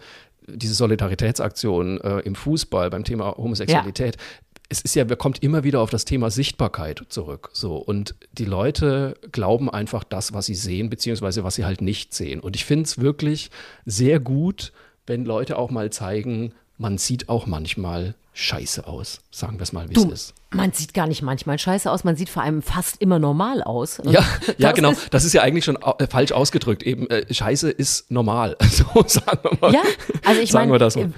diese 0.47 0.73
Solidaritätsaktion 0.73 2.01
äh, 2.01 2.19
im 2.19 2.35
Fußball, 2.35 2.89
beim 2.89 3.03
Thema 3.03 3.37
Homosexualität. 3.37 4.15
Ja 4.15 4.21
es 4.69 4.81
ist 4.81 4.95
ja, 4.95 5.09
wir 5.09 5.15
kommt 5.15 5.41
immer 5.41 5.63
wieder 5.63 5.81
auf 5.81 5.89
das 5.89 6.05
Thema 6.05 6.29
Sichtbarkeit 6.29 7.03
zurück. 7.09 7.49
So. 7.53 7.77
Und 7.77 8.13
die 8.33 8.45
Leute 8.45 9.15
glauben 9.31 9.69
einfach 9.69 10.03
das, 10.03 10.31
was 10.33 10.45
sie 10.45 10.53
sehen, 10.53 10.91
beziehungsweise 10.91 11.43
was 11.43 11.55
sie 11.55 11.65
halt 11.65 11.81
nicht 11.81 12.13
sehen. 12.13 12.39
Und 12.39 12.55
ich 12.55 12.65
finde 12.65 12.83
es 12.83 12.99
wirklich 12.99 13.49
sehr 13.85 14.19
gut, 14.19 14.71
wenn 15.07 15.25
Leute 15.25 15.57
auch 15.57 15.71
mal 15.71 15.89
zeigen, 15.89 16.53
man 16.79 16.97
sieht 16.97 17.29
auch 17.29 17.45
manchmal 17.45 18.15
scheiße 18.33 18.87
aus. 18.87 19.19
Sagen 19.31 19.59
wir 19.59 19.63
es 19.63 19.73
mal, 19.73 19.89
wie 19.89 19.95
es 19.95 20.05
ist. 20.05 20.33
Man 20.51 20.71
sieht 20.71 20.93
gar 20.93 21.07
nicht 21.07 21.21
manchmal 21.21 21.59
scheiße 21.59 21.91
aus, 21.91 22.03
man 22.03 22.15
sieht 22.15 22.29
vor 22.29 22.41
allem 22.41 22.61
fast 22.61 23.01
immer 23.01 23.19
normal 23.19 23.61
aus. 23.61 24.01
Ja, 24.05 24.25
ja 24.57 24.71
genau. 24.71 24.91
Ist 24.91 25.13
das 25.13 25.25
ist 25.25 25.33
ja 25.33 25.41
eigentlich 25.41 25.65
schon 25.65 25.75
äh, 25.75 26.07
falsch 26.07 26.31
ausgedrückt. 26.31 26.81
Eben, 26.83 27.07
äh, 27.09 27.31
scheiße 27.31 27.69
ist 27.69 28.09
normal. 28.09 28.55
So 28.69 29.03
sagen 29.07 29.39
wir 29.43 29.57
mal. 29.59 29.73
Ja, 29.73 29.81
also 30.23 30.41
ich 30.41 30.53
meine, 30.53 30.73
äh, 30.77 31.09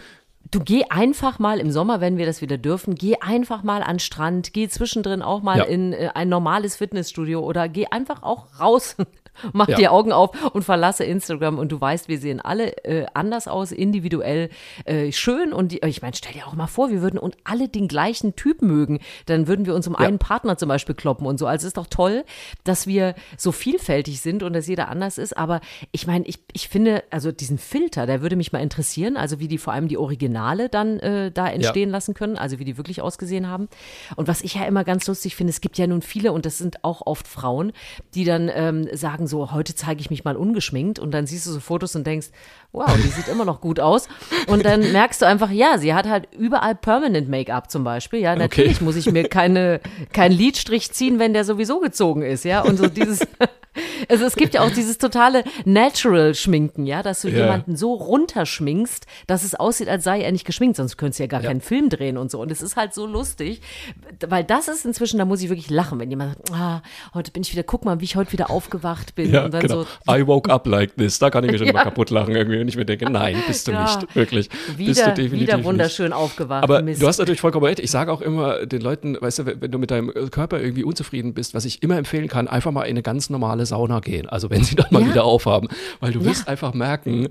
du 0.49 0.59
geh 0.61 0.85
einfach 0.89 1.37
mal 1.37 1.59
im 1.59 1.69
Sommer, 1.71 2.01
wenn 2.01 2.17
wir 2.17 2.25
das 2.25 2.41
wieder 2.41 2.57
dürfen, 2.57 2.95
geh 2.95 3.17
einfach 3.17 3.61
mal 3.61 3.83
an 3.83 3.95
den 3.95 3.99
Strand, 3.99 4.53
geh 4.53 4.67
zwischendrin 4.67 5.21
auch 5.21 5.43
mal 5.43 5.59
ja. 5.59 5.63
in 5.65 5.93
äh, 5.93 6.09
ein 6.15 6.27
normales 6.27 6.77
Fitnessstudio 6.77 7.41
oder 7.41 7.69
geh 7.69 7.85
einfach 7.85 8.23
auch 8.23 8.59
raus 8.59 8.95
Mach 9.53 9.67
ja. 9.67 9.77
die 9.77 9.87
Augen 9.87 10.11
auf 10.11 10.31
und 10.53 10.63
verlasse 10.63 11.03
Instagram 11.03 11.57
und 11.57 11.71
du 11.71 11.79
weißt, 11.79 12.07
wir 12.07 12.19
sehen 12.19 12.39
alle 12.39 12.83
äh, 12.83 13.05
anders 13.13 13.47
aus, 13.47 13.71
individuell 13.71 14.49
äh, 14.85 15.11
schön 15.11 15.53
und 15.53 15.71
die, 15.71 15.79
ich 15.85 16.01
meine, 16.01 16.15
stell 16.15 16.33
dir 16.33 16.47
auch 16.47 16.53
mal 16.53 16.67
vor, 16.67 16.91
wir 16.91 17.01
würden 17.01 17.17
und 17.17 17.37
alle 17.43 17.67
den 17.67 17.87
gleichen 17.87 18.35
Typ 18.35 18.61
mögen, 18.61 18.99
dann 19.25 19.47
würden 19.47 19.65
wir 19.65 19.75
uns 19.75 19.87
um 19.87 19.93
ja. 19.93 19.99
einen 19.99 20.19
Partner 20.19 20.57
zum 20.57 20.69
Beispiel 20.69 20.95
kloppen 20.95 21.25
und 21.25 21.39
so. 21.39 21.47
Also 21.47 21.63
es 21.63 21.69
ist 21.69 21.77
doch 21.77 21.87
toll, 21.87 22.23
dass 22.63 22.87
wir 22.87 23.15
so 23.37 23.51
vielfältig 23.51 24.21
sind 24.21 24.43
und 24.43 24.53
dass 24.53 24.67
jeder 24.67 24.89
anders 24.89 25.17
ist. 25.17 25.37
Aber 25.37 25.61
ich 25.91 26.07
meine, 26.07 26.25
ich, 26.25 26.39
ich 26.53 26.69
finde, 26.69 27.03
also 27.09 27.31
diesen 27.31 27.57
Filter, 27.57 28.05
der 28.05 28.21
würde 28.21 28.35
mich 28.35 28.51
mal 28.51 28.59
interessieren, 28.59 29.17
also 29.17 29.39
wie 29.39 29.47
die 29.47 29.57
vor 29.57 29.73
allem 29.73 29.87
die 29.87 29.97
Originale 29.97 30.69
dann 30.69 30.99
äh, 30.99 31.31
da 31.31 31.47
entstehen 31.47 31.89
ja. 31.89 31.93
lassen 31.93 32.13
können, 32.13 32.37
also 32.37 32.59
wie 32.59 32.65
die 32.65 32.77
wirklich 32.77 33.01
ausgesehen 33.01 33.47
haben. 33.47 33.67
Und 34.15 34.27
was 34.27 34.41
ich 34.41 34.55
ja 34.55 34.65
immer 34.65 34.83
ganz 34.83 35.07
lustig 35.07 35.35
finde, 35.35 35.51
es 35.51 35.61
gibt 35.61 35.77
ja 35.77 35.87
nun 35.87 36.01
viele 36.01 36.31
und 36.31 36.45
das 36.45 36.57
sind 36.57 36.83
auch 36.83 37.05
oft 37.05 37.27
Frauen, 37.27 37.71
die 38.13 38.23
dann 38.23 38.49
ähm, 38.53 38.87
sagen, 38.95 39.20
so, 39.27 39.51
heute 39.51 39.75
zeige 39.75 40.01
ich 40.01 40.09
mich 40.09 40.23
mal 40.23 40.35
ungeschminkt 40.35 40.99
und 40.99 41.11
dann 41.11 41.27
siehst 41.27 41.45
du 41.47 41.51
so 41.51 41.59
Fotos 41.59 41.95
und 41.95 42.05
denkst, 42.05 42.27
wow, 42.71 42.89
die 42.95 43.07
sieht 43.07 43.27
immer 43.27 43.45
noch 43.45 43.61
gut 43.61 43.79
aus. 43.79 44.07
Und 44.47 44.65
dann 44.65 44.79
merkst 44.91 45.21
du 45.21 45.25
einfach, 45.25 45.51
ja, 45.51 45.77
sie 45.77 45.93
hat 45.93 46.07
halt 46.07 46.27
überall 46.37 46.75
Permanent 46.75 47.29
Make-up 47.29 47.69
zum 47.69 47.83
Beispiel. 47.83 48.19
Ja, 48.19 48.35
natürlich 48.35 48.77
okay. 48.77 48.83
muss 48.83 48.95
ich 48.95 49.11
mir 49.11 49.27
keine, 49.27 49.81
keinen 50.13 50.33
Lidstrich 50.33 50.91
ziehen, 50.91 51.19
wenn 51.19 51.33
der 51.33 51.45
sowieso 51.45 51.79
gezogen 51.79 52.21
ist, 52.21 52.45
ja. 52.45 52.61
Und 52.61 52.77
so 52.77 52.87
dieses, 52.87 53.19
also 54.09 54.25
es 54.25 54.35
gibt 54.35 54.53
ja 54.53 54.61
auch 54.61 54.71
dieses 54.71 54.97
totale 54.97 55.43
Natural-Schminken, 55.65 56.85
ja, 56.85 57.03
dass 57.03 57.21
du 57.21 57.29
ja. 57.29 57.45
jemanden 57.45 57.75
so 57.75 57.93
runterschminkst, 57.93 59.05
dass 59.27 59.43
es 59.43 59.55
aussieht, 59.55 59.87
als 59.87 60.03
sei 60.03 60.21
er 60.21 60.31
nicht 60.31 60.45
geschminkt, 60.45 60.77
sonst 60.77 60.97
könntest 60.97 61.19
du 61.19 61.23
ja 61.23 61.27
gar 61.27 61.41
ja. 61.41 61.47
keinen 61.47 61.61
Film 61.61 61.89
drehen 61.89 62.17
und 62.17 62.31
so. 62.31 62.41
Und 62.41 62.51
es 62.51 62.61
ist 62.61 62.75
halt 62.75 62.93
so 62.93 63.05
lustig, 63.05 63.61
weil 64.27 64.43
das 64.43 64.67
ist 64.67 64.85
inzwischen, 64.85 65.17
da 65.17 65.25
muss 65.25 65.41
ich 65.41 65.49
wirklich 65.49 65.69
lachen, 65.69 65.99
wenn 65.99 66.09
jemand 66.09 66.35
sagt, 66.35 66.51
ah, 66.51 66.81
heute 67.13 67.31
bin 67.31 67.43
ich 67.43 67.51
wieder, 67.53 67.63
guck 67.63 67.85
mal, 67.85 67.99
wie 67.99 68.05
ich 68.05 68.15
heute 68.15 68.31
wieder 68.31 68.49
aufgewacht 68.49 69.15
bin. 69.15 69.31
Ja, 69.31 69.45
und 69.45 69.53
dann 69.53 69.61
genau. 69.61 69.83
so. 69.83 70.13
I 70.13 70.25
woke 70.27 70.51
up 70.51 70.67
like 70.67 70.95
this. 70.97 71.19
Da 71.19 71.29
kann 71.29 71.43
ich 71.43 71.51
mir 71.51 71.57
schon 71.57 71.67
ja. 71.71 71.73
mal 71.73 71.83
kaputt 71.83 72.09
lachen 72.09 72.35
irgendwie, 72.35 72.59
wenn 72.59 72.67
ich 72.67 72.75
mir 72.75 72.85
denke, 72.85 73.09
nein, 73.09 73.37
bist 73.47 73.67
du 73.67 73.71
nicht, 73.71 74.15
wirklich. 74.15 74.49
Wieder, 74.75 74.87
bist 74.89 75.01
du 75.01 75.13
definitiv 75.13 75.41
wieder 75.41 75.63
wunderschön 75.63 76.07
nicht. 76.07 76.15
aufgewacht. 76.15 76.63
Aber 76.63 76.81
Mist. 76.81 77.01
du 77.01 77.07
hast 77.07 77.19
natürlich 77.19 77.41
vollkommen 77.41 77.65
recht. 77.65 77.79
Ich 77.79 77.91
sage 77.91 78.11
auch 78.11 78.21
immer 78.21 78.65
den 78.65 78.81
Leuten, 78.81 79.17
weißt 79.19 79.39
du, 79.39 79.45
wenn 79.61 79.71
du 79.71 79.77
mit 79.77 79.91
deinem 79.91 80.11
Körper 80.31 80.59
irgendwie 80.59 80.83
unzufrieden 80.83 81.33
bist, 81.33 81.53
was 81.53 81.65
ich 81.65 81.83
immer 81.83 81.97
empfehlen 81.97 82.27
kann, 82.27 82.47
einfach 82.47 82.71
mal 82.71 82.83
in 82.83 82.91
eine 82.91 83.03
ganz 83.03 83.29
normale 83.29 83.60
Sauna 83.65 83.99
gehen. 83.99 84.27
Also 84.27 84.49
wenn 84.49 84.63
sie 84.63 84.75
dann 84.77 84.87
mal 84.91 85.01
ja. 85.01 85.09
wieder 85.09 85.23
aufhaben. 85.23 85.67
Weil 85.99 86.13
du 86.13 86.23
wirst 86.25 86.47
einfach 86.47 86.73
merken, 86.73 87.29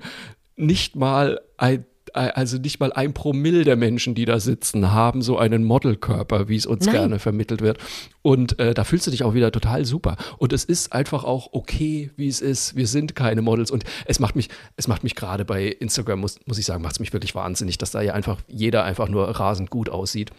nicht 0.55 0.95
mal 0.95 1.39
ein 1.57 1.85
also 2.13 2.57
nicht 2.57 2.79
mal 2.79 2.91
ein 2.91 3.13
Promille 3.13 3.63
der 3.63 3.75
Menschen, 3.75 4.15
die 4.15 4.25
da 4.25 4.39
sitzen, 4.39 4.91
haben 4.91 5.21
so 5.21 5.37
einen 5.37 5.63
Modelkörper, 5.63 6.47
wie 6.47 6.55
es 6.55 6.65
uns 6.65 6.85
Nein. 6.85 6.95
gerne 6.95 7.19
vermittelt 7.19 7.61
wird. 7.61 7.77
Und 8.21 8.59
äh, 8.59 8.73
da 8.73 8.83
fühlst 8.83 9.07
du 9.07 9.11
dich 9.11 9.23
auch 9.23 9.33
wieder 9.33 9.51
total 9.51 9.85
super. 9.85 10.17
Und 10.37 10.53
es 10.53 10.65
ist 10.65 10.93
einfach 10.93 11.23
auch 11.23 11.49
okay, 11.53 12.11
wie 12.17 12.27
es 12.27 12.41
ist. 12.41 12.75
Wir 12.75 12.87
sind 12.87 13.15
keine 13.15 13.41
Models. 13.41 13.71
Und 13.71 13.83
es 14.05 14.19
macht 14.19 14.35
mich, 14.35 14.49
es 14.75 14.87
macht 14.87 15.03
mich 15.03 15.15
gerade 15.15 15.45
bei 15.45 15.67
Instagram, 15.67 16.19
muss, 16.19 16.39
muss 16.45 16.57
ich 16.57 16.65
sagen, 16.65 16.83
macht 16.83 16.93
es 16.93 16.99
mich 16.99 17.13
wirklich 17.13 17.35
wahnsinnig, 17.35 17.77
dass 17.77 17.91
da 17.91 18.01
ja 18.01 18.13
einfach 18.13 18.39
jeder 18.47 18.83
einfach 18.83 19.07
nur 19.07 19.27
rasend 19.27 19.69
gut 19.69 19.89
aussieht. 19.89 20.31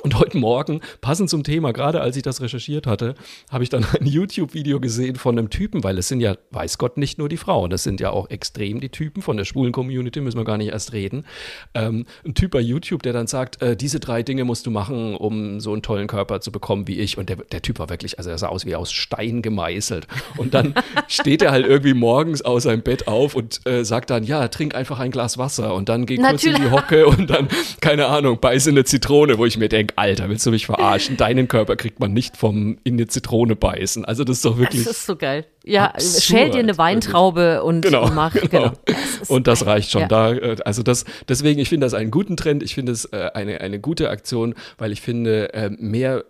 Und 0.00 0.18
heute 0.18 0.38
Morgen, 0.38 0.80
passend 1.02 1.28
zum 1.28 1.44
Thema, 1.44 1.72
gerade 1.72 2.00
als 2.00 2.16
ich 2.16 2.22
das 2.22 2.40
recherchiert 2.40 2.86
hatte, 2.86 3.14
habe 3.50 3.62
ich 3.62 3.68
dann 3.68 3.84
ein 4.00 4.06
YouTube-Video 4.06 4.80
gesehen 4.80 5.16
von 5.16 5.38
einem 5.38 5.50
Typen, 5.50 5.84
weil 5.84 5.98
es 5.98 6.08
sind 6.08 6.20
ja, 6.20 6.34
weiß 6.50 6.78
Gott, 6.78 6.96
nicht 6.96 7.18
nur 7.18 7.28
die 7.28 7.36
Frauen, 7.36 7.68
das 7.68 7.82
sind 7.82 8.00
ja 8.00 8.08
auch 8.08 8.30
extrem 8.30 8.80
die 8.80 8.88
Typen 8.88 9.20
von 9.20 9.36
der 9.36 9.44
schwulen 9.44 9.70
Community, 9.70 10.22
müssen 10.22 10.38
wir 10.38 10.46
gar 10.46 10.56
nicht 10.56 10.72
erst 10.72 10.94
reden. 10.94 11.26
Ähm, 11.74 12.06
ein 12.24 12.32
Typ 12.32 12.52
bei 12.52 12.60
YouTube, 12.60 13.02
der 13.02 13.12
dann 13.12 13.26
sagt, 13.26 13.60
äh, 13.60 13.76
diese 13.76 14.00
drei 14.00 14.22
Dinge 14.22 14.44
musst 14.44 14.64
du 14.64 14.70
machen, 14.70 15.14
um 15.14 15.60
so 15.60 15.72
einen 15.72 15.82
tollen 15.82 16.06
Körper 16.06 16.40
zu 16.40 16.50
bekommen 16.50 16.88
wie 16.88 16.98
ich. 16.98 17.18
Und 17.18 17.28
der, 17.28 17.36
der 17.36 17.60
Typ 17.60 17.78
war 17.78 17.90
wirklich, 17.90 18.16
also 18.16 18.30
er 18.30 18.38
sah 18.38 18.48
aus 18.48 18.64
wie 18.64 18.74
aus 18.74 18.92
Stein 18.92 19.42
gemeißelt. 19.42 20.06
Und 20.38 20.54
dann 20.54 20.72
steht 21.06 21.42
er 21.42 21.50
halt 21.50 21.66
irgendwie 21.66 21.92
morgens 21.92 22.40
aus 22.40 22.62
seinem 22.62 22.82
Bett 22.82 23.08
auf 23.08 23.34
und 23.34 23.60
äh, 23.66 23.84
sagt 23.84 24.08
dann, 24.08 24.24
ja, 24.24 24.48
trink 24.48 24.74
einfach 24.74 25.00
ein 25.00 25.10
Glas 25.10 25.36
Wasser 25.36 25.74
und 25.74 25.90
dann 25.90 26.06
geh 26.06 26.16
kurz 26.16 26.44
in 26.44 26.54
die 26.54 26.70
Hocke 26.70 27.06
und 27.06 27.28
dann, 27.28 27.48
keine 27.82 28.06
Ahnung, 28.06 28.40
beiße 28.40 28.70
eine 28.70 28.84
Zitrone, 28.84 29.36
wo 29.36 29.44
ich 29.44 29.58
mir 29.58 29.68
denke, 29.68 29.81
denke, 29.82 29.94
Alter, 29.96 30.28
willst 30.28 30.46
du 30.46 30.50
mich 30.50 30.66
verarschen? 30.66 31.16
Deinen 31.16 31.48
Körper 31.48 31.76
kriegt 31.76 32.00
man 32.00 32.12
nicht 32.12 32.36
vom 32.36 32.78
in 32.84 32.96
die 32.96 33.06
Zitrone 33.06 33.56
beißen. 33.56 34.04
Also 34.04 34.24
das 34.24 34.36
ist 34.36 34.44
doch 34.44 34.58
wirklich. 34.58 34.84
Das 34.84 34.96
ist 34.98 35.06
so 35.06 35.16
geil. 35.16 35.46
Ja, 35.64 35.86
absurd, 35.86 36.22
schäl 36.22 36.50
dir 36.50 36.58
eine 36.58 36.78
Weintraube 36.78 37.62
und 37.62 37.82
genau, 37.82 38.10
mach. 38.10 38.32
Genau. 38.32 38.48
genau. 38.48 38.72
Das 38.84 38.96
und 39.28 39.46
das 39.46 39.66
reicht 39.66 39.90
schon. 39.90 40.02
Ja. 40.02 40.08
Da, 40.08 40.32
äh, 40.32 40.56
also 40.64 40.82
das, 40.82 41.04
deswegen, 41.28 41.60
ich 41.60 41.68
finde 41.68 41.86
das 41.86 41.94
einen 41.94 42.10
guten 42.10 42.36
Trend. 42.36 42.62
Ich 42.62 42.74
finde 42.74 42.92
es 42.92 43.04
äh, 43.06 43.30
eine, 43.34 43.60
eine 43.60 43.78
gute 43.78 44.10
Aktion, 44.10 44.54
weil 44.78 44.92
ich 44.92 45.00
finde, 45.00 45.52
äh, 45.54 45.70
mehr 45.70 46.24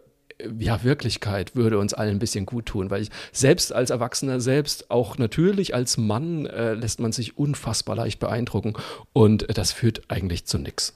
ja, 0.58 0.82
Wirklichkeit 0.82 1.54
würde 1.54 1.78
uns 1.78 1.94
allen 1.94 2.16
ein 2.16 2.18
bisschen 2.18 2.46
gut 2.46 2.66
tun, 2.66 2.90
weil 2.90 3.02
ich 3.02 3.10
selbst 3.32 3.72
als 3.72 3.90
Erwachsener, 3.90 4.40
selbst 4.40 4.90
auch 4.90 5.18
natürlich 5.18 5.74
als 5.74 5.96
Mann 5.96 6.46
äh, 6.46 6.74
lässt 6.74 7.00
man 7.00 7.12
sich 7.12 7.38
unfassbar 7.38 7.96
leicht 7.96 8.18
beeindrucken 8.18 8.74
und 9.12 9.48
äh, 9.48 9.52
das 9.52 9.72
führt 9.72 10.02
eigentlich 10.08 10.44
zu 10.44 10.58
nichts. 10.58 10.94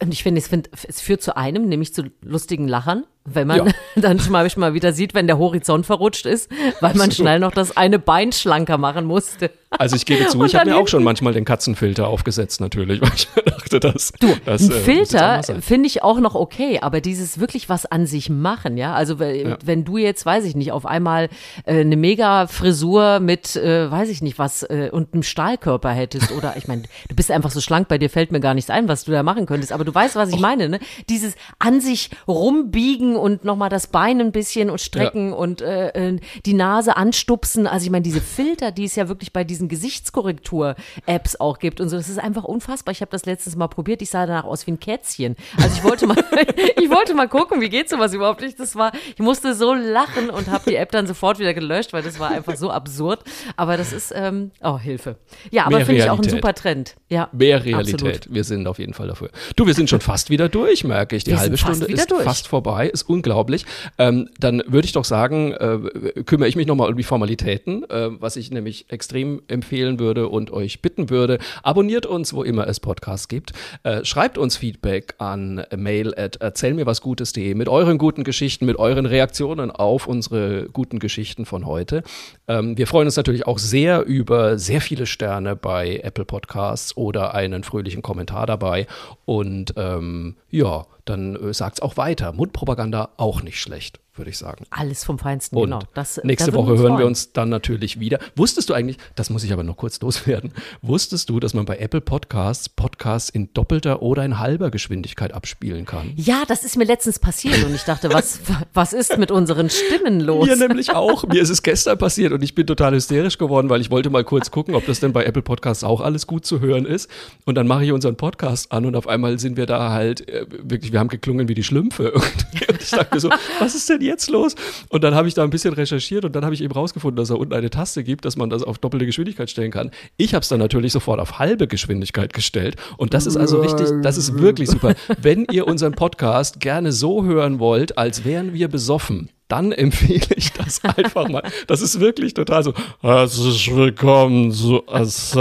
Und 0.00 0.12
ich 0.12 0.22
finde, 0.22 0.40
es, 0.40 0.48
find, 0.48 0.70
es 0.86 1.00
führt 1.00 1.22
zu 1.22 1.36
einem, 1.36 1.68
nämlich 1.68 1.92
zu 1.92 2.04
lustigen 2.20 2.68
Lachern 2.68 3.04
wenn 3.34 3.46
man 3.46 3.66
ja. 3.66 3.72
dann 3.96 4.18
zum 4.18 4.32
Beispiel 4.32 4.60
mal 4.60 4.74
wieder 4.74 4.92
sieht, 4.92 5.14
wenn 5.14 5.26
der 5.26 5.38
Horizont 5.38 5.86
verrutscht 5.86 6.26
ist, 6.26 6.50
weil 6.80 6.94
man 6.94 7.10
so. 7.10 7.22
schnell 7.22 7.38
noch 7.40 7.52
das 7.52 7.76
eine 7.76 7.98
Bein 7.98 8.32
schlanker 8.32 8.78
machen 8.78 9.04
musste. 9.04 9.50
Also 9.70 9.96
ich 9.96 10.06
gebe 10.06 10.26
zu, 10.28 10.42
ich 10.44 10.54
habe 10.54 10.70
mir 10.70 10.76
auch 10.76 10.88
schon 10.88 11.04
manchmal 11.04 11.32
den 11.32 11.44
Katzenfilter 11.44 12.08
aufgesetzt 12.08 12.60
natürlich, 12.60 13.00
weil 13.02 13.10
ich 13.14 13.28
dachte, 13.44 13.80
das, 13.80 14.12
du, 14.18 14.28
das 14.44 14.62
ein 14.62 14.70
äh, 14.70 14.74
Filter 14.74 15.42
finde 15.60 15.86
ich 15.86 16.02
auch 16.02 16.20
noch 16.20 16.34
okay, 16.34 16.78
aber 16.80 17.00
dieses 17.00 17.38
wirklich 17.38 17.68
was 17.68 17.86
an 17.86 18.06
sich 18.06 18.30
machen, 18.30 18.76
ja, 18.76 18.94
also 18.94 19.22
ja. 19.22 19.56
wenn 19.64 19.84
du 19.84 19.98
jetzt, 19.98 20.24
weiß 20.24 20.44
ich 20.44 20.56
nicht, 20.56 20.72
auf 20.72 20.86
einmal 20.86 21.28
äh, 21.64 21.80
eine 21.80 21.96
mega 21.96 22.46
Frisur 22.46 23.20
mit, 23.20 23.56
äh, 23.56 23.90
weiß 23.90 24.08
ich 24.08 24.22
nicht 24.22 24.38
was 24.38 24.62
äh, 24.62 24.90
und 24.90 25.12
einem 25.12 25.22
Stahlkörper 25.22 25.90
hättest 25.90 26.32
oder 26.32 26.56
ich 26.56 26.66
meine, 26.66 26.82
du 27.08 27.14
bist 27.14 27.30
einfach 27.30 27.50
so 27.50 27.60
schlank, 27.60 27.88
bei 27.88 27.98
dir 27.98 28.10
fällt 28.10 28.32
mir 28.32 28.40
gar 28.40 28.54
nichts 28.54 28.70
ein, 28.70 28.88
was 28.88 29.04
du 29.04 29.12
da 29.12 29.22
machen 29.22 29.46
könntest, 29.46 29.72
aber 29.72 29.84
du 29.84 29.94
weißt, 29.94 30.16
was 30.16 30.30
ich 30.30 30.36
Och. 30.36 30.40
meine, 30.40 30.68
ne? 30.68 30.80
Dieses 31.08 31.34
an 31.58 31.80
sich 31.80 32.10
rumbiegen 32.26 33.16
und 33.18 33.44
nochmal 33.44 33.68
das 33.68 33.88
Bein 33.88 34.20
ein 34.20 34.32
bisschen 34.32 34.70
und 34.70 34.80
strecken 34.80 35.30
ja. 35.30 35.34
und 35.34 35.60
äh, 35.60 35.88
äh, 35.88 36.18
die 36.46 36.54
Nase 36.54 36.96
anstupsen. 36.96 37.66
Also 37.66 37.84
ich 37.84 37.90
meine, 37.90 38.02
diese 38.02 38.20
Filter, 38.20 38.72
die 38.72 38.84
es 38.84 38.96
ja 38.96 39.08
wirklich 39.08 39.32
bei 39.32 39.44
diesen 39.44 39.68
Gesichtskorrektur-Apps 39.68 41.40
auch 41.40 41.58
gibt 41.58 41.80
und 41.80 41.88
so, 41.88 41.96
das 41.96 42.08
ist 42.08 42.18
einfach 42.18 42.44
unfassbar. 42.44 42.92
Ich 42.92 43.00
habe 43.00 43.10
das 43.10 43.26
letztes 43.26 43.56
Mal 43.56 43.68
probiert, 43.68 44.02
ich 44.02 44.10
sah 44.10 44.26
danach 44.26 44.44
aus 44.44 44.66
wie 44.66 44.72
ein 44.72 44.80
Kätzchen. 44.80 45.36
Also 45.56 45.76
ich 45.76 45.84
wollte 45.84 46.06
mal, 46.06 46.16
ich 46.76 46.90
wollte 46.90 47.14
mal 47.14 47.28
gucken, 47.28 47.60
wie 47.60 47.68
geht 47.68 47.88
sowas 47.88 48.14
überhaupt 48.14 48.40
nicht. 48.40 48.58
Das 48.58 48.76
war, 48.76 48.92
ich 49.10 49.20
musste 49.20 49.54
so 49.54 49.74
lachen 49.74 50.30
und 50.30 50.48
habe 50.48 50.70
die 50.70 50.76
App 50.76 50.92
dann 50.92 51.06
sofort 51.06 51.38
wieder 51.38 51.54
gelöscht, 51.54 51.92
weil 51.92 52.02
das 52.02 52.18
war 52.18 52.30
einfach 52.30 52.56
so 52.56 52.70
absurd. 52.70 53.20
Aber 53.56 53.76
das 53.76 53.92
ist, 53.92 54.12
ähm, 54.14 54.50
oh, 54.62 54.78
Hilfe. 54.78 55.16
Ja, 55.50 55.66
aber 55.66 55.80
finde 55.84 56.02
ich 56.02 56.10
auch 56.10 56.18
ein 56.18 56.28
super 56.28 56.54
Trend. 56.54 56.96
Ja, 57.08 57.28
Mehr 57.32 57.64
Realität. 57.64 57.94
Absolut. 57.94 58.34
Wir 58.34 58.44
sind 58.44 58.66
auf 58.66 58.78
jeden 58.78 58.94
Fall 58.94 59.08
dafür. 59.08 59.30
Du, 59.56 59.66
wir 59.66 59.74
sind 59.74 59.88
schon 59.90 60.00
fast 60.00 60.30
wieder 60.30 60.48
durch, 60.48 60.84
merke 60.84 61.16
ich. 61.16 61.24
Die 61.24 61.32
wir 61.32 61.40
halbe 61.40 61.56
Stunde 61.56 61.86
ist 61.86 62.10
durch. 62.10 62.24
fast 62.24 62.48
vorbei. 62.48 62.88
Ist 62.88 63.07
unglaublich. 63.08 63.64
Ähm, 63.98 64.28
dann 64.38 64.62
würde 64.66 64.86
ich 64.86 64.92
doch 64.92 65.04
sagen, 65.04 65.52
äh, 65.52 66.22
kümmere 66.24 66.48
ich 66.48 66.56
mich 66.56 66.66
nochmal 66.66 66.90
um 66.90 66.96
die 66.96 67.02
Formalitäten, 67.02 67.88
äh, 67.90 68.10
was 68.20 68.36
ich 68.36 68.50
nämlich 68.50 68.86
extrem 68.90 69.42
empfehlen 69.48 69.98
würde 69.98 70.28
und 70.28 70.50
euch 70.50 70.82
bitten 70.82 71.10
würde. 71.10 71.38
Abonniert 71.62 72.06
uns, 72.06 72.32
wo 72.32 72.42
immer 72.42 72.66
es 72.66 72.80
Podcasts 72.80 73.28
gibt. 73.28 73.52
Äh, 73.82 74.04
schreibt 74.04 74.38
uns 74.38 74.56
Feedback 74.56 75.14
an 75.18 75.64
mail 75.76 76.14
at 76.16 76.36
erzählmirwasgutes.de 76.36 77.54
mit 77.54 77.68
euren 77.68 77.98
guten 77.98 78.24
Geschichten, 78.24 78.66
mit 78.66 78.78
euren 78.78 79.06
Reaktionen 79.06 79.70
auf 79.70 80.06
unsere 80.06 80.68
guten 80.72 80.98
Geschichten 80.98 81.46
von 81.46 81.66
heute. 81.66 82.02
Ähm, 82.46 82.76
wir 82.76 82.86
freuen 82.86 83.06
uns 83.06 83.16
natürlich 83.16 83.46
auch 83.46 83.58
sehr 83.58 84.04
über 84.04 84.58
sehr 84.58 84.80
viele 84.80 85.06
Sterne 85.06 85.56
bei 85.56 86.00
Apple 86.02 86.24
Podcasts 86.24 86.96
oder 86.96 87.34
einen 87.34 87.64
fröhlichen 87.64 88.02
Kommentar 88.02 88.46
dabei. 88.46 88.86
Und 89.24 89.74
ähm, 89.76 90.36
ja, 90.50 90.86
dann 91.04 91.36
äh, 91.36 91.48
es 91.48 91.82
auch 91.82 91.96
weiter. 91.96 92.32
Mundpropaganda 92.32 92.87
auch 93.16 93.42
nicht 93.42 93.60
schlecht. 93.60 94.00
Würde 94.18 94.30
ich 94.30 94.38
sagen. 94.38 94.64
Alles 94.70 95.04
vom 95.04 95.18
Feinsten, 95.18 95.56
Und 95.56 95.64
genau. 95.64 95.80
Das, 95.94 96.20
nächste 96.24 96.52
Woche 96.52 96.70
hören 96.70 96.78
freuen. 96.78 96.98
wir 96.98 97.06
uns 97.06 97.32
dann 97.32 97.48
natürlich 97.48 98.00
wieder. 98.00 98.18
Wusstest 98.36 98.68
du 98.68 98.74
eigentlich, 98.74 98.98
das 99.14 99.30
muss 99.30 99.44
ich 99.44 99.52
aber 99.52 99.62
noch 99.62 99.76
kurz 99.76 100.00
loswerden, 100.02 100.52
wusstest 100.82 101.28
du, 101.30 101.40
dass 101.40 101.54
man 101.54 101.64
bei 101.64 101.78
Apple 101.78 102.00
Podcasts 102.00 102.68
Podcasts 102.68 103.30
in 103.30 103.52
doppelter 103.54 104.02
oder 104.02 104.24
in 104.24 104.38
halber 104.38 104.70
Geschwindigkeit 104.70 105.32
abspielen 105.32 105.86
kann? 105.86 106.12
Ja, 106.16 106.42
das 106.46 106.64
ist 106.64 106.76
mir 106.76 106.84
letztens 106.84 107.18
passiert 107.18 107.64
und 107.64 107.74
ich 107.74 107.82
dachte, 107.82 108.12
was, 108.12 108.40
was 108.74 108.92
ist 108.92 109.16
mit 109.18 109.30
unseren 109.30 109.70
Stimmen 109.70 110.20
los? 110.20 110.46
Mir 110.46 110.56
nämlich 110.56 110.94
auch. 110.94 111.26
Mir 111.26 111.42
ist 111.42 111.50
es 111.50 111.62
gestern 111.62 111.98
passiert 111.98 112.32
und 112.32 112.42
ich 112.42 112.54
bin 112.54 112.66
total 112.66 112.94
hysterisch 112.94 113.38
geworden, 113.38 113.68
weil 113.70 113.80
ich 113.80 113.90
wollte 113.90 114.10
mal 114.10 114.24
kurz 114.24 114.50
gucken, 114.50 114.74
ob 114.74 114.86
das 114.86 115.00
denn 115.00 115.12
bei 115.12 115.24
Apple 115.24 115.42
Podcasts 115.42 115.84
auch 115.84 116.00
alles 116.00 116.26
gut 116.26 116.44
zu 116.44 116.60
hören 116.60 116.86
ist. 116.86 117.10
Und 117.44 117.54
dann 117.54 117.66
mache 117.66 117.84
ich 117.84 117.92
unseren 117.92 118.16
Podcast 118.16 118.72
an 118.72 118.86
und 118.86 118.96
auf 118.96 119.06
einmal 119.06 119.38
sind 119.38 119.56
wir 119.56 119.66
da 119.66 119.90
halt 119.90 120.28
äh, 120.28 120.46
wirklich, 120.62 120.92
wir 120.92 121.00
haben 121.00 121.08
geklungen 121.08 121.48
wie 121.48 121.54
die 121.54 121.64
Schlümpfe. 121.64 122.12
Und 122.68 122.80
ich 122.80 122.90
dachte 122.90 123.14
mir 123.14 123.20
so, 123.20 123.30
was 123.58 123.74
ist 123.74 123.88
denn 123.88 124.00
jetzt 124.08 124.30
los? 124.30 124.54
Und 124.88 125.04
dann 125.04 125.14
habe 125.14 125.28
ich 125.28 125.34
da 125.34 125.44
ein 125.44 125.50
bisschen 125.50 125.74
recherchiert 125.74 126.24
und 126.24 126.34
dann 126.34 126.44
habe 126.44 126.54
ich 126.54 126.62
eben 126.62 126.72
rausgefunden, 126.72 127.16
dass 127.16 127.28
da 127.28 127.34
unten 127.34 127.54
eine 127.54 127.70
Taste 127.70 128.02
gibt, 128.02 128.24
dass 128.24 128.36
man 128.36 128.50
das 128.50 128.62
auf 128.62 128.78
doppelte 128.78 129.06
Geschwindigkeit 129.06 129.50
stellen 129.50 129.70
kann. 129.70 129.90
Ich 130.16 130.34
habe 130.34 130.42
es 130.42 130.48
dann 130.48 130.58
natürlich 130.58 130.92
sofort 130.92 131.20
auf 131.20 131.38
halbe 131.38 131.68
Geschwindigkeit 131.68 132.32
gestellt. 132.32 132.76
Und 132.96 133.14
das 133.14 133.26
ist 133.26 133.36
also 133.36 133.60
richtig, 133.60 133.88
das 134.02 134.16
ist 134.16 134.38
wirklich 134.38 134.68
super. 134.68 134.94
Wenn 135.20 135.46
ihr 135.52 135.66
unseren 135.66 135.92
Podcast 135.92 136.60
gerne 136.60 136.92
so 136.92 137.24
hören 137.24 137.58
wollt, 137.58 137.98
als 137.98 138.24
wären 138.24 138.52
wir 138.52 138.68
besoffen, 138.68 139.30
dann 139.48 139.72
empfehle 139.78 140.26
ich 140.36 140.52
das 140.52 140.84
einfach 140.84 141.28
mal. 141.28 141.42
Das 141.66 141.80
ist 141.80 142.00
wirklich 142.00 142.34
total 142.34 142.62
so, 142.62 142.74
herzlich 143.00 143.74
willkommen 143.74 144.52
zu 144.52 144.82
was 144.86 145.34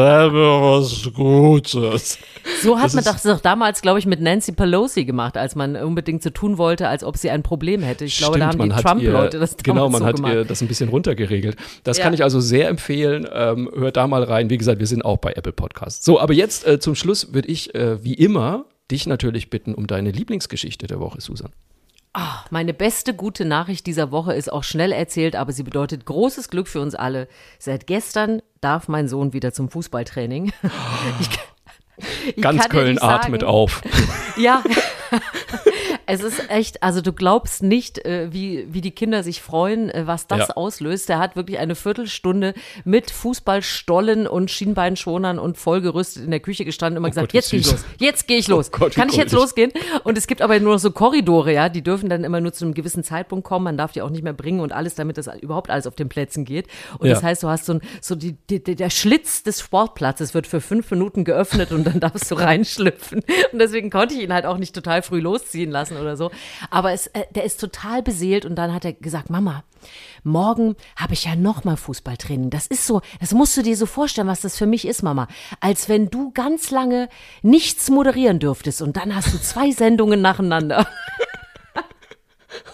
Gutes. 1.14 2.18
So 2.64 2.78
hat 2.78 2.86
das 2.86 2.94
man 2.94 3.04
das 3.04 3.24
doch 3.24 3.42
damals, 3.42 3.82
glaube 3.82 4.00
ich, 4.00 4.06
mit 4.06 4.22
Nancy 4.22 4.54
Pelosi 4.54 5.06
gemacht, 5.06 5.38
als 5.38 5.56
man 5.56 5.76
unbedingt 5.76 6.24
so 6.24 6.30
tun 6.30 6.58
wollte, 6.58 6.88
als 6.88 7.04
ob 7.04 7.18
sie 7.18 7.30
ein 7.30 7.44
Problem 7.44 7.82
hätte. 7.84 8.06
Ich 8.06 8.18
glaube, 8.18 8.40
da 8.40 8.48
haben 8.48 8.62
die 8.62 8.70
Trump-Leute 8.70 9.40
das 9.40 9.58
genau, 9.58 9.76
damals 9.76 9.88
Genau, 9.88 9.90
man 9.90 10.00
so 10.00 10.06
hat 10.06 10.16
gemacht. 10.16 10.34
ihr 10.34 10.46
das 10.46 10.62
ein 10.62 10.68
bisschen 10.68 10.90
runtergeregelt. 10.90 11.58
Das 11.84 11.98
ja. 11.98 12.06
kann 12.06 12.14
ich 12.14 12.24
also 12.24 12.40
sehr 12.40 12.70
empfehlen. 12.70 13.28
Ähm, 13.32 13.70
hört 13.76 13.98
da 13.98 14.08
mal 14.08 14.24
rein. 14.24 14.50
Wie 14.50 14.58
gesagt, 14.58 14.80
wir 14.80 14.88
sind 14.88 15.04
auch 15.04 15.18
bei 15.18 15.34
Apple 15.34 15.54
Podcasts. 15.54 16.04
So, 16.06 16.20
aber 16.20 16.34
jetzt 16.34 16.66
äh, 16.66 16.80
zum 16.80 16.96
Schluss 16.96 17.34
würde 17.34 17.50
ich, 17.50 17.76
äh, 17.76 18.04
wie 18.04 18.14
immer, 18.14 18.66
dich 18.90 19.06
natürlich 19.06 19.50
bitten 19.50 19.76
um 19.76 19.86
deine 19.88 20.12
Lieblingsgeschichte 20.12 20.88
der 20.88 21.00
Woche, 21.00 21.20
Susan. 21.20 21.52
Oh, 22.14 22.22
meine 22.50 22.74
beste 22.74 23.14
gute 23.14 23.46
Nachricht 23.46 23.86
dieser 23.86 24.12
Woche 24.12 24.34
ist 24.34 24.52
auch 24.52 24.64
schnell 24.64 24.92
erzählt, 24.92 25.36
aber 25.36 25.52
sie 25.52 25.64
bedeutet 25.64 26.06
großes 26.06 26.50
Glück 26.50 26.68
für 26.68 26.82
uns 26.82 26.96
alle. 26.96 27.28
Seit 27.60 27.86
gestern 27.86 28.42
darf 28.62 28.88
mein 28.88 29.08
Sohn 29.08 29.34
wieder 29.34 29.54
zum 29.54 29.70
Fußballtraining. 29.70 30.52
Ich, 31.20 32.36
ich 32.36 32.44
Ganz 32.44 32.70
Köln 32.70 33.02
atmet 33.02 33.44
auf. 33.44 33.82
Ja, 34.38 34.62
es 36.10 36.24
ist 36.24 36.50
echt, 36.50 36.84
also 36.84 37.02
du 37.02 37.12
glaubst 37.12 37.62
nicht, 37.62 38.04
äh, 38.06 38.32
wie, 38.32 38.66
wie 38.72 38.80
die 38.80 38.92
Kinder 38.92 39.24
sich 39.24 39.42
freuen, 39.42 39.90
äh, 39.90 40.08
was 40.08 40.26
das 40.26 40.48
ja. 40.48 40.56
auslöst. 40.56 41.10
Der 41.10 41.20
hat 41.20 41.36
wirklich 41.36 41.60
eine 41.60 41.76
Viertelstunde 41.76 42.54
mit 42.86 43.12
Fußballstollen 43.12 44.26
und 44.26 44.50
Schienbeinschonern 44.50 45.38
und 45.38 45.58
vollgerüstet 45.58 46.24
in 46.24 46.32
der 46.32 46.40
Küche 46.40 46.64
gestanden 46.64 46.98
und 46.98 47.02
immer 47.02 47.10
oh 47.10 47.12
gesagt, 47.12 47.28
Gott, 47.28 47.34
jetzt 47.34 47.52
gehe 47.52 47.60
ich 47.60 47.70
los, 47.70 47.86
jetzt 48.00 48.28
gehe 48.28 48.38
ich 48.38 48.48
los. 48.48 48.72
Oh 48.74 48.78
Gott, 48.80 48.96
Kann 48.96 49.10
ich 49.10 49.18
jetzt 49.18 49.34
losgehen? 49.34 49.74
Und 50.06 50.18
es 50.18 50.28
gibt 50.28 50.42
aber 50.42 50.58
nur 50.62 50.80
so 50.80 50.92
Korridore, 50.92 51.52
ja, 51.54 51.68
die 51.68 51.82
dürfen 51.82 52.08
dann 52.08 52.24
immer 52.24 52.40
nur 52.40 52.54
zu 52.54 52.64
einem 52.64 52.74
gewissen 52.74 53.04
Zeitpunkt 53.04 53.46
kommen. 53.46 53.66
Man 53.66 53.78
darf 53.78 53.92
die 53.92 54.02
auch 54.02 54.10
nicht 54.10 54.24
mehr 54.24 54.34
bringen 54.34 54.62
und 54.62 54.72
alles, 54.72 54.96
damit 54.96 55.18
das 55.18 55.28
überhaupt 55.42 55.70
alles 55.70 55.88
auf 55.88 55.96
den 55.96 56.08
Plätzen 56.08 56.46
geht. 56.46 56.68
Und 57.00 57.08
ja. 57.08 57.16
das 57.16 57.24
heißt, 57.24 57.44
du 57.44 57.50
hast 57.50 57.66
so, 57.66 57.74
ein, 57.74 57.82
so 58.00 58.16
die, 58.16 58.38
die, 58.50 58.62
der 58.62 58.90
Schlitz 58.90 59.44
des 59.44 59.60
Sportplatzes 59.60 60.34
wird 60.34 60.48
für 60.48 60.62
fünf 60.62 60.90
Minuten 60.90 61.26
geöffnet 61.26 61.74
und 61.74 61.84
dann 61.86 62.00
darfst 62.00 62.32
du 62.32 62.36
reinschlüpfen. 62.40 63.24
Und 63.52 63.60
deswegen 63.60 63.90
konnte 63.90 64.16
ich 64.16 64.22
ihn 64.22 64.34
halt 64.34 64.46
auch 64.46 64.58
nicht 64.58 64.74
total 64.74 65.02
früh 65.02 65.20
losziehen 65.20 65.70
lassen 65.70 65.97
oder 65.98 66.18
so. 66.18 66.32
Aber 66.70 66.94
es, 66.94 67.08
äh, 67.08 67.24
der 67.36 67.44
ist 67.44 67.60
total 67.60 68.04
beseelt 68.04 68.46
und 68.46 68.56
dann 68.56 68.74
hat 68.74 68.86
er 68.86 68.94
gesagt, 68.94 69.30
Mama, 69.30 69.64
morgen 70.24 70.76
habe 70.96 71.14
ich 71.14 71.26
ja 71.26 71.36
nochmal 71.36 71.78
Fußballtraining. 71.78 72.50
Das 72.50 72.68
ist 72.68 72.86
so, 72.86 73.02
das 73.20 73.34
musst 73.34 73.56
du 73.58 73.62
dir 73.62 73.78
so 73.78 73.86
vorstellen, 73.86 74.28
was 74.28 74.42
das 74.42 74.58
für 74.58 74.66
mich 74.66 74.88
ist, 74.88 75.04
Mama. 75.04 75.28
Als 75.60 75.90
wenn 75.90 76.10
du 76.10 76.32
ganz 76.32 76.72
lange 76.72 77.10
nichts 77.42 77.90
moderieren 77.90 78.40
dürftest 78.40 78.82
und 78.82 78.98
dann 78.98 79.16
hast 79.16 79.34
du 79.34 79.40
zwei 79.40 79.72
Sendungen 79.72 80.22
nacheinander. 80.22 80.88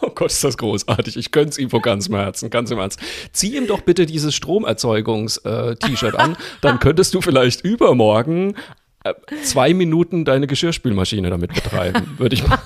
Oh 0.01 0.09
Gott, 0.13 0.31
ist 0.31 0.43
das 0.43 0.57
großartig. 0.57 1.17
Ich 1.17 1.31
gönn's 1.31 1.57
ihm 1.57 1.69
von 1.69 1.81
ganzem 1.81 2.15
Herzen, 2.15 2.49
ganz 2.49 2.71
im 2.71 2.79
Ernst. 2.79 2.99
Zieh 3.31 3.55
ihm 3.55 3.67
doch 3.67 3.81
bitte 3.81 4.05
dieses 4.05 4.36
Stromerzeugungs-T-Shirt 4.36 6.15
an. 6.15 6.38
Dann 6.62 6.79
könntest 6.79 7.13
du 7.13 7.21
vielleicht 7.21 7.62
übermorgen 7.62 8.55
äh, 9.03 9.13
zwei 9.43 9.73
Minuten 9.73 10.25
deine 10.25 10.47
Geschirrspülmaschine 10.47 11.29
damit 11.29 11.53
betreiben, 11.53 12.15
würde 12.17 12.36
ich 12.36 12.47
mal 12.47 12.59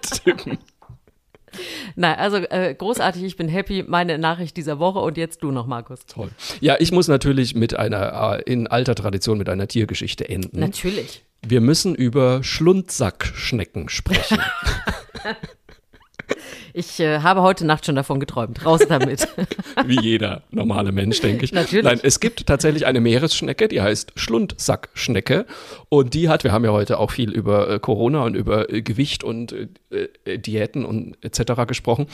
tippen. 0.00 0.58
Nein, 1.96 2.16
also 2.18 2.38
äh, 2.38 2.74
großartig, 2.74 3.22
ich 3.22 3.36
bin 3.36 3.48
happy. 3.48 3.84
Meine 3.86 4.18
Nachricht 4.18 4.56
dieser 4.56 4.78
Woche 4.78 5.00
und 5.00 5.16
jetzt 5.16 5.42
du 5.42 5.50
noch, 5.50 5.66
Markus. 5.66 6.06
Toll. 6.06 6.30
Ja, 6.60 6.76
ich 6.78 6.92
muss 6.92 7.08
natürlich 7.08 7.54
mit 7.54 7.76
einer, 7.76 8.38
äh, 8.38 8.50
in 8.50 8.66
alter 8.66 8.94
Tradition 8.94 9.38
mit 9.38 9.48
einer 9.48 9.68
Tiergeschichte 9.68 10.28
enden. 10.28 10.60
Natürlich. 10.60 11.24
Wir 11.46 11.60
müssen 11.60 11.94
über 11.94 12.42
Schlundsackschnecken 12.42 13.88
sprechen. 13.88 14.38
Ich 16.74 17.00
äh, 17.00 17.20
habe 17.20 17.42
heute 17.42 17.66
Nacht 17.66 17.86
schon 17.86 17.96
davon 17.96 18.18
geträumt. 18.20 18.64
Raus 18.64 18.80
damit. 18.88 19.28
Wie 19.86 20.00
jeder 20.00 20.42
normale 20.50 20.92
Mensch, 20.92 21.20
denke 21.20 21.44
ich. 21.44 21.52
Natürlich. 21.52 21.84
Nein, 21.84 22.00
es 22.02 22.20
gibt 22.20 22.46
tatsächlich 22.46 22.86
eine 22.86 23.00
Meeresschnecke, 23.00 23.68
die 23.68 23.82
heißt 23.82 24.12
Schlundsackschnecke. 24.16 25.46
Und 25.88 26.14
die 26.14 26.28
hat, 26.28 26.44
wir 26.44 26.52
haben 26.52 26.64
ja 26.64 26.72
heute 26.72 26.98
auch 26.98 27.10
viel 27.10 27.30
über 27.30 27.68
äh, 27.68 27.78
Corona 27.78 28.24
und 28.24 28.34
über 28.34 28.72
äh, 28.72 28.82
Gewicht 28.82 29.22
und 29.22 29.52
äh, 29.52 30.08
äh, 30.24 30.38
Diäten 30.38 30.84
und 30.84 31.16
etc. 31.22 31.66
gesprochen. 31.66 32.06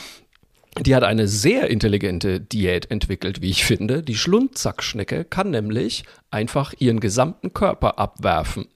Die 0.80 0.94
hat 0.94 1.02
eine 1.02 1.28
sehr 1.28 1.70
intelligente 1.70 2.40
Diät 2.40 2.90
entwickelt, 2.90 3.42
wie 3.42 3.50
ich 3.50 3.64
finde. 3.64 4.02
Die 4.02 4.16
Schlundsackschnecke 4.16 5.24
kann 5.24 5.50
nämlich 5.50 6.04
einfach 6.30 6.74
ihren 6.78 7.00
gesamten 7.00 7.52
Körper 7.52 7.98
abwerfen. 7.98 8.66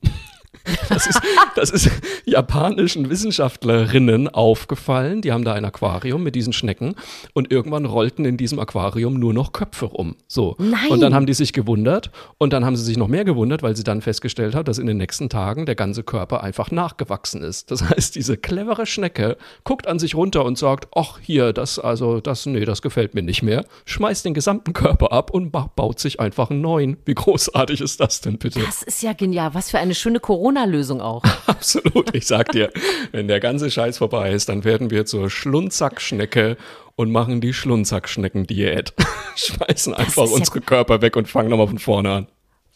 Das 0.88 1.06
ist, 1.06 1.20
das 1.56 1.70
ist 1.70 1.90
japanischen 2.26 3.08
Wissenschaftlerinnen 3.08 4.28
aufgefallen. 4.28 5.22
Die 5.22 5.32
haben 5.32 5.44
da 5.44 5.54
ein 5.54 5.64
Aquarium 5.64 6.22
mit 6.22 6.34
diesen 6.34 6.52
Schnecken 6.52 6.94
und 7.32 7.50
irgendwann 7.50 7.86
rollten 7.86 8.24
in 8.24 8.36
diesem 8.36 8.58
Aquarium 8.58 9.14
nur 9.14 9.32
noch 9.32 9.52
Köpfe 9.52 9.86
rum. 9.86 10.16
So. 10.28 10.54
Nein. 10.58 10.90
Und 10.90 11.00
dann 11.00 11.14
haben 11.14 11.26
die 11.26 11.34
sich 11.34 11.52
gewundert 11.52 12.10
und 12.38 12.52
dann 12.52 12.64
haben 12.64 12.76
sie 12.76 12.84
sich 12.84 12.98
noch 12.98 13.08
mehr 13.08 13.24
gewundert, 13.24 13.62
weil 13.62 13.74
sie 13.74 13.84
dann 13.84 14.02
festgestellt 14.02 14.54
hat, 14.54 14.68
dass 14.68 14.78
in 14.78 14.86
den 14.86 14.98
nächsten 14.98 15.28
Tagen 15.28 15.64
der 15.66 15.74
ganze 15.74 16.02
Körper 16.02 16.42
einfach 16.42 16.70
nachgewachsen 16.70 17.42
ist. 17.42 17.70
Das 17.70 17.88
heißt, 17.88 18.14
diese 18.14 18.36
clevere 18.36 18.86
Schnecke 18.86 19.36
guckt 19.64 19.86
an 19.86 19.98
sich 19.98 20.14
runter 20.14 20.44
und 20.44 20.58
sagt, 20.58 20.88
ach 20.94 21.18
hier, 21.20 21.52
das 21.52 21.78
also 21.78 22.20
das 22.20 22.46
nee, 22.46 22.64
das 22.64 22.82
gefällt 22.82 23.14
mir 23.14 23.22
nicht 23.22 23.42
mehr, 23.42 23.64
schmeißt 23.86 24.24
den 24.24 24.34
gesamten 24.34 24.72
Körper 24.74 25.12
ab 25.12 25.30
und 25.30 25.50
baut 25.52 25.98
sich 25.98 26.20
einfach 26.20 26.50
einen 26.50 26.60
neuen. 26.60 26.96
Wie 27.04 27.14
großartig 27.14 27.80
ist 27.80 28.00
das 28.00 28.20
denn 28.20 28.38
bitte? 28.38 28.60
Das 28.60 28.82
ist 28.82 29.02
ja 29.02 29.12
genial, 29.12 29.54
was 29.54 29.70
für 29.70 29.78
eine 29.78 29.94
schöne 29.94 30.20
Corona 30.20 30.51
Corona-Lösung 30.52 31.00
auch. 31.00 31.22
Absolut. 31.46 32.14
Ich 32.14 32.26
sag 32.26 32.52
dir, 32.52 32.70
wenn 33.10 33.28
der 33.28 33.40
ganze 33.40 33.70
Scheiß 33.70 33.98
vorbei 33.98 34.32
ist, 34.32 34.48
dann 34.48 34.64
werden 34.64 34.90
wir 34.90 35.06
zur 35.06 35.30
Schlunzackschnecke 35.30 36.56
und 36.96 37.10
machen 37.10 37.40
die 37.40 37.54
Schlunzackschnecken-Diät. 37.54 38.92
Schmeißen 39.36 39.94
einfach 39.94 40.30
unsere 40.30 40.58
ja 40.58 40.64
Körper 40.64 41.00
weg 41.02 41.16
und 41.16 41.28
fangen 41.28 41.50
nochmal 41.50 41.68
von 41.68 41.78
vorne 41.78 42.10
an. 42.12 42.26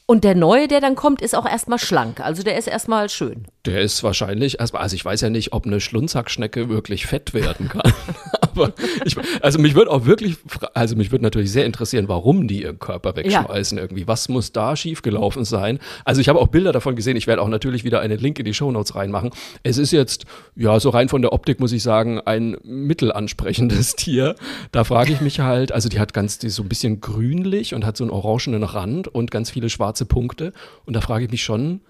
Und 0.08 0.22
der 0.22 0.36
neue, 0.36 0.68
der 0.68 0.80
dann 0.80 0.94
kommt, 0.94 1.20
ist 1.20 1.34
auch 1.34 1.46
erstmal 1.46 1.80
schlank. 1.80 2.20
Also 2.20 2.44
der 2.44 2.56
ist 2.56 2.68
erstmal 2.68 3.08
schön. 3.08 3.46
Der 3.64 3.80
ist 3.80 4.04
wahrscheinlich 4.04 4.60
erstmal, 4.60 4.82
also 4.82 4.94
ich 4.94 5.04
weiß 5.04 5.20
ja 5.20 5.30
nicht, 5.30 5.52
ob 5.52 5.66
eine 5.66 5.80
Schlunzackschnecke 5.80 6.68
wirklich 6.68 7.06
fett 7.06 7.34
werden 7.34 7.68
kann. 7.68 7.92
Aber 8.40 8.72
ich, 9.04 9.16
also 9.42 9.58
mich 9.58 9.74
würde 9.74 9.90
auch 9.90 10.06
wirklich, 10.06 10.36
also 10.74 10.94
mich 10.94 11.10
würde 11.10 11.24
natürlich 11.24 11.50
sehr 11.50 11.66
interessieren, 11.66 12.06
warum 12.06 12.46
die 12.46 12.62
ihren 12.62 12.78
Körper 12.78 13.16
wegschmeißen 13.16 13.76
ja. 13.76 13.82
irgendwie. 13.82 14.06
Was 14.06 14.28
muss 14.28 14.52
da 14.52 14.76
schiefgelaufen 14.76 15.44
sein? 15.44 15.80
Also 16.04 16.20
ich 16.20 16.28
habe 16.28 16.38
auch 16.38 16.48
Bilder 16.48 16.70
davon 16.70 16.94
gesehen. 16.94 17.16
Ich 17.16 17.26
werde 17.26 17.42
auch 17.42 17.48
natürlich 17.48 17.82
wieder 17.82 17.98
einen 17.98 18.20
Link 18.20 18.38
in 18.38 18.44
die 18.44 18.54
Shownotes 18.54 18.94
reinmachen. 18.94 19.30
Es 19.64 19.76
ist 19.76 19.90
jetzt, 19.90 20.24
ja, 20.54 20.78
so 20.78 20.90
rein 20.90 21.08
von 21.08 21.20
der 21.20 21.32
Optik 21.32 21.58
muss 21.58 21.72
ich 21.72 21.82
sagen, 21.82 22.20
ein 22.20 22.56
mittelansprechendes 22.62 23.94
Tier. 23.96 24.36
Da 24.70 24.84
frage 24.84 25.12
ich 25.12 25.20
mich 25.20 25.40
halt, 25.40 25.72
also 25.72 25.88
die 25.88 25.98
hat 25.98 26.14
ganz, 26.14 26.38
die 26.38 26.46
ist 26.46 26.54
so 26.54 26.62
ein 26.62 26.68
bisschen 26.68 27.00
grünlich 27.00 27.74
und 27.74 27.84
hat 27.84 27.96
so 27.96 28.04
einen 28.04 28.12
orangenen 28.12 28.62
Rand 28.62 29.08
und 29.08 29.32
ganz 29.32 29.50
viele 29.50 29.68
schwarze 29.68 29.95
Punkte. 30.04 30.52
Und 30.84 30.94
da 30.94 31.00
frage 31.00 31.24
ich 31.24 31.30
mich 31.30 31.42
schon, 31.44 31.80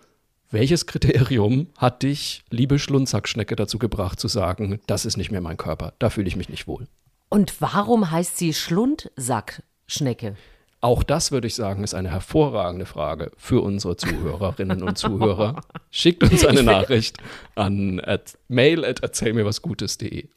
welches 0.51 0.87
Kriterium 0.87 1.67
hat 1.77 2.03
dich, 2.03 2.45
liebe 2.51 2.79
Schlunzackschnecke, 2.79 3.57
dazu 3.57 3.79
gebracht 3.79 4.21
zu 4.21 4.29
sagen, 4.29 4.81
das 4.87 5.05
ist 5.05 5.17
nicht 5.17 5.31
mehr 5.31 5.41
mein 5.41 5.57
Körper, 5.57 5.95
da 5.99 6.11
fühle 6.11 6.29
ich 6.29 6.37
mich 6.37 6.49
nicht 6.49 6.69
wohl? 6.69 6.87
Und 7.29 7.61
warum 7.61 8.11
heißt 8.11 8.39
sie 8.39 8.55
Schlundsackschnecke? 8.55 10.37
Auch 10.81 11.03
das 11.03 11.33
würde 11.33 11.49
ich 11.49 11.55
sagen, 11.55 11.83
ist 11.83 11.95
eine 11.95 12.11
hervorragende 12.11 12.87
Frage 12.87 13.33
für 13.37 13.61
unsere 13.61 13.97
Zuhörerinnen 13.97 14.83
und 14.83 14.97
Zuhörer. 14.97 15.63
Schickt 15.91 16.23
uns 16.23 16.45
eine 16.45 16.63
Nachricht 16.63 17.17
an 17.55 17.99
at 17.99 18.39
mail 18.47 18.85
at 18.85 19.01
erzählmirwasgutes.de. 19.01 20.29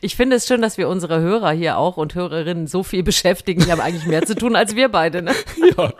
Ich 0.00 0.16
finde 0.16 0.36
es 0.36 0.46
schön, 0.46 0.62
dass 0.62 0.78
wir 0.78 0.88
unsere 0.88 1.20
Hörer 1.20 1.52
hier 1.52 1.78
auch 1.78 1.96
und 1.96 2.14
Hörerinnen 2.14 2.66
so 2.66 2.82
viel 2.82 3.02
beschäftigen. 3.02 3.64
Die 3.64 3.70
haben 3.70 3.80
eigentlich 3.80 4.06
mehr 4.06 4.24
zu 4.24 4.34
tun 4.34 4.56
als 4.56 4.74
wir 4.74 4.88
beide. 4.88 5.22
Ne? 5.22 5.32
Ja. 5.76 5.92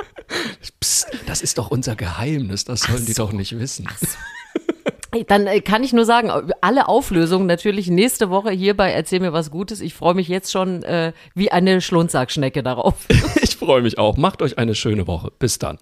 Psst, 0.81 1.09
das 1.27 1.43
ist 1.43 1.59
doch 1.59 1.71
unser 1.71 1.97
Geheimnis. 1.97 2.65
Das 2.65 2.83
sollen 2.83 2.99
so. 2.99 3.05
die 3.05 3.15
doch 3.15 3.33
nicht 3.33 3.59
wissen. 3.59 3.89
So. 4.01 4.07
Dann 5.27 5.47
äh, 5.47 5.61
kann 5.61 5.83
ich 5.83 5.93
nur 5.93 6.05
sagen, 6.05 6.31
alle 6.61 6.89
Auflösungen 6.89 7.47
natürlich 7.47 7.89
nächste 7.89 8.31
Woche 8.31 8.51
hier 8.51 8.77
bei 8.77 8.93
Erzähl 8.93 9.21
mir 9.21 9.33
was 9.33 9.51
Gutes. 9.51 9.81
Ich 9.81 9.95
freue 9.95 10.15
mich 10.15 10.29
jetzt 10.29 10.53
schon 10.53 10.85
äh, 10.85 11.13
wie 11.35 11.51
eine 11.51 11.81
Schlundsackschnecke 11.81 12.63
darauf. 12.63 13.07
ich 13.43 13.57
freue 13.57 13.83
mich 13.83 13.99
auch. 13.99 14.17
Macht 14.17 14.41
euch 14.43 14.59
eine 14.59 14.75
schöne 14.75 15.07
Woche. 15.07 15.33
Bis 15.39 15.59
dann. 15.59 15.79